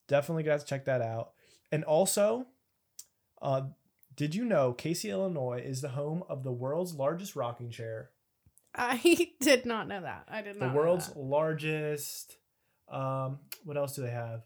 definitely 0.08 0.42
guys 0.42 0.64
check 0.64 0.84
that 0.86 1.00
out. 1.00 1.30
And 1.72 1.84
also, 1.84 2.46
uh, 3.42 3.62
did 4.16 4.34
you 4.34 4.44
know 4.44 4.72
Casey, 4.72 5.10
Illinois 5.10 5.62
is 5.64 5.80
the 5.80 5.90
home 5.90 6.22
of 6.28 6.42
the 6.42 6.52
world's 6.52 6.94
largest 6.94 7.36
rocking 7.36 7.70
chair? 7.70 8.10
I 8.74 9.30
did 9.40 9.66
not 9.66 9.88
know 9.88 10.02
that. 10.02 10.24
I 10.28 10.42
did 10.42 10.56
not. 10.56 10.72
the 10.72 10.78
world's 10.78 11.10
largest. 11.16 12.36
Um, 12.88 13.38
what 13.64 13.76
else 13.76 13.94
do 13.94 14.02
they 14.02 14.10
have? 14.10 14.42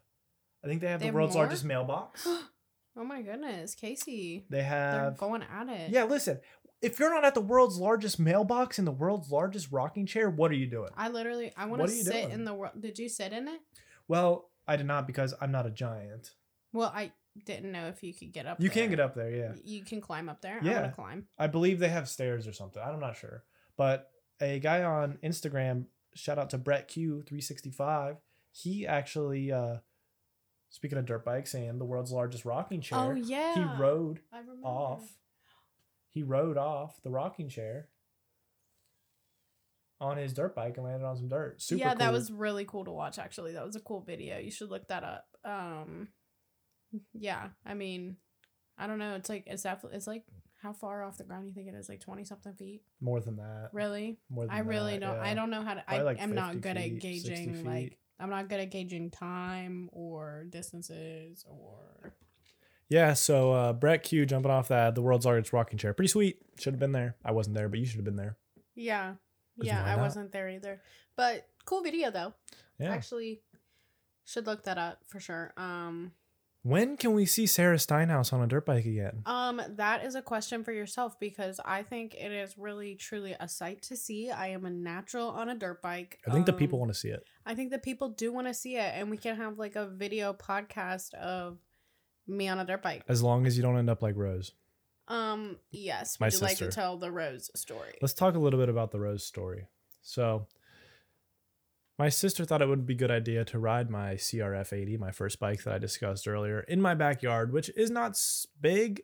I 0.65 0.69
think 0.69 0.81
they 0.81 0.89
have 0.89 1.01
They 1.01 1.05
the 1.05 1.09
have 1.09 1.15
world's 1.15 1.35
more? 1.35 1.45
largest 1.45 1.65
mailbox. 1.65 2.27
oh 2.97 3.05
my 3.05 3.23
goodness, 3.23 3.75
Casey! 3.75 4.47
They 4.49 4.59
They're 4.59 4.65
have. 4.67 5.17
going 5.17 5.43
at 5.43 5.69
it. 5.69 5.91
Yeah, 5.91 6.05
listen. 6.05 6.41
If 6.83 6.99
you're 6.99 7.13
not 7.13 7.25
at 7.25 7.35
the 7.35 7.41
world's 7.41 7.79
largest 7.79 8.19
mailbox 8.19 8.79
in 8.79 8.85
the 8.85 8.93
world's 8.93 9.31
largest 9.31 9.73
rocking 9.73 10.05
chair, 10.05 10.29
what 10.29 10.51
are 10.51 10.55
you 10.55 10.67
doing? 10.67 10.91
I 10.97 11.09
literally, 11.09 11.51
I 11.57 11.65
want 11.65 11.83
to 11.83 11.89
sit 11.89 12.13
doing? 12.13 12.31
in 12.31 12.45
the 12.45 12.53
world. 12.53 12.81
Did 12.81 12.99
you 12.99 13.09
sit 13.09 13.33
in 13.33 13.49
it? 13.49 13.61
Well, 14.07 14.51
I 14.69 14.77
did 14.77 14.87
not 14.87 15.07
because 15.07 15.33
I'm 15.41 15.51
not 15.51 15.67
a 15.67 15.71
giant. 15.71 16.33
Well, 16.75 16.93
I 16.95 17.13
didn't 17.45 17.73
know 17.73 17.89
if 17.89 18.03
you 18.03 18.15
could 18.15 18.33
get 18.33 18.47
up. 18.47 18.61
You 18.61 18.69
there. 18.69 18.83
can 18.83 18.91
get 18.91 19.01
up 19.01 19.15
there, 19.15 19.31
yeah. 19.31 19.53
You 19.65 19.85
can 19.85 20.01
climb 20.01 20.29
up 20.29 20.41
there. 20.41 20.61
I 20.63 20.65
Yeah. 20.65 20.81
want 20.81 20.93
to 20.93 20.95
climb. 20.95 21.29
I 21.39 21.47
believe 21.49 21.79
they 21.81 21.89
have 21.89 22.09
stairs 22.09 22.47
or 22.47 22.53
something. 22.53 22.83
I'm 22.83 23.01
not 23.01 23.17
sure. 23.17 23.45
But 23.77 24.11
a 24.41 24.61
guy 24.61 24.83
on 24.85 25.19
Instagram, 25.23 25.87
shout 26.15 26.39
out 26.39 26.51
to 26.51 26.59
Brett 26.59 26.89
Q365, 26.89 28.19
he 28.53 28.87
actually, 28.87 29.51
uh, 29.51 29.79
speaking 30.69 30.97
of 30.99 31.07
dirt 31.07 31.25
bikes 31.25 31.55
and 31.55 31.81
the 31.81 31.85
world's 31.85 32.13
largest 32.13 32.45
rocking 32.45 32.81
chair, 32.81 32.99
Oh 32.99 33.15
yeah. 33.15 33.55
he 33.55 33.83
rode 33.83 34.21
off. 34.63 35.17
He 36.11 36.23
rode 36.23 36.57
off 36.57 37.03
the 37.03 37.11
rocking 37.11 37.49
chair 37.49 37.89
on 40.01 40.17
his 40.17 40.33
dirt 40.35 40.55
bike 40.55 40.77
and 40.77 40.87
landed 40.87 41.07
on 41.07 41.17
some 41.17 41.29
dirt. 41.29 41.61
Super 41.63 41.81
yeah, 41.81 41.95
that 41.95 42.13
was 42.13 42.31
really 42.31 42.65
cool 42.65 42.85
to 42.85 42.91
watch. 42.93 43.19
Actually, 43.19 43.53
that 43.53 43.65
was 43.65 43.75
a 43.77 43.81
cool 43.81 44.01
video. 44.01 44.39
You 44.39 44.51
should 44.51 44.71
look 44.71 44.87
that 44.89 45.03
up. 45.03 45.27
Um, 45.45 46.09
yeah, 47.13 47.49
I 47.65 47.75
mean, 47.75 48.17
I 48.79 48.87
don't 48.87 48.99
know. 48.99 49.15
It's 49.15 49.29
like 49.29 49.45
it's 49.47 49.63
definitely 49.63 49.97
it's 49.97 50.07
like 50.07 50.25
how 50.63 50.73
far 50.73 51.03
off 51.03 51.19
the 51.19 51.25
ground 51.25 51.47
you 51.47 51.53
think 51.53 51.69
it 51.69 51.75
is? 51.75 51.89
Like 51.89 52.01
twenty 52.01 52.25
something 52.25 52.55
feet? 52.55 52.83
more 53.01 53.21
than 53.21 53.37
that. 53.37 53.69
Really? 53.73 54.19
More 54.31 54.47
than 54.47 54.55
I 54.55 54.61
really 54.61 54.99
that, 54.99 55.01
don't. 55.01 55.19
I 55.19 55.35
don't 55.35 55.51
know 55.51 55.63
how 55.63 55.75
to. 55.75 55.85
I 55.87 56.03
like 56.03 56.21
am 56.21 56.35
not 56.35 56.61
good 56.61 56.77
feet, 56.77 56.95
at 56.95 57.01
gauging 57.01 57.65
like. 57.65 57.99
I'm 58.19 58.31
not 58.31 58.49
good 58.49 58.61
at 58.61 58.71
gauging 58.71 59.11
time 59.11 59.91
or 59.93 60.47
distances 60.49 61.45
or. 61.49 62.15
Yeah, 62.89 63.15
so 63.15 63.53
uh, 63.53 63.73
Brett 63.73 64.03
Q 64.03 64.25
jumping 64.27 64.51
off 64.51 64.69
that, 64.69 64.95
the 64.95 65.03
world's 65.03 65.27
largest 65.27 65.53
rocking 65.53 65.79
chair. 65.79 65.93
Pretty 65.95 66.09
sweet. 66.09 66.39
Should 66.59 66.75
have 66.75 66.81
been 66.81 66.93
there. 66.93 67.17
I 67.25 67.33
wasn't 67.33 67.57
there, 67.57 67.69
but 67.69 67.79
you 67.79 67.87
should 67.87 67.97
have 67.97 68.05
been 68.05 68.17
there. 68.17 68.37
Yeah, 68.75 69.15
Yeah, 69.57 69.83
I 69.85 69.97
wasn't 69.97 70.33
there 70.33 70.49
either. 70.49 70.81
But 71.17 71.47
cool 71.65 71.83
video 71.83 72.11
though. 72.11 72.35
Yeah. 72.79 72.93
Actually, 72.93 73.41
should 74.25 74.47
look 74.47 74.65
that 74.65 74.79
up 74.79 75.01
for 75.07 75.21
sure. 75.21 75.53
Um. 75.57 76.13
When 76.65 76.97
can 76.97 77.13
we 77.13 77.27
see 77.27 77.47
Sarah 77.47 77.77
Steinhaus 77.77 78.33
on 78.33 78.41
a 78.41 78.47
dirt 78.47 78.65
bike 78.65 78.87
again? 78.87 79.23
Um, 79.27 79.61
that 79.77 80.03
is 80.03 80.15
a 80.15 80.23
question 80.23 80.65
for 80.65 80.73
yourself 80.73 81.21
because 81.21 81.61
I 81.63 81.83
think 81.83 82.15
it 82.15 82.33
is 82.33 82.57
really 82.57 82.95
truly 82.95 83.37
a 83.39 83.47
sight 83.47 83.83
to 83.83 83.97
see. 83.97 84.31
I 84.31 84.49
am 84.49 84.65
a 84.65 84.71
natural 84.71 85.29
on 85.29 85.51
a 85.51 85.55
dirt 85.55 85.83
bike. 85.83 86.21
I 86.27 86.33
think 86.33 86.47
the 86.47 86.53
Um, 86.53 86.59
people 86.59 86.79
want 86.79 86.91
to 86.91 86.99
see 86.99 87.11
it. 87.11 87.23
I 87.45 87.55
think 87.55 87.71
the 87.71 87.79
people 87.79 88.09
do 88.09 88.33
want 88.33 88.47
to 88.47 88.55
see 88.55 88.77
it, 88.77 88.93
and 88.95 89.11
we 89.11 89.19
can 89.19 89.37
have 89.37 89.59
like 89.59 89.77
a 89.77 89.87
video 89.87 90.33
podcast 90.33 91.13
of 91.15 91.59
me 92.27 92.49
on 92.49 92.59
a 92.59 92.65
dirt 92.65 92.83
bike. 92.83 93.05
As 93.09 93.23
long 93.23 93.47
as 93.47 93.59
you 93.59 93.63
don't 93.63 93.77
end 93.77 93.91
up 93.91 94.01
like 94.01 94.17
Rose. 94.17 94.53
Um, 95.07 95.59
yes. 95.71 96.19
My 96.19 96.29
Would 96.29 96.33
you 96.33 96.41
like 96.41 96.57
to 96.57 96.69
tell 96.71 96.97
the 96.97 97.13
Rose 97.13 97.51
story? 97.55 97.99
Let's 98.01 98.15
talk 98.15 98.37
a 98.37 98.39
little 98.39 98.59
bit 98.59 98.71
about 98.71 98.91
the 98.91 98.99
Rose 98.99 99.23
story. 99.23 99.67
So, 100.01 100.47
my 101.99 102.09
sister 102.09 102.45
thought 102.45 102.63
it 102.63 102.69
would 102.69 102.87
be 102.87 102.95
a 102.95 102.97
good 102.97 103.11
idea 103.11 103.45
to 103.45 103.59
ride 103.59 103.91
my 103.91 104.15
CRF 104.15 104.73
80, 104.73 104.97
my 104.97 105.11
first 105.13 105.39
bike 105.39 105.63
that 105.65 105.75
I 105.75 105.79
discussed 105.79 106.27
earlier, 106.27 106.61
in 106.61 106.81
my 106.81 106.95
backyard, 106.95 107.53
which 107.53 107.71
is 107.77 107.91
not 107.91 108.21
big 108.61 109.03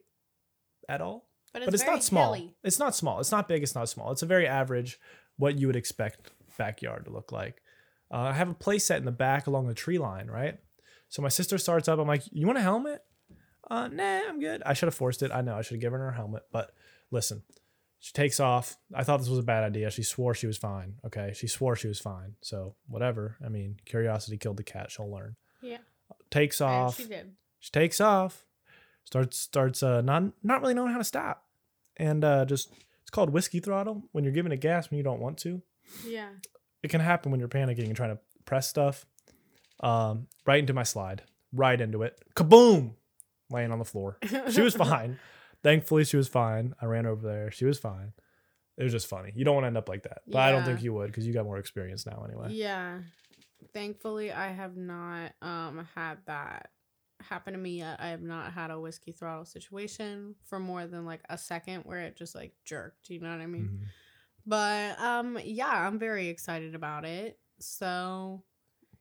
at 0.88 1.00
all. 1.00 1.28
But 1.52 1.62
it's, 1.62 1.66
but 1.66 1.74
it's 1.74 1.86
not 1.86 2.02
small. 2.02 2.32
hilly. 2.32 2.54
It's 2.62 2.78
not 2.78 2.94
small. 2.94 3.20
It's 3.20 3.32
not 3.32 3.48
big. 3.48 3.62
It's 3.62 3.74
not 3.74 3.88
small. 3.88 4.12
It's 4.12 4.22
a 4.22 4.26
very 4.26 4.46
average, 4.46 4.98
what 5.36 5.58
you 5.58 5.66
would 5.66 5.76
expect 5.76 6.30
backyard 6.56 7.04
to 7.06 7.10
look 7.10 7.32
like. 7.32 7.62
Uh, 8.12 8.18
I 8.18 8.32
have 8.32 8.50
a 8.50 8.54
play 8.54 8.78
set 8.78 8.98
in 8.98 9.04
the 9.04 9.12
back 9.12 9.46
along 9.46 9.66
the 9.66 9.74
tree 9.74 9.98
line, 9.98 10.28
right? 10.28 10.58
So 11.08 11.22
my 11.22 11.28
sister 11.28 11.58
starts 11.58 11.88
up. 11.88 11.98
I'm 11.98 12.06
like, 12.08 12.22
"You 12.32 12.46
want 12.46 12.58
a 12.58 12.62
helmet?" 12.62 13.02
Uh, 13.68 13.88
nah, 13.88 14.20
I'm 14.28 14.40
good. 14.40 14.62
I 14.66 14.74
should 14.74 14.88
have 14.88 14.94
forced 14.94 15.22
it. 15.22 15.30
I 15.32 15.42
know 15.42 15.56
I 15.56 15.62
should 15.62 15.76
have 15.76 15.80
given 15.80 16.00
her 16.00 16.08
a 16.08 16.14
helmet, 16.14 16.42
but 16.52 16.72
listen, 17.10 17.42
she 18.00 18.12
takes 18.12 18.40
off. 18.40 18.76
I 18.94 19.04
thought 19.04 19.18
this 19.18 19.28
was 19.28 19.38
a 19.38 19.42
bad 19.44 19.62
idea. 19.62 19.90
She 19.90 20.02
swore 20.02 20.34
she 20.34 20.46
was 20.46 20.56
fine. 20.58 20.94
Okay, 21.06 21.32
she 21.34 21.46
swore 21.46 21.76
she 21.76 21.86
was 21.88 22.00
fine. 22.00 22.34
So 22.40 22.74
whatever. 22.88 23.36
I 23.44 23.48
mean, 23.48 23.76
curiosity 23.84 24.36
killed 24.38 24.56
the 24.56 24.62
cat. 24.64 24.90
She'll 24.90 25.10
learn. 25.10 25.36
Yeah. 25.62 25.78
Takes 26.30 26.60
And 26.60 26.70
off. 26.70 26.96
she 26.96 27.04
did. 27.06 27.32
She 27.58 27.70
takes 27.70 28.00
off, 28.00 28.46
starts 29.04 29.38
starts 29.38 29.82
uh 29.82 30.00
not 30.00 30.22
not 30.42 30.60
really 30.62 30.74
knowing 30.74 30.92
how 30.92 30.98
to 30.98 31.04
stop, 31.04 31.44
and 31.96 32.24
uh 32.24 32.44
just 32.46 32.72
it's 33.02 33.10
called 33.10 33.30
whiskey 33.30 33.60
throttle 33.60 34.02
when 34.12 34.24
you're 34.24 34.32
giving 34.32 34.52
it 34.52 34.60
gas 34.60 34.90
when 34.90 34.96
you 34.98 35.04
don't 35.04 35.20
want 35.20 35.38
to. 35.38 35.60
Yeah. 36.06 36.30
It 36.82 36.88
can 36.88 37.00
happen 37.02 37.30
when 37.30 37.38
you're 37.40 37.48
panicking 37.50 37.84
and 37.86 37.94
trying 37.96 38.16
to 38.16 38.20
press 38.46 38.66
stuff. 38.68 39.04
Um, 39.82 40.26
right 40.46 40.58
into 40.58 40.72
my 40.74 40.82
slide, 40.82 41.22
right 41.52 41.78
into 41.80 42.02
it, 42.02 42.18
kaboom, 42.34 42.94
laying 43.50 43.72
on 43.72 43.78
the 43.78 43.84
floor. 43.84 44.18
She 44.50 44.60
was 44.60 44.74
fine. 44.88 45.18
Thankfully, 45.62 46.04
she 46.04 46.16
was 46.16 46.28
fine. 46.28 46.74
I 46.80 46.86
ran 46.86 47.06
over 47.06 47.26
there. 47.26 47.50
She 47.50 47.64
was 47.64 47.78
fine. 47.78 48.12
It 48.78 48.82
was 48.82 48.92
just 48.92 49.06
funny. 49.08 49.32
You 49.34 49.44
don't 49.44 49.54
want 49.54 49.64
to 49.64 49.68
end 49.68 49.76
up 49.76 49.88
like 49.88 50.04
that, 50.04 50.22
but 50.26 50.38
I 50.38 50.50
don't 50.52 50.60
Yeah. 50.60 50.66
think 50.66 50.82
you 50.82 50.92
would 50.94 51.08
because 51.08 51.26
you 51.26 51.32
got 51.34 51.44
more 51.44 51.58
experience 51.58 52.06
now 52.06 52.24
anyway. 52.26 52.48
Yeah. 52.52 53.00
Thankfully, 53.74 54.32
I 54.32 54.48
have 54.52 54.76
not 54.76 55.32
um 55.42 55.86
had 55.94 56.18
that 56.26 56.70
happen 57.20 57.52
to 57.52 57.58
me 57.58 57.78
yet. 57.78 58.00
I 58.00 58.08
have 58.08 58.22
not 58.22 58.52
had 58.54 58.70
a 58.70 58.80
whiskey 58.80 59.12
throttle 59.12 59.44
situation 59.44 60.34
for 60.44 60.58
more 60.58 60.86
than 60.86 61.04
like 61.04 61.20
a 61.28 61.36
second 61.36 61.82
where 61.84 62.00
it 62.00 62.16
just 62.16 62.34
like 62.34 62.54
jerked. 62.64 63.10
You 63.10 63.20
know 63.20 63.30
what 63.30 63.40
I 63.42 63.46
mean? 63.46 63.80
Mhm. 63.82 63.86
But 64.46 64.98
um, 64.98 65.38
yeah, 65.44 65.68
I'm 65.86 65.98
very 65.98 66.28
excited 66.28 66.74
about 66.74 67.04
it. 67.04 67.38
So 67.58 68.42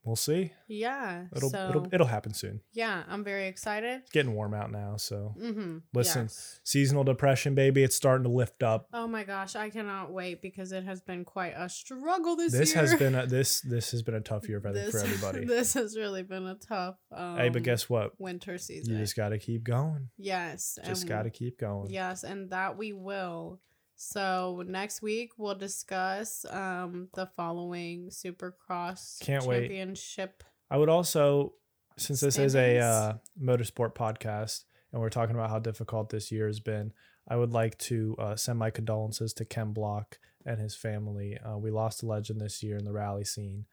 we'll 0.04 0.16
see. 0.16 0.52
Yeah. 0.68 1.26
It'll 1.36 1.50
so 1.50 1.68
it'll 1.70 1.88
it'll 1.91 2.08
happen 2.08 2.34
soon. 2.34 2.62
yeah, 2.74 3.04
I'm 3.08 3.24
very 3.24 3.47
excited. 3.47 4.02
It's 4.04 4.12
getting 4.12 4.34
warm 4.34 4.54
out 4.54 4.72
now, 4.72 4.97
so 4.97 5.36
Mm-hmm. 5.39 5.78
Listen. 5.93 6.24
Yes. 6.24 6.60
seasonal 6.64 7.04
depression, 7.04 7.56
baby, 7.56 7.84
it's 7.84 7.95
starting 7.95 8.24
to 8.24 8.30
lift 8.30 8.64
up. 8.64 8.88
Oh 8.93 9.08
my 9.08 9.24
gosh, 9.24 9.56
I 9.56 9.70
cannot 9.70 10.12
wait 10.12 10.41
because 10.41 10.72
it 10.72 10.84
has 10.84 11.02
been 11.02 11.26
quite 11.26 11.54
a 11.56 11.70
struggle 11.70 12.36
this, 12.36 12.54
This 12.54 12.74
year. 12.74 12.82
has 12.82 12.95
been 12.95 13.16
a, 13.16 13.26
this 13.26 13.62
this 13.62 13.91
has 13.91 14.02
been 14.04 14.16
a 14.16 14.22
tough 14.22 14.47
year, 14.47 14.60
for 14.62 14.68
everybody. 14.70 15.45
This 15.45 15.74
has 15.74 15.97
really 15.97 16.24
been 16.24 16.45
a 16.45 16.56
tough 16.56 16.95
um, 17.12 17.38
hey, 17.38 17.50
but 17.50 17.64
guess 17.64 17.89
what? 17.89 18.12
winter 18.20 18.58
season. 18.58 18.93
You 18.93 19.00
just 19.00 19.16
got 19.16 19.30
to 19.30 19.38
keep 19.39 19.64
going. 19.64 20.10
yes. 20.18 20.78
Just 20.86 21.08
got 21.08 21.24
to 21.24 21.30
keep 21.30 21.60
going. 21.60 21.89
Yes, 21.89 22.24
and 22.24 22.50
that 22.52 22.78
we 22.78 22.93
will. 22.93 23.60
So 24.02 24.64
next 24.66 25.02
week 25.02 25.34
we'll 25.38 25.56
discuss 25.56 26.45
um 26.50 27.10
the 27.16 27.26
following 27.36 28.08
Supercross 28.08 29.20
Can't 29.20 29.43
wait. 29.43 29.64
championship. 29.64 30.41
I 30.72 30.78
would 30.78 30.88
also, 30.88 31.56
since 31.97 32.22
this 32.22 32.38
is 32.38 32.56
a 32.56 32.78
uh, 32.78 33.14
motorsport 33.41 33.95
podcast 33.95 34.64
and 34.93 35.02
we're 35.02 35.10
talking 35.10 35.36
about 35.36 35.50
how 35.50 35.60
difficult 35.60 36.10
this 36.10 36.32
year 36.32 36.47
has 36.47 36.62
been, 36.62 36.93
I 37.28 37.36
would 37.36 37.52
like 37.52 37.78
to 37.80 38.16
uh, 38.18 38.36
send 38.38 38.58
my 38.58 38.70
condolences 38.70 39.34
to 39.34 39.43
Ken 39.43 39.74
Block 39.74 40.18
and 40.45 40.62
his 40.62 40.76
family. 40.76 41.38
Uh, 41.38 41.58
we 41.58 41.70
lost 41.70 42.02
a 42.02 42.06
legend 42.06 42.39
this 42.39 42.64
year 42.64 42.78
in 42.78 42.86
the 42.86 42.93
rally 42.93 43.26
scene. 43.26 43.66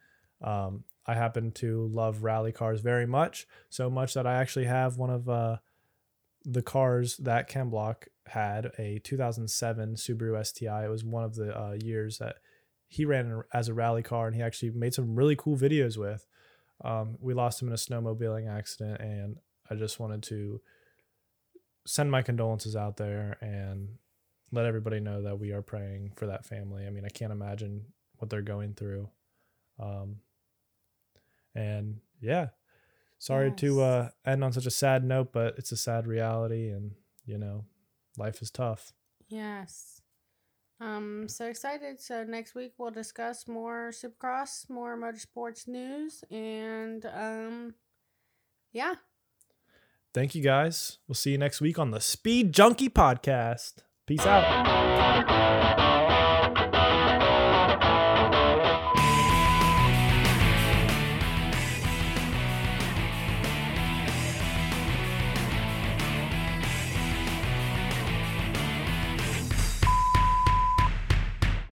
Um, 0.42 0.82
I 1.06 1.14
happen 1.14 1.52
to 1.52 1.88
love 1.92 2.24
rally 2.24 2.50
cars 2.50 2.80
very 2.80 3.06
much, 3.06 3.46
so 3.70 3.88
much 3.88 4.14
that 4.14 4.26
I 4.26 4.34
actually 4.34 4.64
have 4.64 4.96
one 4.96 5.10
of 5.10 5.28
uh, 5.28 5.58
the 6.44 6.62
cars 6.62 7.16
that 7.18 7.46
Ken 7.46 7.70
Block 7.70 8.08
had, 8.28 8.72
a 8.78 9.00
2007 9.00 9.94
Subaru 9.94 10.44
STI. 10.44 10.84
It 10.84 10.90
was 10.90 11.04
one 11.04 11.24
of 11.24 11.34
the 11.34 11.56
uh, 11.56 11.76
years 11.82 12.18
that 12.18 12.36
he 12.88 13.04
ran 13.04 13.42
as 13.52 13.68
a 13.68 13.74
rally 13.74 14.02
car, 14.02 14.26
and 14.26 14.36
he 14.36 14.42
actually 14.42 14.70
made 14.70 14.94
some 14.94 15.16
really 15.16 15.36
cool 15.36 15.56
videos 15.56 15.96
with. 15.96 16.26
Um, 16.84 17.16
we 17.20 17.34
lost 17.34 17.60
him 17.60 17.68
in 17.68 17.74
a 17.74 17.76
snowmobiling 17.76 18.48
accident, 18.48 19.00
and 19.00 19.36
I 19.70 19.74
just 19.74 19.98
wanted 19.98 20.22
to 20.24 20.60
send 21.86 22.10
my 22.10 22.22
condolences 22.22 22.76
out 22.76 22.96
there 22.96 23.38
and 23.40 23.88
let 24.52 24.66
everybody 24.66 25.00
know 25.00 25.22
that 25.22 25.38
we 25.38 25.52
are 25.52 25.62
praying 25.62 26.12
for 26.16 26.26
that 26.26 26.44
family. 26.44 26.86
I 26.86 26.90
mean, 26.90 27.04
I 27.04 27.08
can't 27.08 27.32
imagine 27.32 27.86
what 28.18 28.30
they're 28.30 28.42
going 28.42 28.74
through. 28.74 29.08
Um, 29.78 30.16
and 31.54 32.00
yeah, 32.20 32.48
sorry 33.18 33.52
to 33.52 33.80
uh, 33.80 34.08
end 34.24 34.44
on 34.44 34.52
such 34.52 34.66
a 34.66 34.70
sad 34.70 35.04
note, 35.04 35.32
but 35.32 35.54
it's 35.58 35.72
a 35.72 35.76
sad 35.76 36.06
reality, 36.06 36.68
and 36.68 36.92
you 37.24 37.38
know, 37.38 37.64
life 38.18 38.42
is 38.42 38.50
tough. 38.50 38.92
Yes. 39.28 40.00
Um 40.80 41.28
so 41.28 41.46
excited. 41.46 42.00
So 42.00 42.24
next 42.24 42.54
week 42.54 42.74
we'll 42.78 42.90
discuss 42.90 43.48
more 43.48 43.90
Supercross, 43.92 44.68
more 44.68 44.96
motorsports 44.96 45.66
news 45.66 46.22
and 46.30 47.04
um 47.06 47.74
yeah. 48.72 48.94
Thank 50.12 50.34
you 50.34 50.42
guys. 50.42 50.98
We'll 51.06 51.14
see 51.14 51.32
you 51.32 51.38
next 51.38 51.60
week 51.60 51.78
on 51.78 51.90
the 51.90 52.00
Speed 52.00 52.52
Junkie 52.52 52.88
Podcast. 52.88 53.84
Peace 54.06 54.24
out. 54.26 56.05